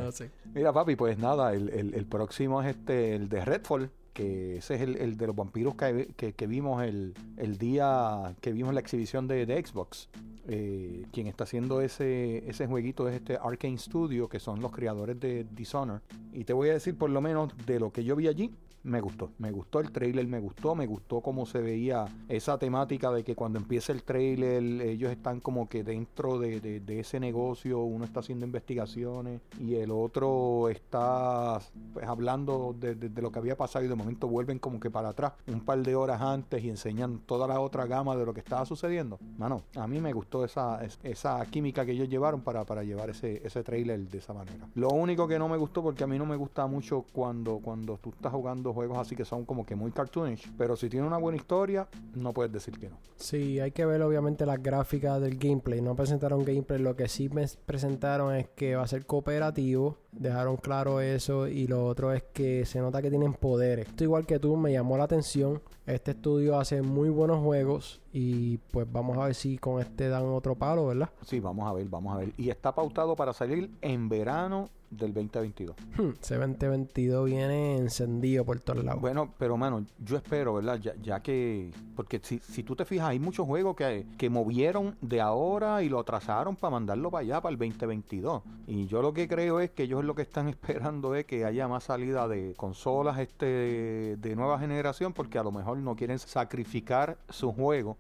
Mira, 0.55 0.73
papi, 0.73 0.97
pues 0.97 1.19
nada, 1.19 1.55
el, 1.55 1.69
el, 1.71 2.07
próximo 2.07 2.61
es 2.61 2.77
este, 2.77 3.15
el 3.15 3.29
de 3.29 3.45
Redfall 3.45 3.91
que 4.13 4.57
ese 4.57 4.75
es 4.75 4.81
el, 4.83 5.17
de 5.17 5.27
los 5.27 5.37
vampiros 5.37 5.75
que, 5.77 6.35
que, 6.37 6.47
vimos 6.47 6.83
el, 6.83 7.15
el, 7.37 7.59
día 7.59 8.35
que 8.41 8.53
vimos 8.53 8.75
la 8.75 8.81
exhibición 8.81 9.29
de, 9.29 9.47
de 9.47 9.65
Xbox. 9.65 10.09
Eh, 10.49 11.07
quien 11.13 11.27
está 11.27 11.45
haciendo 11.45 11.81
ese, 11.81 12.49
ese 12.49 12.67
jueguito 12.67 13.09
es 13.09 13.15
este 13.15 13.39
Arkane 13.41 13.79
Studio, 13.79 14.29
que 14.29 14.41
son 14.41 14.61
los 14.61 14.73
creadores 14.73 15.21
de 15.21 15.47
Dishonored. 15.53 16.03
Y 16.33 16.45
te 16.45 16.53
voy 16.53 16.71
a 16.71 16.73
decir 16.73 16.97
por 16.97 17.11
lo 17.11 17.21
menos 17.21 17.53
de 17.67 17.79
lo 17.79 17.93
que 17.93 18.03
yo 18.03 18.17
vi 18.17 18.27
allí, 18.27 18.51
me 18.83 19.01
gustó. 19.01 19.31
Me 19.39 19.51
gustó 19.51 19.81
el 19.81 19.91
trailer, 19.91 20.26
me 20.26 20.41
gustó, 20.41 20.74
me 20.74 20.87
gustó 20.87 21.20
cómo 21.20 21.47
se 21.47 21.61
veía 21.61 22.07
esa 22.28 22.59
temática 22.59 23.11
de 23.11 23.24
que 23.24 23.35
cuando 23.35 23.59
empieza 23.59 23.93
el 23.93 24.03
trailer 24.03 24.62
ellos 24.83 25.11
están 25.11 25.41
como 25.41 25.68
que 25.68 25.85
dentro 25.85 26.39
de, 26.39 26.83
ese 26.89 27.20
negocio, 27.20 27.81
uno 27.81 28.05
está 28.05 28.20
haciendo 28.20 28.45
investigaciones 28.45 29.41
y 29.59 29.74
el 29.74 29.91
otro 29.91 30.68
está 30.68 31.61
pues, 31.93 32.07
hablando 32.07 32.74
de, 32.78 32.95
lo 33.20 33.31
que 33.31 33.39
había 33.39 33.57
pasado 33.57 33.85
y 33.85 33.89
de 33.89 33.95
momento 33.95 34.28
vuelven 34.28 34.59
como 34.59 34.81
que 34.81 34.91
para 34.91 35.11
atrás 35.11 35.33
un 35.47 35.61
par 35.61 35.83
de 35.83 35.95
horas 35.95 36.20
antes 36.20 36.62
y 36.64 36.68
enseñan 36.68 37.20
toda 37.26 37.47
la 37.47 37.61
otra 37.61 37.87
gama 37.87 38.16
de 38.16 38.24
lo 38.24 38.35
que 38.35 38.41
estaba 38.41 38.64
sucediendo. 38.64 39.18
Mano, 39.39 39.62
a 39.76 39.87
mí 39.87 40.01
me 40.01 40.12
gustó 40.12 40.45
esa, 40.45 40.81
esa 41.03 41.45
química 41.47 41.85
que 41.85 41.93
ellos 41.93 42.09
llevaron 42.09 42.41
para, 42.41 42.64
para 42.64 42.83
llevar 42.83 43.11
ese, 43.11 43.41
ese 43.45 43.62
trailer 43.62 44.01
de 44.09 44.18
esa 44.18 44.33
manera. 44.33 44.68
Lo 44.74 44.91
único 44.91 45.28
que 45.28 45.39
no 45.39 45.49
me 45.49 45.57
gustó 45.57 45.83
porque 45.83 46.05
a 46.05 46.07
mí 46.07 46.18
no 46.18 46.26
me 46.26 46.37
gusta 46.37 46.66
mucho 46.66 47.05
cuando, 47.12 47.59
cuando 47.59 47.99
tú 47.99 48.11
estás 48.11 48.33
jugando 48.33 48.70
juegos 48.75 48.99
así 48.99 49.16
que 49.16 49.25
son 49.25 49.45
como 49.45 49.64
que 49.64 49.75
muy 49.75 49.91
cartoonish, 49.93 50.53
pero 50.57 50.77
si 50.77 50.89
tiene 50.89 51.07
una 51.07 51.18
buena 51.18 51.37
historia, 51.37 51.89
no 52.14 52.33
puedes 52.33 52.53
decir 52.53 52.79
que 52.79 52.89
no. 52.89 52.99
Sí, 53.16 53.61
hay 53.61 53.71
que 53.73 53.85
ver 53.87 54.03
obviamente 54.03 54.47
las 54.47 54.62
gráficas 54.62 55.21
del 55.21 55.37
gameplay. 55.37 55.81
No 55.81 55.95
presentaron 55.95 56.45
gameplay, 56.45 56.81
lo 56.81 56.97
que 56.97 57.09
sí 57.09 57.29
me 57.29 57.47
presentaron 57.66 58.35
es 58.35 58.49
que 58.49 58.77
va 58.77 58.83
a 58.83 58.87
ser 58.87 59.07
cooperativo, 59.07 59.99
dejaron 60.12 60.57
claro 60.57 61.01
eso 61.01 61.47
y 61.49 61.66
lo 61.66 61.87
otro 61.87 62.12
es 62.12 62.23
que 62.33 62.64
se 62.66 62.81
nota 62.81 63.03
que 63.03 63.11
tienen 63.11 63.35
poderes. 63.35 63.89
Esto 63.89 64.05
igual 64.05 64.27
que 64.27 64.39
tú 64.39 64.57
me 64.57 64.73
llamó 64.73 64.97
la 64.97 65.05
atención. 65.05 65.61
Este 65.87 66.12
estudio 66.12 66.59
hace 66.59 66.83
muy 66.83 67.09
buenos 67.09 67.43
juegos 67.43 68.01
y 68.12 68.59
pues 68.59 68.87
vamos 68.91 69.18
a 69.18 69.27
ver 69.27 69.35
si 69.35 69.59
con 69.59 69.81
este 69.81 70.09
dan 70.09 70.25
otro 70.27 70.55
palo, 70.55 70.87
¿verdad? 70.87 71.11
Sí, 71.23 71.41
vamos 71.41 71.68
a 71.68 71.73
ver, 71.73 71.89
vamos 71.89 72.14
a 72.14 72.18
ver. 72.18 72.33
Y 72.37 72.51
está 72.51 72.75
pautado 72.75 73.16
para 73.16 73.33
salir 73.33 73.71
en 73.81 74.09
verano 74.09 74.68
del 74.91 75.14
2022. 75.14 75.76
Hmm, 75.97 76.11
ese 76.20 76.36
2022 76.36 77.26
viene 77.26 77.76
encendido 77.76 78.45
por 78.45 78.59
todos 78.61 78.84
lados. 78.84 79.01
Bueno, 79.01 79.32
pero 79.38 79.57
mano, 79.57 79.86
yo 79.99 80.16
espero, 80.16 80.55
¿verdad? 80.55 80.78
Ya, 80.80 80.95
ya 81.01 81.20
que, 81.20 81.70
porque 81.97 82.20
si, 82.22 82.38
si, 82.41 82.62
tú 82.62 82.74
te 82.76 82.84
fijas, 82.84 83.09
hay 83.09 83.18
muchos 83.18 83.47
juegos 83.47 83.76
que, 83.76 84.07
que 84.18 84.28
movieron 84.28 84.97
de 85.01 85.20
ahora 85.20 85.82
y 85.82 85.88
lo 85.88 86.01
atrasaron 86.01 86.57
para 86.57 86.72
mandarlo 86.72 87.11
para 87.11 87.22
allá, 87.22 87.41
para 87.41 87.53
el 87.53 87.59
2022. 87.59 88.43
Y 88.66 88.86
yo 88.86 89.03
lo 89.03 89.12
que 89.12 89.28
creo 89.28 89.61
es 89.61 89.70
que 89.70 89.84
ellos 89.84 90.05
lo 90.05 90.14
que 90.14 90.22
están 90.22 90.49
esperando 90.51 91.14
es 91.14 91.24
que 91.24 91.45
haya 91.45 91.68
más 91.68 91.84
salida 91.84 92.26
de 92.28 92.55
consolas 92.57 93.18
este 93.18 94.16
de 94.16 94.36
nueva 94.36 94.59
generación, 94.59 95.12
porque 95.12 95.38
a 95.38 95.43
lo 95.43 95.53
mejor 95.53 95.78
no 95.78 95.95
quieren 95.97 96.18
sacrificar 96.18 97.18
su 97.28 97.53
juego 97.53 97.97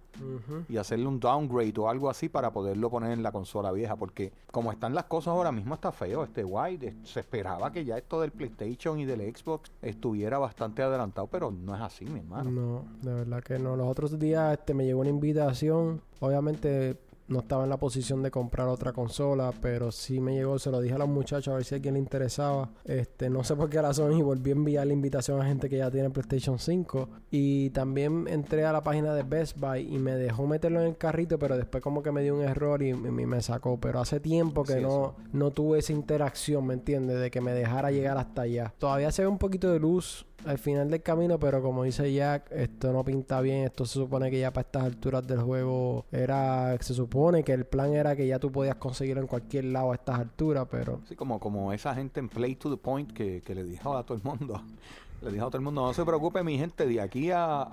y 0.68 0.76
hacerle 0.76 1.06
un 1.06 1.20
downgrade 1.20 1.74
o 1.78 1.88
algo 1.88 2.10
así 2.10 2.28
para 2.28 2.52
poderlo 2.52 2.90
poner 2.90 3.12
en 3.12 3.22
la 3.22 3.32
consola 3.32 3.72
vieja, 3.72 3.96
porque 3.96 4.32
como 4.50 4.72
están 4.72 4.94
las 4.94 5.04
cosas 5.04 5.28
ahora 5.28 5.52
mismo 5.52 5.74
está 5.74 5.92
feo 5.92 6.24
este 6.24 6.42
guay 6.42 6.76
se 7.04 7.20
esperaba 7.20 7.72
que 7.72 7.84
ya 7.84 7.98
esto 7.98 8.20
del 8.20 8.30
PlayStation 8.30 8.98
y 8.98 9.04
del 9.04 9.20
Xbox 9.34 9.70
estuviera 9.82 10.38
bastante 10.38 10.82
adelantado, 10.82 11.26
pero 11.26 11.50
no 11.50 11.74
es 11.74 11.80
así, 11.80 12.04
mi 12.04 12.20
hermano. 12.20 12.50
No, 12.50 12.84
de 13.02 13.14
verdad 13.14 13.42
que 13.42 13.58
no. 13.58 13.76
Los 13.76 13.86
otros 13.86 14.18
días 14.18 14.52
este, 14.58 14.74
me 14.74 14.84
llegó 14.84 15.00
una 15.00 15.10
invitación, 15.10 16.00
obviamente 16.20 16.96
no 17.30 17.40
estaba 17.40 17.64
en 17.64 17.70
la 17.70 17.78
posición 17.78 18.22
de 18.22 18.30
comprar 18.30 18.68
otra 18.68 18.92
consola, 18.92 19.52
pero 19.62 19.92
sí 19.92 20.20
me 20.20 20.34
llegó, 20.34 20.58
se 20.58 20.70
lo 20.70 20.80
dije 20.80 20.96
a 20.96 20.98
los 20.98 21.08
muchachos 21.08 21.48
a 21.48 21.54
ver 21.54 21.64
si 21.64 21.74
a 21.74 21.76
alguien 21.76 21.94
le 21.94 22.00
interesaba. 22.00 22.70
Este, 22.84 23.30
no 23.30 23.44
sé 23.44 23.56
por 23.56 23.70
qué 23.70 23.80
razón 23.80 24.12
y 24.12 24.22
volví 24.22 24.50
a 24.50 24.54
enviar 24.54 24.86
la 24.86 24.92
invitación 24.92 25.40
a 25.40 25.46
gente 25.46 25.68
que 25.68 25.78
ya 25.78 25.90
tiene 25.90 26.10
PlayStation 26.10 26.58
5 26.58 27.08
y 27.30 27.70
también 27.70 28.26
entré 28.28 28.64
a 28.64 28.72
la 28.72 28.82
página 28.82 29.14
de 29.14 29.22
Best 29.22 29.58
Buy 29.58 29.94
y 29.94 29.98
me 29.98 30.12
dejó 30.16 30.46
meterlo 30.46 30.80
en 30.80 30.88
el 30.88 30.96
carrito, 30.96 31.38
pero 31.38 31.56
después 31.56 31.82
como 31.82 32.02
que 32.02 32.10
me 32.10 32.22
dio 32.22 32.34
un 32.34 32.42
error 32.42 32.82
y, 32.82 32.92
me 32.92 33.40
sacó, 33.42 33.78
pero 33.78 34.00
hace 34.00 34.18
tiempo 34.18 34.64
que 34.64 34.80
no 34.80 35.14
no 35.32 35.50
tuve 35.52 35.78
esa 35.78 35.92
interacción, 35.92 36.66
¿me 36.66 36.74
entiendes? 36.74 37.20
De 37.20 37.30
que 37.30 37.40
me 37.40 37.52
dejara 37.52 37.90
llegar 37.90 38.18
hasta 38.18 38.42
allá. 38.42 38.74
Todavía 38.78 39.12
se 39.12 39.22
ve 39.22 39.28
un 39.28 39.38
poquito 39.38 39.70
de 39.70 39.78
luz 39.78 40.26
al 40.44 40.58
final 40.58 40.90
del 40.90 41.02
camino, 41.02 41.38
pero 41.38 41.62
como 41.62 41.84
dice 41.84 42.12
Jack, 42.12 42.50
esto 42.50 42.92
no 42.92 43.04
pinta 43.04 43.40
bien. 43.40 43.64
Esto 43.64 43.84
se 43.84 43.94
supone 43.94 44.30
que 44.30 44.40
ya 44.40 44.52
para 44.52 44.66
estas 44.66 44.84
alturas 44.84 45.26
del 45.26 45.40
juego 45.40 46.06
era. 46.10 46.76
Se 46.80 46.94
supone 46.94 47.44
que 47.44 47.52
el 47.52 47.66
plan 47.66 47.92
era 47.92 48.16
que 48.16 48.26
ya 48.26 48.38
tú 48.38 48.50
podías 48.50 48.76
conseguirlo 48.76 49.22
en 49.22 49.28
cualquier 49.28 49.64
lado 49.66 49.92
a 49.92 49.94
estas 49.94 50.18
alturas, 50.18 50.66
pero. 50.70 51.00
Sí, 51.08 51.16
como, 51.16 51.38
como 51.38 51.72
esa 51.72 51.94
gente 51.94 52.20
en 52.20 52.28
Play 52.28 52.56
to 52.56 52.70
the 52.70 52.76
Point 52.76 53.12
que, 53.12 53.42
le 53.46 53.64
dijo 53.64 53.96
a 53.96 54.04
todo 54.04 54.16
el 54.16 54.24
mundo. 54.24 54.62
Le 55.20 55.30
dijo 55.30 55.44
a 55.44 55.48
todo 55.48 55.58
el 55.58 55.64
mundo, 55.64 55.82
no 55.82 55.92
se 55.92 56.02
preocupe 56.02 56.42
mi 56.42 56.56
gente, 56.56 56.86
de 56.86 56.98
aquí 56.98 57.30
a, 57.30 57.66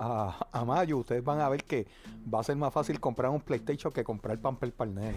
a, 0.52 0.64
mayo 0.66 0.98
ustedes 0.98 1.24
van 1.24 1.40
a 1.40 1.48
ver 1.48 1.64
que 1.64 1.86
va 2.30 2.40
a 2.40 2.44
ser 2.44 2.56
más 2.56 2.70
fácil 2.74 3.00
comprar 3.00 3.30
un 3.30 3.40
PlayStation 3.40 3.90
que 3.90 4.04
comprar 4.04 4.38
Pamper 4.38 4.70
para 4.70 4.90
el 4.90 5.16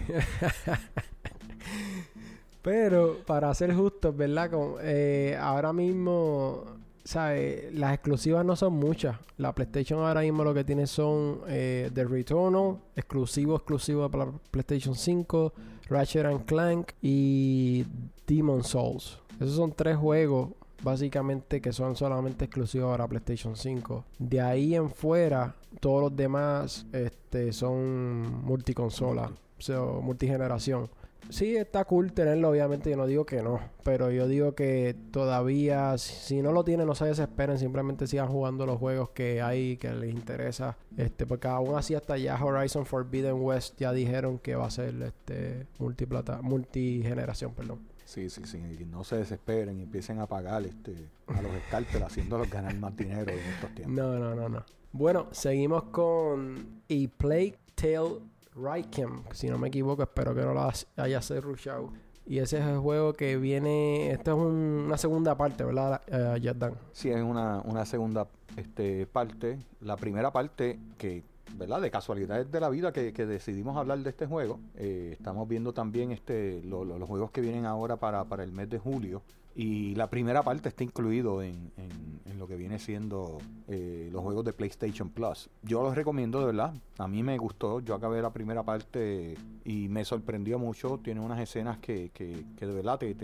Pero 2.62 3.18
para 3.26 3.52
ser 3.52 3.74
justos, 3.74 4.16
¿verdad? 4.16 4.50
Eh, 4.80 5.36
ahora 5.38 5.74
mismo 5.74 6.64
Las 7.04 7.94
exclusivas 7.94 8.44
no 8.44 8.56
son 8.56 8.74
muchas. 8.74 9.16
La 9.36 9.54
PlayStation 9.54 10.00
ahora 10.00 10.20
mismo 10.20 10.44
lo 10.44 10.54
que 10.54 10.64
tiene 10.64 10.86
son 10.86 11.40
eh, 11.48 11.90
The 11.92 12.04
Returnal, 12.04 12.78
exclusivo, 12.94 13.56
exclusivo 13.56 14.08
para 14.10 14.30
PlayStation 14.50 14.94
5, 14.94 15.52
Ratchet 15.88 16.26
and 16.26 16.44
Clank 16.44 16.92
y 17.02 17.84
Demon 18.26 18.62
Souls. 18.62 19.18
Esos 19.40 19.56
son 19.56 19.72
tres 19.72 19.96
juegos 19.96 20.50
básicamente 20.82 21.60
que 21.60 21.72
son 21.72 21.96
solamente 21.96 22.44
exclusivos 22.44 22.90
para 22.92 23.08
PlayStation 23.08 23.56
5. 23.56 24.04
De 24.18 24.40
ahí 24.40 24.74
en 24.74 24.90
fuera, 24.90 25.54
todos 25.80 26.02
los 26.02 26.16
demás 26.16 26.86
este, 26.92 27.52
son 27.52 28.44
multiconsola, 28.44 29.30
o 29.58 29.60
sea, 29.60 29.80
multigeneración. 29.80 30.88
Sí, 31.30 31.56
está 31.56 31.84
cool 31.84 32.12
tenerlo, 32.12 32.50
obviamente. 32.50 32.90
Yo 32.90 32.96
no 32.96 33.06
digo 33.06 33.24
que 33.24 33.42
no. 33.42 33.60
Pero 33.82 34.10
yo 34.10 34.28
digo 34.28 34.54
que 34.54 34.94
todavía, 35.10 35.96
si 35.98 36.42
no 36.42 36.52
lo 36.52 36.64
tienen, 36.64 36.86
no 36.86 36.94
se 36.94 37.06
desesperen. 37.06 37.58
Simplemente 37.58 38.06
sigan 38.06 38.28
jugando 38.28 38.66
los 38.66 38.78
juegos 38.78 39.10
que 39.10 39.42
hay, 39.42 39.76
que 39.76 39.92
les 39.92 40.10
interesa. 40.14 40.76
Este, 40.96 41.26
porque 41.26 41.48
aún 41.48 41.76
así, 41.76 41.94
hasta 41.94 42.16
ya 42.16 42.42
Horizon 42.42 42.86
Forbidden 42.86 43.40
West 43.40 43.78
ya 43.78 43.92
dijeron 43.92 44.38
que 44.38 44.54
va 44.54 44.66
a 44.66 44.70
ser 44.70 44.94
este 45.02 45.66
multiplata, 45.78 46.42
multigeneración, 46.42 47.54
perdón. 47.54 47.92
Sí, 48.04 48.28
sí, 48.28 48.42
sí. 48.44 48.58
no 48.90 49.04
se 49.04 49.16
desesperen 49.16 49.78
y 49.78 49.82
empiecen 49.84 50.20
a 50.20 50.26
pagar 50.26 50.66
este, 50.66 51.08
a 51.28 51.40
los 51.40 51.50
scalpers 51.68 52.04
haciéndolos 52.04 52.50
ganar 52.50 52.74
más 52.76 52.94
dinero 52.94 53.32
en 53.32 53.38
estos 53.38 53.74
tiempos. 53.74 53.96
No, 53.96 54.18
no, 54.18 54.34
no, 54.34 54.48
no. 54.50 54.64
Bueno, 54.92 55.28
seguimos 55.32 55.84
con 55.84 56.82
A 56.90 57.08
Plague 57.16 57.58
Tale 57.74 58.20
Raikem, 58.54 59.22
si 59.32 59.48
no 59.48 59.58
me 59.58 59.68
equivoco, 59.68 60.02
espero 60.02 60.34
que 60.34 60.42
no 60.42 60.52
lo 60.52 60.70
haya 60.96 61.20
rushado. 61.40 61.92
Y 62.24 62.38
ese 62.38 62.58
es 62.58 62.64
el 62.64 62.78
juego 62.78 63.14
que 63.14 63.36
viene. 63.36 64.10
Esta 64.10 64.30
es 64.32 64.36
una 64.36 64.96
segunda 64.96 65.36
parte, 65.36 65.64
¿verdad, 65.64 66.00
uh, 66.08 66.74
Sí, 66.92 67.10
es 67.10 67.20
una, 67.20 67.60
una 67.64 67.84
segunda 67.84 68.28
este, 68.56 69.06
parte. 69.06 69.58
La 69.80 69.96
primera 69.96 70.32
parte 70.32 70.78
que 70.98 71.24
¿verdad? 71.56 71.80
De 71.80 71.90
casualidades 71.90 72.50
de 72.50 72.60
la 72.60 72.68
vida 72.68 72.92
que, 72.92 73.12
decidimos 73.12 73.76
hablar 73.76 73.98
de 73.98 74.10
este 74.10 74.26
juego. 74.26 74.60
Eh, 74.76 75.10
estamos 75.12 75.46
viendo 75.48 75.72
también 75.72 76.12
este 76.12 76.62
los 76.62 77.08
juegos 77.08 77.30
que 77.30 77.40
vienen 77.40 77.66
ahora 77.66 77.96
para, 77.96 78.24
para, 78.24 78.42
el 78.44 78.52
mes 78.52 78.70
de 78.70 78.78
julio. 78.78 79.22
Y 79.54 79.94
la 79.94 80.08
primera 80.08 80.42
parte 80.42 80.68
está 80.68 80.82
incluido 80.82 81.42
en, 81.42 81.70
en, 81.76 82.38
lo 82.38 82.48
que 82.48 82.56
viene 82.56 82.80
siendo 82.80 83.38
eh, 83.68 84.08
los 84.10 84.22
juegos 84.22 84.44
de 84.44 84.52
PlayStation 84.52 85.10
Plus. 85.10 85.48
Yo 85.62 85.82
los 85.82 85.94
recomiendo 85.94 86.40
de 86.40 86.46
verdad. 86.46 86.74
A 86.98 87.06
mí 87.06 87.22
me 87.22 87.38
gustó. 87.38 87.78
Yo 87.80 87.94
acabé 87.94 88.20
la 88.20 88.32
primera 88.32 88.64
parte 88.64 89.36
y 89.64 89.88
me 89.88 90.04
sorprendió 90.04 90.58
mucho. 90.58 90.98
Tiene 90.98 91.20
unas 91.20 91.38
escenas 91.38 91.78
que, 91.78 92.10
que, 92.12 92.44
que 92.56 92.66
de 92.66 92.74
verdad 92.74 92.98
te, 92.98 93.14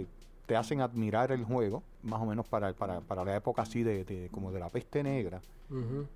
hacen 0.56 0.80
admirar 0.80 1.32
el 1.32 1.44
juego. 1.44 1.82
Más 2.02 2.20
o 2.20 2.26
menos 2.26 2.46
para, 2.46 2.72
para, 2.72 3.00
para 3.00 3.24
la 3.24 3.36
época 3.36 3.62
así 3.62 3.82
de, 3.82 4.04
de 4.04 4.28
como 4.30 4.52
de 4.52 4.60
la 4.60 4.68
peste 4.68 5.02
negra. 5.02 5.40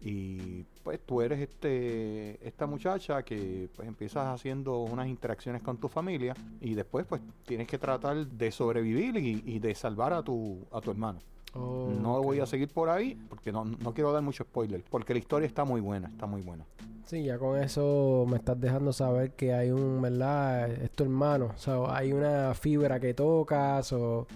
Y 0.01 0.65
pues 0.83 0.99
tú 1.05 1.21
eres 1.21 1.39
este 1.41 2.47
esta 2.47 2.67
muchacha 2.67 3.23
que 3.23 3.69
pues 3.77 3.87
empiezas 3.87 4.27
haciendo 4.29 4.79
unas 4.79 5.09
interacciones 5.09 5.61
con 5.63 5.77
tu 5.77 5.89
familia 5.89 6.35
y 6.61 6.75
después 6.75 7.05
pues 7.07 7.21
tienes 7.45 7.67
que 7.67 7.77
tratar 7.77 8.27
de 8.27 8.51
sobrevivir 8.51 9.17
y, 9.19 9.59
de 9.59 9.75
salvar 9.75 10.15
a 10.15 10.23
tu, 10.23 10.67
a 10.73 10.81
tu 10.81 10.91
hermano. 10.91 11.19
no 11.55 12.23
voy 12.23 12.41
a 12.41 12.47
seguir 12.47 12.69
por 12.69 12.89
ahí 12.89 13.15
porque 13.29 13.53
no, 13.53 13.65
no 13.65 13.93
quiero 13.93 14.11
dar 14.13 14.23
mucho 14.23 14.45
spoiler, 14.45 14.83
porque 14.89 15.13
la 15.13 15.19
historia 15.19 15.47
está 15.47 15.65
muy 15.65 15.83
buena, 15.83 16.09
está 16.09 16.27
muy 16.27 16.41
buena. 16.41 16.65
Sí, 17.05 17.25
ya 17.25 17.39
con 17.39 17.61
eso 17.61 18.25
me 18.29 18.37
estás 18.37 18.59
dejando 18.61 18.93
saber 18.93 19.33
que 19.33 19.53
hay 19.53 19.71
un, 19.71 20.01
¿verdad? 20.01 20.71
Es 20.71 20.91
tu 20.93 21.05
hermano, 21.05 21.51
o 21.55 21.59
sea, 21.59 21.95
hay 21.95 22.13
una 22.13 22.55
fibra 22.55 23.01
que 23.01 23.13
tocas 23.13 23.93
o 23.93 24.27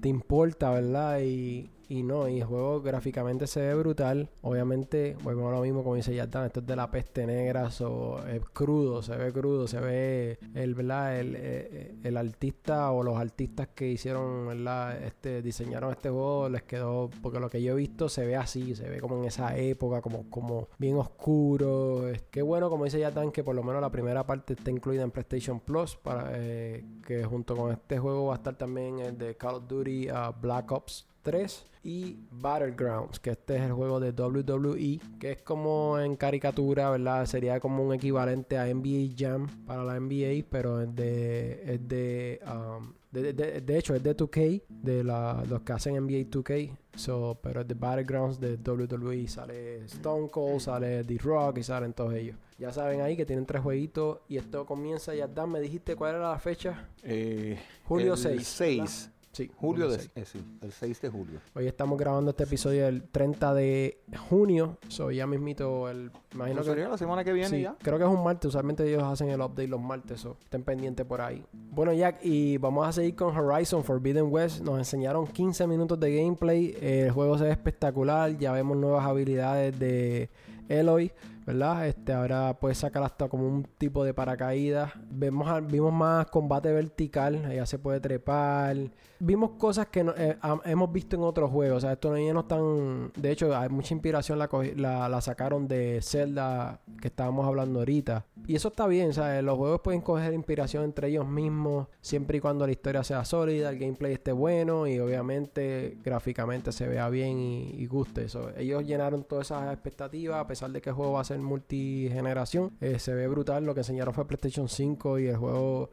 te 0.00 0.08
importa, 0.08 0.70
¿verdad? 0.70 1.20
Y, 1.20 1.70
y 1.88 2.02
no, 2.02 2.28
y 2.28 2.40
el 2.40 2.44
juego 2.44 2.82
gráficamente 2.82 3.46
se 3.46 3.60
ve 3.60 3.74
brutal. 3.74 4.28
Obviamente, 4.42 5.16
volvemos 5.22 5.52
a 5.52 5.56
lo 5.56 5.62
mismo 5.62 5.84
como 5.84 5.94
dice 5.94 6.14
Yardan, 6.14 6.46
esto 6.46 6.60
es 6.60 6.66
de 6.66 6.76
la 6.76 6.90
peste 6.90 7.26
negra, 7.26 7.70
so, 7.70 8.26
es 8.26 8.42
crudo, 8.52 9.02
se 9.02 9.16
ve 9.16 9.32
crudo, 9.32 9.68
se 9.68 9.80
ve 9.80 10.38
el, 10.54 10.74
¿verdad? 10.74 11.18
El, 11.18 11.34
eh, 11.36 11.94
el, 12.02 12.16
artista 12.16 12.90
o 12.90 13.02
los 13.02 13.16
artistas 13.16 13.68
que 13.68 13.88
hicieron, 13.88 14.48
¿verdad? 14.48 15.00
Este, 15.02 15.42
diseñaron 15.42 15.92
este 15.92 16.10
juego, 16.10 16.48
les 16.48 16.64
quedó, 16.64 17.08
porque 17.22 17.38
lo 17.38 17.48
que 17.48 17.62
yo 17.62 17.72
he 17.72 17.76
visto 17.76 18.08
se 18.08 18.26
ve 18.26 18.36
así, 18.36 18.74
se 18.74 18.88
ve 18.88 19.00
como 19.00 19.18
en 19.18 19.24
esa 19.24 19.56
época, 19.56 20.00
como, 20.02 20.28
como 20.28 20.68
bien 20.78 20.96
oscuro. 20.96 21.85
Es, 22.08 22.22
qué 22.30 22.42
bueno, 22.42 22.70
como 22.70 22.84
dice 22.84 22.98
Yardan, 22.98 23.32
que 23.32 23.44
por 23.44 23.54
lo 23.54 23.62
menos 23.62 23.80
la 23.80 23.90
primera 23.90 24.26
parte 24.26 24.54
está 24.54 24.70
incluida 24.70 25.02
en 25.02 25.10
PlayStation 25.10 25.60
Plus, 25.60 25.96
para 25.96 26.30
eh, 26.34 26.84
que 27.06 27.24
junto 27.24 27.56
con 27.56 27.72
este 27.72 27.98
juego 27.98 28.26
va 28.26 28.34
a 28.34 28.36
estar 28.36 28.56
también 28.56 28.98
el 29.00 29.18
de 29.18 29.36
Call 29.36 29.56
of 29.56 29.68
Duty 29.68 30.10
uh, 30.10 30.32
Black 30.40 30.72
Ops 30.72 31.06
3 31.22 31.66
y 31.82 32.18
Battlegrounds, 32.30 33.20
que 33.20 33.30
este 33.30 33.56
es 33.56 33.62
el 33.62 33.72
juego 33.72 34.00
de 34.00 34.10
WWE, 34.10 35.00
que 35.18 35.32
es 35.32 35.42
como 35.42 35.98
en 35.98 36.16
caricatura, 36.16 36.90
¿verdad? 36.90 37.26
Sería 37.26 37.60
como 37.60 37.84
un 37.84 37.94
equivalente 37.94 38.58
a 38.58 38.66
NBA 38.66 39.14
Jam 39.16 39.46
para 39.66 39.84
la 39.84 39.98
NBA, 39.98 40.46
pero 40.50 40.80
es 40.82 40.94
de, 40.94 41.74
es 41.74 41.88
de, 41.88 42.40
um, 42.46 42.92
de, 43.22 43.78
hecho 43.78 43.94
es 43.94 44.02
de 44.02 44.16
2K, 44.16 44.62
de 44.68 45.04
la, 45.04 45.42
los 45.48 45.62
que 45.62 45.72
hacen 45.72 45.94
NBA 45.94 46.30
2K, 46.30 46.76
so, 46.94 47.38
pero 47.42 47.60
es 47.60 47.68
de 47.68 47.74
Battlegrounds 47.74 48.40
de 48.40 48.56
WWE, 48.56 49.28
sale 49.28 49.84
Stone 49.84 50.28
Cold, 50.28 50.60
sale 50.60 51.04
The 51.04 51.18
Rock 51.18 51.58
y 51.58 51.62
salen 51.62 51.92
todos 51.92 52.14
ellos. 52.14 52.36
Ya 52.58 52.72
saben 52.72 53.02
ahí 53.02 53.16
que 53.16 53.26
tienen 53.26 53.44
tres 53.44 53.62
jueguitos 53.62 54.20
y 54.28 54.38
esto 54.38 54.64
comienza 54.64 55.14
ya. 55.14 55.26
Dan, 55.26 55.50
¿me 55.50 55.60
dijiste 55.60 55.94
cuál 55.94 56.16
era 56.16 56.30
la 56.30 56.38
fecha? 56.38 56.88
Eh, 57.02 57.58
Julio 57.84 58.16
6. 58.16 58.46
6. 58.46 59.10
Sí, 59.36 59.50
julio 59.54 59.90
de, 59.90 59.96
eh, 60.14 60.24
el 60.62 60.72
6 60.72 61.02
de 61.02 61.10
julio. 61.10 61.40
Hoy 61.54 61.66
estamos 61.66 61.98
grabando 61.98 62.30
este 62.30 62.44
episodio 62.44 62.88
el 62.88 63.02
30 63.02 63.52
de 63.52 63.98
junio. 64.30 64.78
Soy 64.88 65.16
ya 65.16 65.26
mismito 65.26 65.90
el. 65.90 66.10
Imagino 66.32 66.62
que 66.62 66.68
sería 66.68 66.88
la 66.88 66.96
semana 66.96 67.22
que 67.22 67.34
viene 67.34 67.60
ya. 67.60 67.76
Creo 67.82 67.98
que 67.98 68.04
es 68.04 68.10
un 68.10 68.24
martes. 68.24 68.48
Usualmente 68.48 68.88
ellos 68.88 69.02
hacen 69.02 69.28
el 69.28 69.42
update 69.42 69.68
los 69.68 69.78
martes. 69.78 70.22
So, 70.22 70.38
estén 70.42 70.62
pendientes 70.62 71.04
por 71.04 71.20
ahí. 71.20 71.44
Bueno, 71.52 71.92
Jack, 71.92 72.20
y 72.22 72.56
vamos 72.56 72.88
a 72.88 72.92
seguir 72.92 73.14
con 73.14 73.36
Horizon 73.36 73.84
Forbidden 73.84 74.32
West. 74.32 74.62
Nos 74.62 74.78
enseñaron 74.78 75.26
15 75.26 75.66
minutos 75.66 76.00
de 76.00 76.16
gameplay. 76.16 76.74
El 76.80 77.10
juego 77.10 77.36
se 77.36 77.44
ve 77.44 77.50
espectacular. 77.50 78.38
Ya 78.38 78.52
vemos 78.52 78.78
nuevas 78.78 79.04
habilidades 79.04 79.78
de 79.78 80.30
Eloy. 80.70 81.12
¿Verdad? 81.46 81.86
Este, 81.86 82.12
ahora 82.12 82.58
puedes 82.58 82.78
sacar 82.78 83.04
hasta 83.04 83.28
como 83.28 83.46
un 83.46 83.64
tipo 83.78 84.04
de 84.04 84.12
paracaídas. 84.12 84.92
Vemos, 85.08 85.48
vimos 85.68 85.92
más 85.92 86.26
combate 86.26 86.72
vertical, 86.72 87.54
ya 87.54 87.64
se 87.64 87.78
puede 87.78 88.00
trepar. 88.00 88.76
Vimos 89.18 89.52
cosas 89.52 89.86
que 89.86 90.04
eh, 90.16 90.36
hemos 90.64 90.92
visto 90.92 91.16
en 91.16 91.22
otros 91.22 91.50
juegos, 91.50 91.78
o 91.78 91.80
sea, 91.80 91.92
esto 91.92 92.10
no, 92.10 92.34
no 92.34 92.40
están... 92.40 93.12
De 93.16 93.30
hecho, 93.30 93.56
hay 93.56 93.68
mucha 93.68 93.94
inspiración 93.94 94.38
la, 94.38 95.08
la, 95.08 95.20
sacaron 95.20 95.68
de 95.68 96.00
Zelda 96.02 96.80
que 97.00 97.08
estábamos 97.08 97.46
hablando 97.46 97.78
ahorita. 97.78 98.26
Y 98.46 98.56
eso 98.56 98.68
está 98.68 98.86
bien, 98.86 99.14
¿sabes? 99.14 99.42
Los 99.42 99.56
juegos 99.56 99.80
pueden 99.80 100.02
coger 100.02 100.34
inspiración 100.34 100.84
entre 100.84 101.08
ellos 101.08 101.26
mismos, 101.26 101.88
siempre 102.00 102.38
y 102.38 102.40
cuando 102.40 102.66
la 102.66 102.72
historia 102.72 103.02
sea 103.04 103.24
sólida, 103.24 103.70
el 103.70 103.78
gameplay 103.78 104.12
esté 104.12 104.32
bueno 104.32 104.86
y 104.86 104.98
obviamente 104.98 105.96
gráficamente 106.04 106.72
se 106.72 106.86
vea 106.86 107.08
bien 107.08 107.38
y, 107.38 107.86
guste. 107.86 108.24
Eso. 108.24 108.50
Ellos 108.56 108.84
llenaron 108.84 109.24
todas 109.24 109.46
esas 109.46 109.72
expectativas, 109.72 110.40
a 110.40 110.46
pesar 110.46 110.70
de 110.70 110.82
que 110.82 110.90
el 110.90 110.96
juego 110.96 111.12
va 111.12 111.20
a 111.20 111.24
ser 111.24 111.35
multigeneración. 111.42 112.76
Eh, 112.80 112.98
se 112.98 113.14
ve 113.14 113.28
brutal. 113.28 113.64
Lo 113.64 113.74
que 113.74 113.80
enseñaron 113.80 114.14
fue 114.14 114.26
PlayStation 114.26 114.68
5 114.68 115.18
y 115.18 115.26
el 115.28 115.36
juego 115.36 115.90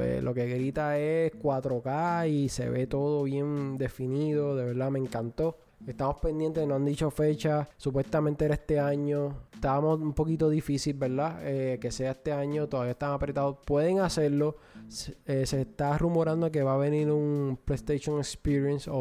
eh, 0.00 0.20
lo 0.22 0.34
que 0.34 0.46
grita 0.46 0.98
es 0.98 1.32
4K 1.32 2.28
y 2.28 2.48
se 2.48 2.68
ve 2.68 2.86
todo 2.86 3.24
bien 3.24 3.78
definido. 3.78 4.56
De 4.56 4.64
verdad 4.64 4.90
me 4.90 4.98
encantó. 4.98 5.58
Estamos 5.86 6.16
pendientes, 6.20 6.66
no 6.66 6.74
han 6.74 6.84
dicho 6.84 7.10
fecha. 7.10 7.68
Supuestamente 7.76 8.44
era 8.44 8.54
este 8.54 8.78
año. 8.78 9.34
Estábamos 9.54 10.00
un 10.00 10.12
poquito 10.12 10.48
difícil, 10.50 10.94
¿verdad? 10.94 11.40
Eh, 11.42 11.78
que 11.80 11.90
sea 11.90 12.12
este 12.12 12.32
año. 12.32 12.68
Todavía 12.68 12.92
están 12.92 13.12
apretados. 13.12 13.58
Pueden 13.64 14.00
hacerlo. 14.00 14.56
Eh, 15.24 15.46
se 15.46 15.60
está 15.62 15.96
rumorando 15.96 16.50
que 16.50 16.62
va 16.62 16.74
a 16.74 16.76
venir 16.76 17.10
un 17.10 17.58
PlayStation 17.64 18.18
Experience 18.18 18.90
o 18.90 19.00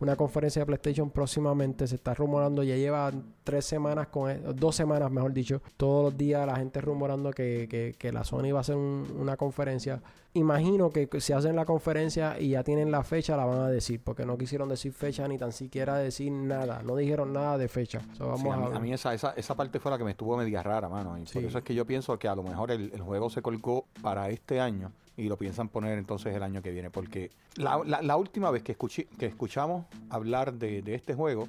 una 0.00 0.16
conferencia 0.16 0.62
de 0.62 0.66
PlayStation 0.66 1.10
próximamente. 1.10 1.86
Se 1.86 1.96
está 1.96 2.14
rumorando, 2.14 2.62
ya 2.62 2.76
lleva 2.76 3.12
tres 3.44 3.64
semanas, 3.64 4.08
con 4.08 4.30
e, 4.30 4.38
dos 4.54 4.74
semanas 4.74 5.10
mejor 5.10 5.32
dicho. 5.32 5.62
Todos 5.76 6.04
los 6.04 6.16
días 6.16 6.46
la 6.46 6.56
gente 6.56 6.80
rumorando 6.80 7.30
que, 7.30 7.94
que, 7.98 8.12
la 8.12 8.24
Sony 8.24 8.52
va 8.52 8.58
a 8.58 8.60
hacer 8.60 8.76
una 8.76 9.36
conferencia. 9.36 10.02
Imagino 10.36 10.90
que 10.90 11.08
si 11.20 11.32
hacen 11.32 11.54
la 11.54 11.64
conferencia 11.64 12.40
y 12.40 12.50
ya 12.50 12.64
tienen 12.64 12.90
la 12.90 13.04
fecha, 13.04 13.36
la 13.36 13.44
van 13.44 13.60
a 13.60 13.68
decir, 13.68 14.00
porque 14.02 14.26
no 14.26 14.36
quisieron 14.36 14.68
decir 14.68 14.92
fecha 14.92 15.28
ni 15.28 15.38
tan 15.38 15.52
siquiera 15.52 15.96
decir 15.96 16.32
nada. 16.32 16.82
No 16.82 16.96
dijeron 16.96 17.32
nada 17.32 17.56
de 17.56 17.68
fecha. 17.68 18.00
vamos 18.18 18.74
a, 18.74 18.80
mí, 18.80 18.92
esa, 18.92 19.14
esa, 19.14 19.30
esa, 19.36 19.54
parte 19.54 19.78
fue 19.78 19.92
la 19.92 19.98
que 19.98 20.02
me 20.02 20.10
estuvo 20.10 20.36
media 20.36 20.60
rara, 20.60 20.88
mano. 20.88 21.16
Y 21.16 21.22
por 21.22 21.44
eso 21.44 21.58
es 21.58 21.64
que 21.64 21.72
yo 21.72 21.86
pienso 21.86 22.18
que 22.18 22.26
a 22.26 22.34
lo 22.34 22.42
mejor 22.42 22.72
el, 22.72 22.90
el 22.92 23.00
juego 23.00 23.30
se 23.30 23.42
colgó 23.42 23.86
para 24.02 24.28
este 24.28 24.60
año 24.60 24.90
y 25.16 25.28
lo 25.28 25.36
piensan 25.36 25.68
poner 25.68 25.98
entonces 25.98 26.34
el 26.34 26.42
año 26.42 26.62
que 26.62 26.72
viene. 26.72 26.90
Porque 26.90 27.30
la, 27.54 27.80
la, 27.84 28.16
última 28.16 28.50
vez 28.50 28.64
que, 28.64 28.72
escuché, 28.72 29.06
que 29.16 29.26
escuchamos 29.26 29.86
hablar 30.10 30.54
de, 30.54 30.82
de, 30.82 30.96
este 30.96 31.14
juego, 31.14 31.46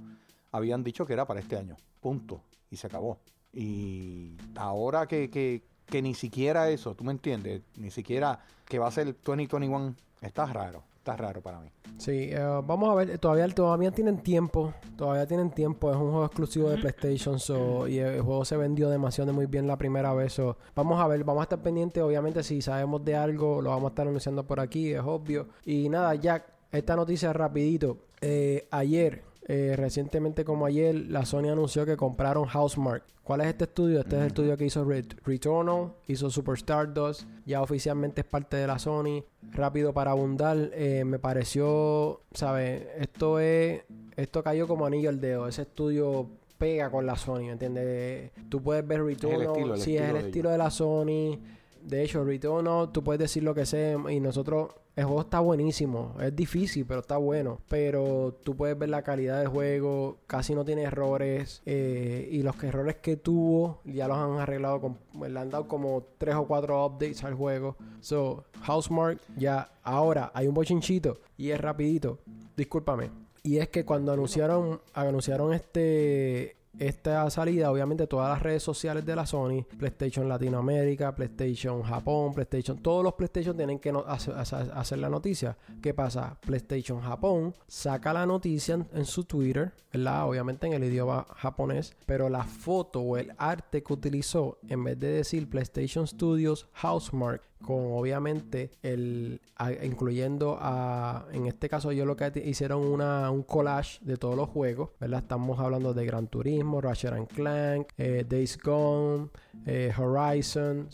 habían 0.51 0.83
dicho 0.83 1.07
que 1.07 1.13
era 1.13 1.25
para 1.25 1.39
este 1.39 1.57
año. 1.57 1.75
Punto. 2.01 2.41
Y 2.69 2.77
se 2.77 2.85
acabó. 2.85 3.17
Y 3.51 4.35
ahora 4.55 5.07
que, 5.07 5.29
que, 5.29 5.63
que 5.85 6.01
ni 6.01 6.13
siquiera 6.13 6.69
eso, 6.69 6.95
tú 6.95 7.03
me 7.03 7.11
entiendes, 7.11 7.61
ni 7.77 7.91
siquiera 7.91 8.39
que 8.65 8.79
va 8.79 8.87
a 8.87 8.91
ser 8.91 9.15
2021, 9.23 9.95
está 10.21 10.45
raro 10.45 10.83
está 11.05 11.15
raro 11.15 11.39
para 11.39 11.59
mí. 11.59 11.69
Sí, 11.99 12.29
eh, 12.31 12.61
vamos 12.65 12.89
a 12.89 12.95
ver, 12.95 13.19
todavía, 13.19 13.47
todavía 13.49 13.91
tienen 13.91 14.17
tiempo, 14.17 14.73
todavía 14.97 15.27
tienen 15.27 15.51
tiempo, 15.51 15.91
es 15.91 15.97
un 15.97 16.09
juego 16.09 16.25
exclusivo 16.25 16.69
de 16.71 16.77
PlayStation 16.77 17.39
so, 17.39 17.87
y 17.87 17.99
el 17.99 18.21
juego 18.21 18.43
se 18.43 18.57
vendió 18.57 18.89
demasiado 18.89 19.31
muy 19.31 19.45
bien 19.45 19.67
la 19.67 19.77
primera 19.77 20.13
vez. 20.15 20.41
vamos 20.73 20.99
a 20.99 21.07
ver, 21.07 21.23
vamos 21.23 21.41
a 21.41 21.43
estar 21.43 21.61
pendientes, 21.61 22.01
obviamente 22.01 22.41
si 22.41 22.59
sabemos 22.59 23.05
de 23.05 23.15
algo 23.15 23.61
lo 23.61 23.69
vamos 23.69 23.85
a 23.85 23.89
estar 23.89 24.07
anunciando 24.07 24.47
por 24.47 24.59
aquí, 24.59 24.93
es 24.93 25.01
obvio. 25.01 25.47
Y 25.63 25.89
nada, 25.89 26.15
Jack, 26.15 26.47
esta 26.71 26.95
noticia 26.95 27.31
rapidito. 27.33 27.99
Eh, 28.19 28.67
ayer 28.71 29.23
eh, 29.47 29.75
recientemente 29.77 30.43
como 30.43 30.65
ayer, 30.65 30.95
la 30.95 31.23
Sony 31.25 31.49
anunció 31.51 31.85
que 31.85 31.95
compraron 31.95 32.45
Housemark. 32.45 33.03
¿Cuál 33.23 33.41
es 33.41 33.47
este 33.47 33.65
estudio? 33.65 33.99
Este 33.99 34.15
es 34.15 34.21
el 34.21 34.27
estudio 34.27 34.57
que 34.57 34.65
hizo 34.65 34.85
Returnal, 34.85 35.93
hizo 36.07 36.29
Superstar 36.29 36.93
2, 36.93 37.27
ya 37.45 37.61
oficialmente 37.61 38.21
es 38.21 38.27
parte 38.27 38.57
de 38.57 38.67
la 38.67 38.79
Sony. 38.79 39.23
Rápido 39.51 39.93
para 39.93 40.11
abundar, 40.11 40.71
eh, 40.73 41.03
me 41.05 41.19
pareció, 41.19 42.21
¿sabes? 42.33 42.87
Esto 42.99 43.39
es, 43.39 43.83
esto 44.15 44.43
cayó 44.43 44.67
como 44.67 44.85
anillo 44.85 45.09
al 45.09 45.19
dedo. 45.19 45.47
Ese 45.47 45.63
estudio 45.63 46.27
pega 46.57 46.89
con 46.89 47.05
la 47.05 47.15
Sony, 47.15 47.41
¿me 47.41 47.51
entiendes? 47.51 48.31
Tú 48.49 48.61
puedes 48.61 48.85
ver 48.85 49.03
Returnal, 49.03 49.77
sí, 49.79 49.95
es 49.95 50.09
el 50.09 50.17
estilo 50.17 50.49
de 50.49 50.57
la 50.57 50.71
Sony. 50.71 51.39
De 51.85 52.03
hecho, 52.03 52.23
Returnal, 52.23 52.91
tú 52.91 53.03
puedes 53.03 53.19
decir 53.19 53.43
lo 53.43 53.53
que 53.53 53.65
sea 53.65 53.97
y 54.09 54.19
nosotros 54.19 54.71
el 54.95 55.03
juego 55.03 55.21
está 55.21 55.39
buenísimo. 55.39 56.15
Es 56.21 56.35
difícil, 56.35 56.85
pero 56.85 57.01
está 57.01 57.17
bueno. 57.17 57.59
Pero 57.67 58.39
tú 58.43 58.55
puedes 58.55 58.77
ver 58.77 58.89
la 58.89 59.03
calidad 59.03 59.39
del 59.39 59.49
juego. 59.49 60.17
Casi 60.25 60.55
no 60.55 60.63
tiene 60.63 60.83
errores. 60.83 61.61
Eh, 61.65 62.29
y 62.31 62.41
los 62.43 62.61
errores 62.63 62.95
que 62.95 63.17
tuvo 63.17 63.81
ya 63.83 64.07
los 64.07 64.17
han 64.17 64.39
arreglado. 64.39 64.79
Con, 64.79 64.97
le 65.29 65.39
han 65.39 65.49
dado 65.49 65.67
como 65.67 66.03
3 66.17 66.35
o 66.35 66.47
4 66.47 66.85
updates 66.85 67.23
al 67.25 67.33
juego. 67.33 67.75
So, 67.99 68.45
Housemark 68.61 69.19
ya. 69.35 69.69
Ahora 69.83 70.31
hay 70.33 70.47
un 70.47 70.53
bochinchito. 70.53 71.19
Y 71.37 71.49
es 71.49 71.59
rapidito. 71.59 72.19
Discúlpame. 72.55 73.11
Y 73.43 73.57
es 73.57 73.67
que 73.69 73.83
cuando 73.85 74.13
anunciaron, 74.13 74.81
anunciaron 74.93 75.53
este 75.53 76.54
esta 76.79 77.29
salida, 77.29 77.71
obviamente 77.71 78.07
todas 78.07 78.29
las 78.29 78.41
redes 78.41 78.63
sociales 78.63 79.05
de 79.05 79.15
la 79.15 79.25
Sony, 79.25 79.63
PlayStation 79.77 80.27
Latinoamérica, 80.27 81.15
PlayStation 81.15 81.81
Japón, 81.83 82.33
PlayStation, 82.33 82.77
todos 82.77 83.03
los 83.03 83.13
PlayStation 83.13 83.55
tienen 83.55 83.79
que 83.79 83.93
hacer, 84.07 84.99
la 84.99 85.09
noticia. 85.09 85.57
¿Qué 85.81 85.93
pasa? 85.93 86.37
PlayStation 86.41 87.01
Japón 87.01 87.55
saca 87.67 88.13
la 88.13 88.25
noticia 88.25 88.85
en, 88.93 89.05
su 89.05 89.23
Twitter. 89.23 89.73
Obviamente 89.93 90.67
en 90.67 90.73
el 90.73 90.83
idioma 90.83 91.25
japonés, 91.37 91.95
pero 92.05 92.27
la 92.27 92.43
foto 92.43 92.99
o 92.99 93.17
el 93.17 93.33
arte 93.37 93.81
que 93.81 93.93
utilizó, 93.93 94.57
en 94.67 94.83
vez 94.83 94.99
de 94.99 95.07
decir 95.07 95.49
PlayStation 95.49 96.05
Studios 96.05 96.67
Housemark, 96.73 97.41
con 97.63 97.93
obviamente 97.93 98.71
el 98.83 99.41
incluyendo 99.83 100.57
a 100.59 101.25
en 101.31 101.45
este 101.45 101.69
caso 101.69 101.91
yo 101.91 102.05
lo 102.05 102.15
que 102.15 102.31
hicieron 102.45 102.85
una, 102.85 103.31
un 103.31 103.43
collage 103.43 103.99
de 104.01 104.17
todos 104.17 104.35
los 104.35 104.49
juegos 104.49 104.89
verdad 104.99 105.21
estamos 105.21 105.59
hablando 105.59 105.93
de 105.93 106.05
Gran 106.05 106.27
Turismo 106.27 106.81
Ratchet 106.81 107.13
and 107.13 107.27
Clank 107.27 107.87
eh, 107.97 108.25
Days 108.27 108.57
Gone 108.57 109.29
eh, 109.65 109.93
Horizon 109.97 110.87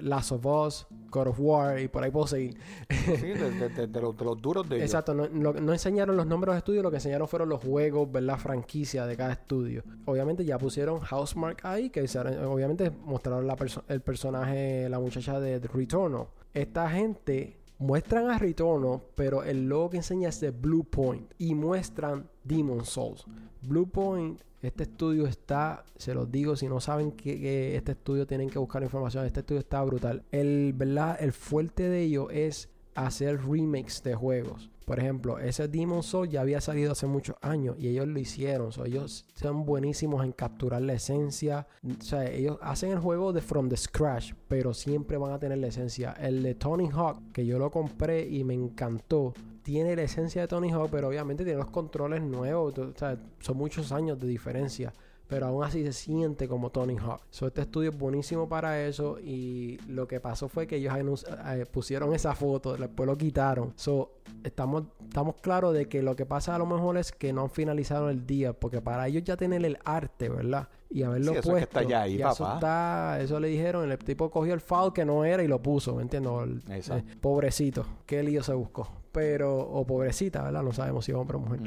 Last 0.00 0.32
of 0.32 0.46
Us, 0.46 0.86
God 1.10 1.28
of 1.28 1.36
War 1.38 1.78
y 1.78 1.88
por 1.88 2.02
ahí 2.02 2.10
puedo 2.10 2.26
seguir. 2.26 2.56
sí, 2.88 3.26
de, 3.26 4.00
los, 4.00 4.16
duros 4.40 4.68
de 4.68 4.80
Exacto, 4.80 5.12
no, 5.14 5.28
no, 5.28 5.72
enseñaron 5.72 6.16
los 6.16 6.26
nombres 6.26 6.54
de 6.54 6.58
estudios, 6.58 6.82
lo 6.82 6.90
que 6.90 6.96
enseñaron 6.96 7.28
fueron 7.28 7.48
los 7.50 7.62
juegos, 7.62 8.10
ver 8.10 8.22
la 8.22 8.38
franquicia 8.38 9.06
de 9.06 9.16
cada 9.16 9.32
estudio. 9.32 9.82
Obviamente 10.06 10.44
ya 10.44 10.58
pusieron 10.58 11.00
Housemark 11.00 11.64
ahí, 11.64 11.90
que 11.90 12.00
obviamente 12.00 12.90
mostraron 12.90 13.46
la 13.46 13.56
el 13.88 14.00
personaje, 14.00 14.88
la 14.88 14.98
muchacha 14.98 15.38
de 15.38 15.58
Returnal. 15.60 16.26
Esta 16.52 16.88
gente 16.88 17.58
muestran 17.78 18.30
a 18.30 18.38
Retorno, 18.38 19.02
pero 19.14 19.42
el 19.42 19.68
logo 19.68 19.90
que 19.90 19.98
enseña 19.98 20.28
es 20.28 20.40
de 20.40 20.50
Blue 20.50 20.84
Point 20.84 21.32
y 21.38 21.54
muestran 21.54 22.28
Demon 22.42 22.84
Souls. 22.84 23.26
Blue 23.62 23.88
Point 23.88 24.40
este 24.66 24.84
estudio 24.84 25.26
está, 25.26 25.84
se 25.96 26.14
los 26.14 26.30
digo, 26.30 26.56
si 26.56 26.68
no 26.68 26.80
saben 26.80 27.12
que, 27.12 27.76
este 27.76 27.92
estudio 27.92 28.26
tienen 28.26 28.50
que 28.50 28.58
buscar 28.58 28.82
información. 28.82 29.26
Este 29.26 29.40
estudio 29.40 29.60
está 29.60 29.82
brutal. 29.82 30.24
El, 30.30 30.72
¿verdad? 30.74 31.16
el 31.20 31.32
fuerte 31.32 31.88
de 31.88 32.02
ello 32.02 32.30
es 32.30 32.68
hacer 32.94 33.44
remakes 33.44 34.02
de 34.02 34.14
juegos. 34.14 34.70
Por 34.84 34.98
ejemplo, 34.98 35.38
ese 35.38 35.66
Demon 35.68 36.02
Soul 36.02 36.28
ya 36.28 36.42
había 36.42 36.60
salido 36.60 36.92
hace 36.92 37.06
muchos 37.06 37.36
años 37.40 37.76
y 37.78 37.88
ellos 37.88 38.06
lo 38.06 38.18
hicieron. 38.18 38.70
ellos 38.84 39.24
son 39.34 39.64
buenísimos 39.64 40.24
en 40.24 40.32
capturar 40.32 40.82
la 40.82 40.94
esencia. 40.94 41.66
O 41.82 42.02
sea, 42.02 42.30
ellos 42.30 42.58
hacen 42.60 42.92
el 42.92 42.98
juego 42.98 43.32
de 43.32 43.40
from 43.40 43.68
the 43.68 43.76
scratch, 43.76 44.34
pero 44.48 44.74
siempre 44.74 45.16
van 45.16 45.32
a 45.32 45.38
tener 45.38 45.58
la 45.58 45.68
esencia. 45.68 46.12
El 46.12 46.42
de 46.42 46.54
Tony 46.54 46.90
Hawk, 46.92 47.32
que 47.32 47.46
yo 47.46 47.58
lo 47.58 47.70
compré 47.70 48.28
y 48.28 48.44
me 48.44 48.54
encantó, 48.54 49.32
tiene 49.62 49.96
la 49.96 50.02
esencia 50.02 50.42
de 50.42 50.48
Tony 50.48 50.70
Hawk, 50.70 50.90
pero 50.90 51.08
obviamente 51.08 51.44
tiene 51.44 51.58
los 51.58 51.70
controles 51.70 52.22
nuevos. 52.22 52.78
O 52.78 52.92
sea, 52.94 53.18
son 53.40 53.56
muchos 53.56 53.90
años 53.90 54.20
de 54.20 54.28
diferencia. 54.28 54.92
Pero 55.26 55.46
aún 55.46 55.64
así 55.64 55.82
se 55.84 55.92
siente 55.92 56.46
como 56.48 56.70
Tony 56.70 56.96
Hawk. 56.96 57.22
So, 57.30 57.46
este 57.46 57.62
estudio 57.62 57.90
es 57.90 57.98
buenísimo 57.98 58.48
para 58.48 58.84
eso. 58.86 59.18
Y 59.18 59.78
lo 59.88 60.06
que 60.06 60.20
pasó 60.20 60.48
fue 60.48 60.66
que 60.66 60.76
ellos 60.76 61.24
eh, 61.46 61.66
pusieron 61.70 62.14
esa 62.14 62.34
foto, 62.34 62.76
después 62.76 63.06
lo 63.06 63.16
quitaron. 63.16 63.72
So, 63.76 64.12
estamos, 64.42 64.84
estamos 65.02 65.36
claros 65.40 65.74
de 65.74 65.88
que 65.88 66.02
lo 66.02 66.14
que 66.14 66.26
pasa 66.26 66.54
a 66.54 66.58
lo 66.58 66.66
mejor 66.66 66.98
es 66.98 67.12
que 67.12 67.32
no 67.32 67.48
finalizaron 67.48 68.10
el 68.10 68.26
día. 68.26 68.52
Porque 68.52 68.80
para 68.80 69.08
ellos 69.08 69.24
ya 69.24 69.36
tienen 69.36 69.64
el 69.64 69.78
arte, 69.84 70.28
¿verdad? 70.28 70.68
Y 70.94 71.02
haberlo 71.02 71.32
sí, 71.32 71.38
eso 71.38 71.50
puesto. 71.50 71.64
está 71.80 71.82
ya 71.82 72.02
ahí, 72.02 72.18
papá. 72.18 72.32
Eso, 72.32 72.54
está, 72.54 73.20
eso 73.20 73.40
le 73.40 73.48
dijeron, 73.48 73.90
el 73.90 73.98
tipo 73.98 74.30
cogió 74.30 74.54
el 74.54 74.60
foul 74.60 74.92
que 74.92 75.04
no 75.04 75.24
era 75.24 75.42
y 75.42 75.48
lo 75.48 75.60
puso, 75.60 75.96
¿me 75.96 76.02
entiendes? 76.02 76.62
Eh, 76.68 77.02
pobrecito, 77.20 77.84
qué 78.06 78.22
lío 78.22 78.44
se 78.44 78.54
buscó. 78.54 78.88
Pero, 79.10 79.58
o 79.58 79.84
pobrecita, 79.84 80.44
¿verdad? 80.44 80.62
No 80.62 80.72
sabemos 80.72 81.04
si 81.04 81.10
es 81.10 81.18
hombre 81.18 81.36
o 81.36 81.40
mujer. 81.40 81.60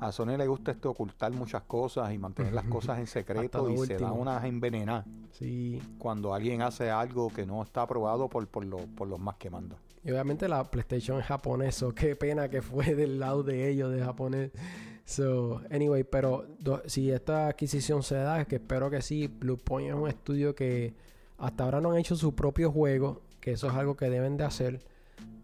A 0.00 0.10
Sony 0.10 0.36
le 0.36 0.46
gusta 0.48 0.72
esto 0.72 0.90
ocultar 0.90 1.32
muchas 1.32 1.62
cosas 1.62 2.12
y 2.12 2.18
mantener 2.18 2.52
las 2.52 2.64
cosas 2.64 2.98
en 2.98 3.06
secreto 3.06 3.70
y 3.70 3.76
se 3.78 3.96
da 3.96 4.10
unas 4.10 4.44
envenenadas. 4.44 5.06
Sí. 5.30 5.80
Cuando 5.98 6.34
alguien 6.34 6.62
hace 6.62 6.90
algo 6.90 7.30
que 7.30 7.46
no 7.46 7.62
está 7.62 7.82
aprobado 7.82 8.28
por, 8.28 8.46
por, 8.48 8.66
por 8.88 9.06
los 9.06 9.20
más 9.20 9.36
que 9.36 9.50
mandan. 9.50 9.78
Y 10.04 10.10
obviamente 10.10 10.48
la 10.48 10.70
PlayStation 10.70 11.18
es 11.20 11.26
japonés, 11.26 11.84
qué 11.94 12.16
pena 12.16 12.48
que 12.48 12.62
fue 12.62 12.94
del 12.94 13.18
lado 13.18 13.42
de 13.42 13.68
ellos, 13.68 13.92
de 13.92 14.02
japonés. 14.02 14.50
So, 15.04 15.62
anyway, 15.70 16.04
pero 16.04 16.46
si 16.86 17.10
esta 17.10 17.48
adquisición 17.48 18.02
se 18.02 18.16
da, 18.16 18.44
que 18.44 18.56
espero 18.56 18.90
que 18.90 19.00
sí. 19.00 19.26
Blue 19.26 19.56
Point 19.56 19.88
es 19.88 19.94
un 19.94 20.08
estudio 20.08 20.54
que 20.54 20.94
hasta 21.38 21.64
ahora 21.64 21.80
no 21.80 21.92
han 21.92 21.98
hecho 21.98 22.14
su 22.14 22.34
propio 22.34 22.70
juego, 22.70 23.22
que 23.40 23.52
eso 23.52 23.68
es 23.68 23.74
algo 23.74 23.96
que 23.96 24.10
deben 24.10 24.36
de 24.36 24.44
hacer. 24.44 24.80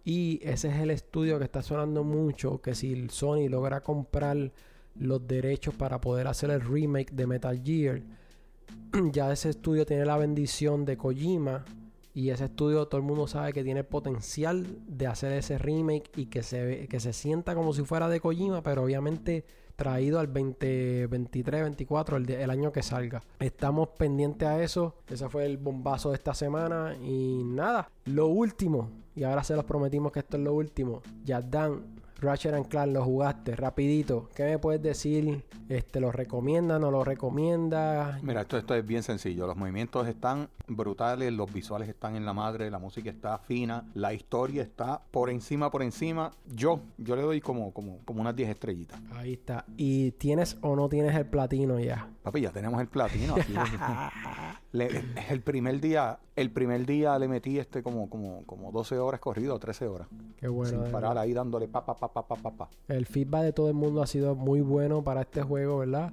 Y 0.05 0.39
ese 0.43 0.69
es 0.69 0.75
el 0.75 0.91
estudio 0.91 1.39
que 1.39 1.45
está 1.45 1.63
sonando 1.63 2.05
mucho, 2.05 2.61
que 2.61 2.75
si 2.75 3.09
Sony 3.09 3.49
logra 3.49 3.81
comprar 3.81 4.53
los 4.97 5.27
derechos 5.27 5.75
para 5.75 5.99
poder 6.01 6.27
hacer 6.27 6.51
el 6.51 6.61
remake 6.61 7.13
de 7.13 7.27
Metal 7.27 7.59
Gear, 7.65 8.03
ya 9.13 9.33
ese 9.33 9.49
estudio 9.49 9.87
tiene 9.87 10.05
la 10.05 10.19
bendición 10.19 10.85
de 10.85 10.99
Kojima. 10.99 11.65
Y 12.15 12.31
ese 12.31 12.45
estudio 12.45 12.87
todo 12.87 13.01
el 13.01 13.07
mundo 13.07 13.27
sabe 13.27 13.53
que 13.53 13.65
tiene 13.65 13.83
potencial 13.83 14.65
de 14.87 15.09
hacer 15.09 15.33
ese 15.33 15.59
remake 15.59 16.11
y 16.17 16.27
que 16.27 16.43
se, 16.45 16.87
que 16.89 17.01
se 17.01 17.13
sienta 17.13 17.55
como 17.55 17.73
si 17.73 17.83
fuera 17.83 18.09
de 18.09 18.21
Kojima, 18.21 18.63
pero 18.63 18.85
obviamente 18.85 19.45
traído 19.75 20.21
al 20.21 20.33
2023, 20.33 21.63
24, 21.63 22.17
el, 22.17 22.31
el 22.31 22.51
año 22.51 22.71
que 22.71 22.83
salga. 22.83 23.23
Estamos 23.41 23.89
pendientes 23.99 24.47
a 24.47 24.63
eso. 24.63 24.95
Ese 25.09 25.29
fue 25.29 25.45
el 25.47 25.59
bombazo 25.59 26.11
de 26.11 26.17
esta 26.17 26.35
semana. 26.35 26.97
Y 27.03 27.43
nada, 27.45 27.91
lo 28.05 28.29
último, 28.29 28.91
y 29.17 29.25
ahora 29.25 29.45
se 29.45 29.55
los 29.55 29.65
prometimos 29.65 30.13
que 30.13 30.21
esto 30.21 30.37
es 30.37 30.43
lo 30.43 30.55
último. 30.55 31.03
Ya 31.25 31.41
dan 31.41 31.94
Ratchet 32.25 32.55
and 32.55 32.69
Clank 32.69 32.93
lo 32.93 33.05
jugaste 33.05 33.55
rapidito. 33.57 34.29
¿Qué 34.35 34.45
me 34.45 34.59
puedes 34.59 34.83
decir? 34.83 35.45
Este, 35.69 36.01
¿Lo 36.01 36.11
recomienda? 36.11 36.79
¿No 36.79 36.91
lo 36.91 37.05
recomienda? 37.05 38.19
Mira, 38.23 38.43
esto, 38.43 38.57
esto 38.57 38.75
es 38.75 38.87
bien 38.87 39.03
sencillo. 39.03 39.47
Los 39.47 39.57
movimientos 39.57 40.09
están 40.09 40.49
brutales, 40.67 41.33
los 41.33 41.53
visuales 41.53 41.89
están 41.89 42.17
en 42.17 42.25
la 42.25 42.33
madre, 42.33 42.71
la 42.71 42.79
música 42.79 43.11
está 43.11 43.39
fina, 43.39 43.85
la 43.95 44.13
historia 44.13 44.63
está 44.63 45.03
por 45.11 45.31
encima, 45.31 45.71
por 45.71 45.83
encima. 45.83 46.31
Yo, 46.47 46.81
yo 46.99 47.17
le 47.17 47.23
doy 47.23 47.41
como, 47.41 47.73
como, 47.73 47.99
como 48.05 48.21
unas 48.21 48.35
10 48.35 48.51
estrellitas. 48.51 49.01
Ahí 49.13 49.35
está. 49.35 49.65
¿Y 49.77 50.13
tienes 50.13 50.57
o 50.63 50.75
no 50.75 50.89
tienes 50.89 51.15
el 51.15 51.27
platino 51.27 51.79
ya? 51.79 52.09
Papi, 52.23 52.41
ya 52.41 52.51
tenemos 52.51 52.81
el 52.81 52.89
platino. 52.89 53.35
el 54.75 55.41
primer 55.43 55.81
día, 55.81 56.19
el 56.37 56.51
primer 56.51 56.85
día 56.85 57.19
le 57.19 57.29
metí 57.29 57.59
este 57.59 57.83
como, 57.83 58.11
como, 58.11 58.45
como 58.45 58.73
12 58.73 58.99
horas 58.99 59.21
corrido, 59.21 59.59
13 59.59 59.87
horas. 59.87 60.09
Qué 60.37 60.49
bueno. 60.49 60.83
Sin 60.83 60.93
parar 60.93 61.17
ahí 61.17 61.33
dándole 61.33 61.69
pa, 61.69 61.85
pa, 61.85 61.95
pa, 61.95 62.09
pa, 62.09 62.23
pa, 62.25 62.51
pa. 62.51 62.69
El 62.89 63.07
feedback 63.07 63.43
de 63.43 63.53
todo 63.53 63.69
el 63.69 63.75
mundo 63.75 64.03
ha 64.03 64.07
sido 64.07 64.35
muy 64.35 64.61
bueno 64.61 65.03
para 65.03 65.23
este 65.23 65.43
juego, 65.43 65.79
¿verdad? 65.79 66.13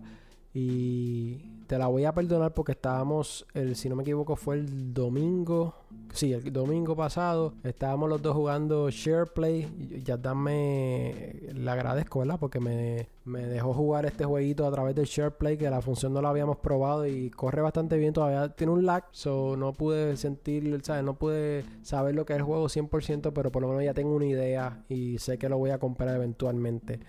Y 0.54 1.61
te 1.72 1.78
la 1.78 1.88
voy 1.88 2.04
a 2.04 2.12
perdonar 2.12 2.54
porque 2.54 2.74
estábamos, 2.74 3.48
el, 3.54 3.78
si 3.78 3.88
no 3.88 3.96
me 3.96 4.02
equivoco, 4.02 4.36
fue 4.36 4.56
el 4.56 4.94
domingo. 4.94 5.74
Sí, 6.12 6.34
el 6.34 6.52
domingo 6.52 6.98
pasado. 6.98 7.54
Estábamos 7.64 8.10
los 8.10 8.22
dos 8.22 8.36
jugando 8.36 8.90
SharePlay. 8.90 10.02
Ya 10.04 10.18
dame, 10.18 11.34
le 11.54 11.72
agradezco, 11.72 12.20
¿verdad? 12.20 12.38
Porque 12.42 12.60
me, 12.60 13.08
me 13.24 13.46
dejó 13.46 13.74
jugar 13.74 14.06
este 14.06 14.26
jueguito 14.26 14.68
a 14.68 14.72
través 14.74 14.96
del 14.96 15.06
SharePlay, 15.06 15.58
que 15.58 15.70
la 15.70 15.82
función 15.82 16.14
no 16.14 16.22
la 16.22 16.28
habíamos 16.28 16.58
probado 16.58 17.08
y 17.08 17.30
corre 17.30 17.62
bastante 17.62 17.96
bien. 17.98 18.12
Todavía 18.12 18.50
tiene 18.50 18.74
un 18.74 18.86
lag, 18.86 19.06
so 19.12 19.56
no 19.56 19.72
pude 19.72 20.18
sentir, 20.18 20.78
¿sabes? 20.84 21.06
No 21.06 21.14
pude 21.14 21.64
saber 21.84 22.16
lo 22.16 22.26
que 22.26 22.34
es 22.34 22.40
el 22.40 22.44
juego 22.44 22.68
100%, 22.68 23.32
pero 23.34 23.50
por 23.50 23.62
lo 23.62 23.70
menos 23.70 23.86
ya 23.86 23.94
tengo 23.94 24.14
una 24.14 24.26
idea 24.26 24.84
y 24.90 25.20
sé 25.20 25.38
que 25.38 25.48
lo 25.48 25.58
voy 25.58 25.70
a 25.70 25.80
comprar 25.80 26.14
eventualmente. 26.18 27.00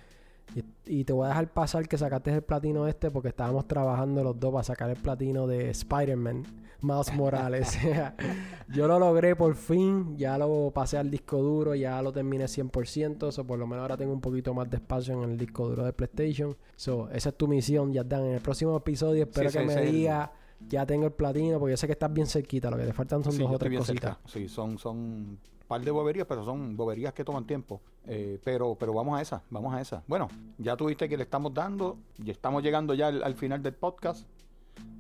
Y, 0.85 1.05
te 1.05 1.13
voy 1.13 1.27
a 1.27 1.29
dejar 1.29 1.53
pasar 1.53 1.89
que 1.89 1.97
sacaste 1.97 2.35
el 2.35 2.43
platino 2.43 2.87
este 2.87 3.11
porque 3.11 3.29
estábamos 3.29 3.67
trabajando 3.67 4.23
los 4.23 4.39
dos 4.39 4.53
para 4.53 4.65
sacar 4.65 4.91
el 4.91 4.97
platino 4.97 5.47
de 5.47 5.71
Spider-Man, 5.71 6.45
Miles 6.81 7.13
Morales. 7.17 7.79
Yo 8.75 8.87
lo 8.87 8.99
logré 8.99 9.37
por 9.37 9.55
fin, 9.55 10.17
ya 10.17 10.37
lo 10.39 10.71
pasé 10.75 10.99
al 10.99 11.11
disco 11.11 11.39
duro, 11.39 11.75
ya 11.75 12.01
lo 12.03 12.13
terminé 12.13 12.45
100%, 12.45 13.39
o 13.39 13.47
por 13.47 13.59
lo 13.59 13.67
menos 13.67 13.83
ahora 13.83 13.97
tengo 13.97 14.13
un 14.13 14.21
poquito 14.21 14.53
más 14.55 14.69
de 14.69 14.77
espacio 14.77 15.15
en 15.15 15.31
el 15.31 15.39
disco 15.39 15.69
duro 15.69 15.85
de 15.85 15.93
PlayStation. 15.93 16.57
So, 16.77 17.09
esa 17.11 17.31
es 17.31 17.37
tu 17.37 17.49
misión, 17.49 17.93
ya 17.93 18.05
dan. 18.05 18.25
En 18.25 18.35
el 18.35 18.41
próximo 18.41 18.77
episodio 18.77 19.25
espero 19.25 19.51
que 19.51 19.65
me 19.65 19.81
diga 19.83 20.33
ya 20.69 20.87
tengo 20.87 21.07
el 21.07 21.13
platino, 21.13 21.59
porque 21.59 21.73
yo 21.73 21.77
sé 21.77 21.87
que 21.87 21.93
estás 21.93 22.13
bien 22.13 22.27
cerquita, 22.27 22.71
lo 22.71 22.77
que 22.77 22.85
te 22.85 22.93
faltan 22.93 23.23
son 23.25 23.37
dos 23.37 23.51
o 23.51 23.59
tres 23.59 23.79
cositas. 23.79 24.19
Sí, 24.27 24.49
son, 24.49 24.79
son 24.79 25.39
par 25.73 25.81
de 25.81 25.91
boberías, 25.91 26.27
pero 26.27 26.45
son 26.45 26.77
boberías 26.77 27.15
que 27.15 27.25
toman 27.25 27.47
tiempo. 27.47 27.81
Eh, 28.07 28.39
pero, 28.45 28.75
pero 28.75 28.93
vamos 28.93 29.19
a 29.19 29.23
esa, 29.23 29.43
vamos 29.49 29.73
a 29.73 29.81
esa. 29.81 30.03
Bueno, 30.07 30.29
ya 30.59 30.77
tuviste 30.77 31.09
que 31.09 31.17
le 31.17 31.23
estamos 31.23 31.55
dando, 31.55 31.97
y 32.23 32.31
estamos 32.31 32.63
llegando 32.63 32.93
ya 32.93 33.09
al, 33.09 33.35
final 33.37 33.63
del 33.63 33.73
podcast. 33.73 34.27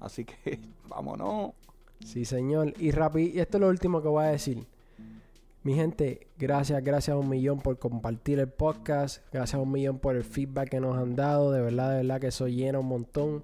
Así 0.01 0.25
que 0.25 0.61
vámonos. 0.89 1.53
Sí, 2.03 2.25
señor. 2.25 2.73
Y 2.79 2.91
rápido, 2.91 3.43
esto 3.43 3.59
es 3.59 3.61
lo 3.61 3.68
último 3.68 4.01
que 4.01 4.09
voy 4.09 4.25
a 4.25 4.29
decir. 4.29 4.66
Mi 5.62 5.75
gente, 5.75 6.29
gracias, 6.39 6.83
gracias 6.83 7.14
a 7.14 7.18
un 7.18 7.29
millón 7.29 7.61
por 7.61 7.79
compartir 7.79 8.39
el 8.39 8.49
podcast. 8.49 9.23
Gracias 9.31 9.59
a 9.59 9.62
un 9.62 9.70
millón 9.70 9.99
por 9.99 10.16
el 10.16 10.25
feedback 10.25 10.70
que 10.70 10.81
nos 10.81 10.97
han 10.97 11.14
dado. 11.16 11.53
De 11.53 11.61
verdad, 11.61 11.91
de 11.91 11.97
verdad 11.97 12.18
que 12.18 12.29
eso 12.29 12.49
llena 12.49 12.79
un 12.79 12.89
montón. 12.89 13.43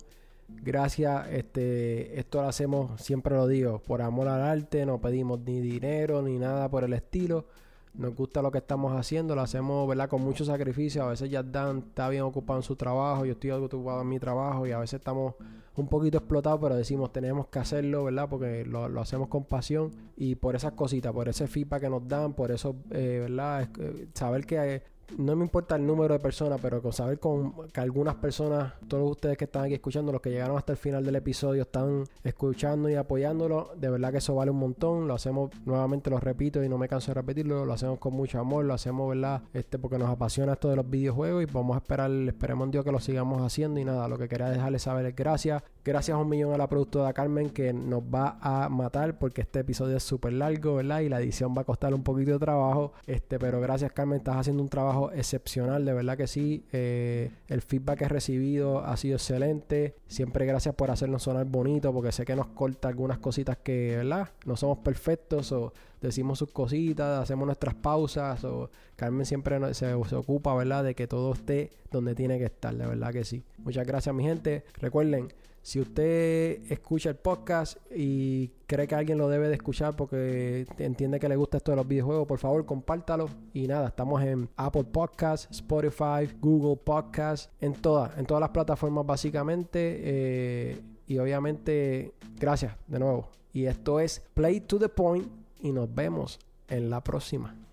Gracias, 0.49 1.28
este, 1.28 2.18
esto 2.18 2.40
lo 2.40 2.49
hacemos, 2.49 3.01
siempre 3.01 3.34
lo 3.36 3.46
digo, 3.46 3.80
por 3.80 4.01
amor 4.01 4.28
al 4.28 4.40
arte, 4.40 4.86
no 4.86 4.99
pedimos 4.99 5.40
ni 5.40 5.61
dinero 5.61 6.22
ni 6.22 6.38
nada 6.38 6.70
por 6.70 6.84
el 6.84 6.94
estilo. 6.94 7.46
Nos 7.94 8.14
gusta 8.14 8.40
lo 8.42 8.51
que 8.51 8.59
estamos 8.59 8.92
haciendo, 8.94 9.34
lo 9.34 9.42
hacemos, 9.42 9.88
¿verdad? 9.88 10.09
Con 10.09 10.22
mucho 10.22 10.44
sacrificio. 10.44 11.03
A 11.03 11.09
veces 11.09 11.30
ya 11.30 11.42
Dan 11.42 11.78
está 11.88 12.09
bien 12.09 12.22
ocupado 12.22 12.59
en 12.61 12.62
su 12.62 12.76
trabajo, 12.76 13.24
yo 13.26 13.32
estoy 13.32 13.51
ocupado 13.51 14.01
en 14.03 14.09
mi 14.09 14.18
trabajo 14.18 14.66
y 14.66 14.72
a 14.72 14.78
veces 14.78 15.01
estamos 15.01 15.34
un 15.76 15.88
poquito 15.88 16.18
explotados, 16.18 16.61
pero 16.61 16.76
decimos 16.76 17.12
tenemos 17.12 17.49
que 17.49 17.59
hacerlo, 17.59 18.05
¿verdad? 18.05 18.28
Porque 18.28 18.64
lo, 18.64 18.88
lo 18.88 19.01
hacemos 19.01 19.28
con 19.28 19.44
pasión 19.44 19.90
y 20.16 20.34
por 20.36 20.57
esas 20.57 20.72
cositas, 20.72 21.12
por 21.12 21.28
ese 21.28 21.46
feedback 21.46 21.82
que 21.82 21.90
nos 21.90 22.07
dan, 22.09 22.34
por 22.34 22.51
eso, 22.51 22.76
eh, 22.90 23.18
¿verdad? 23.28 23.68
Eh, 23.78 24.09
saber 24.14 24.46
que 24.46 24.82
no 25.16 25.34
me 25.36 25.44
importa 25.44 25.76
el 25.76 25.86
número 25.86 26.14
de 26.14 26.20
personas, 26.20 26.61
pero 26.61 26.82
con 26.82 26.92
saber 26.92 27.18
con, 27.18 27.68
que 27.68 27.80
algunas 27.80 28.16
personas, 28.16 28.74
todos 28.88 29.11
ustedes 29.11 29.36
que 29.36 29.44
están 29.44 29.64
aquí 29.64 29.74
escuchando, 29.74 30.12
los 30.12 30.20
que 30.20 30.30
llegaron 30.30 30.56
hasta 30.56 30.72
el 30.72 30.78
final 30.78 31.04
del 31.04 31.16
episodio, 31.16 31.62
están 31.62 32.04
escuchando 32.22 32.88
y 32.88 32.94
apoyándolo, 32.94 33.70
de 33.76 33.90
verdad 33.90 34.12
que 34.12 34.18
eso 34.18 34.34
vale 34.34 34.50
un 34.50 34.59
montón. 34.59 35.09
Lo 35.09 35.14
hacemos, 35.14 35.50
nuevamente 35.64 36.11
lo 36.11 36.20
repito 36.20 36.62
y 36.62 36.68
no 36.68 36.78
me 36.78 36.88
canso 36.88 37.11
de 37.11 37.14
repetirlo, 37.14 37.64
lo 37.64 37.72
hacemos 37.72 37.98
con 37.98 38.14
mucho 38.14 38.38
amor, 38.38 38.64
lo 38.64 38.74
hacemos, 38.74 39.09
¿verdad? 39.09 39.42
Este, 39.52 39.78
porque 39.78 39.98
nos 39.98 40.11
apasiona 40.11 40.52
esto 40.52 40.68
de 40.68 40.76
los 40.76 40.88
videojuegos 40.88 41.42
y 41.42 41.46
vamos 41.46 41.76
a 41.76 41.78
esperar, 41.78 42.11
esperemos 42.11 42.66
en 42.66 42.70
Dios 42.72 42.84
que 42.84 42.92
lo 42.92 43.00
sigamos 43.00 43.42
haciendo 43.42 43.80
y 43.80 43.84
nada, 43.84 44.09
lo 44.09 44.18
que 44.18 44.28
quería 44.28 44.50
dejarles 44.50 44.82
saber 44.82 45.06
es 45.06 45.16
gracias. 45.16 45.62
Gracias 45.84 46.14
a 46.14 46.20
un 46.20 46.28
millón 46.28 46.52
a 46.52 46.59
la 46.59 46.68
productora 46.68 47.14
Carmen 47.14 47.48
que 47.48 47.72
nos 47.72 48.02
va 48.02 48.36
a 48.42 48.68
matar 48.68 49.18
porque 49.18 49.40
este 49.40 49.61
episodio 49.61 49.96
es 49.96 50.02
súper 50.02 50.34
largo, 50.34 50.74
¿verdad? 50.74 51.00
Y 51.00 51.09
la 51.09 51.18
edición 51.18 51.54
va 51.56 51.62
a 51.62 51.64
costar 51.64 51.94
un 51.94 52.02
poquito 52.02 52.32
de 52.32 52.38
trabajo, 52.38 52.92
este, 53.06 53.38
pero 53.38 53.61
gracias 53.61 53.92
Carmen, 53.92 54.18
estás 54.18 54.36
haciendo 54.36 54.62
un 54.62 54.68
excepcional, 55.12 55.84
de 55.84 55.92
verdad 55.92 56.16
que 56.16 56.26
sí. 56.26 56.64
Eh, 56.72 57.30
el 57.49 57.62
feedback 57.62 57.99
que 57.99 58.05
he 58.05 58.09
recibido 58.09 58.80
ha 58.80 58.96
sido 58.96 59.16
excelente. 59.16 59.94
Siempre 60.07 60.46
gracias 60.46 60.74
por 60.74 60.90
hacernos 60.90 61.22
sonar 61.22 61.46
bonito, 61.46 61.92
porque 61.92 62.12
sé 62.12 62.24
que 62.24 62.36
nos 62.36 62.49
corta 62.49 62.88
algunas 62.88 63.18
cositas 63.18 63.57
que, 63.59 63.96
¿verdad? 63.96 64.30
No 64.44 64.57
somos 64.57 64.78
perfectos 64.78 65.53
o 65.53 65.72
decimos 66.01 66.38
sus 66.38 66.51
cositas, 66.51 67.22
hacemos 67.22 67.46
nuestras 67.46 67.74
pausas. 67.74 68.44
O 68.44 68.70
Carmen 68.96 69.26
siempre 69.26 69.59
se, 69.74 69.86
se 70.09 70.14
ocupa, 70.14 70.55
¿verdad? 70.55 70.84
De 70.84 70.94
que 70.94 71.07
todo 71.07 71.32
esté 71.32 71.70
donde 71.90 72.14
tiene 72.14 72.38
que 72.38 72.44
estar, 72.44 72.74
de 72.74 72.86
verdad 72.86 73.12
que 73.12 73.24
sí. 73.24 73.44
Muchas 73.59 73.86
gracias, 73.86 74.14
mi 74.14 74.24
gente. 74.24 74.64
Recuerden, 74.74 75.32
si 75.62 75.80
usted 75.80 76.62
escucha 76.70 77.11
el 77.11 77.16
podcast 77.16 77.76
y 77.94 78.48
cree 78.66 78.86
que 78.86 78.94
alguien 78.94 79.18
lo 79.18 79.28
debe 79.28 79.48
de 79.48 79.54
escuchar 79.54 79.96
porque 79.96 80.66
entiende 80.78 81.20
que 81.20 81.28
le 81.28 81.36
gusta 81.36 81.59
esto 81.59 81.72
de 81.72 81.76
los 81.76 81.86
videojuegos, 81.86 82.26
por 82.26 82.38
favor 82.38 82.64
compártalo. 82.64 83.28
Y 83.52 83.66
nada, 83.66 83.88
estamos 83.88 84.22
en 84.22 84.48
Apple 84.56 84.84
Podcasts, 84.84 85.48
Spotify, 85.50 86.28
Google 86.40 86.76
Podcasts, 86.76 87.50
en 87.61 87.74
todas, 87.74 88.16
en 88.18 88.26
todas 88.26 88.40
las 88.40 88.50
plataformas 88.50 89.04
básicamente. 89.04 90.00
Eh, 90.00 90.80
y 91.06 91.18
obviamente, 91.18 92.14
gracias 92.38 92.76
de 92.86 92.98
nuevo. 92.98 93.28
Y 93.52 93.64
esto 93.66 94.00
es 94.00 94.22
Play 94.34 94.61
to 94.61 94.78
the 94.78 94.88
Point 94.88 95.28
y 95.61 95.72
nos 95.72 95.92
vemos 95.94 96.38
en 96.68 96.90
la 96.90 97.02
próxima. 97.02 97.67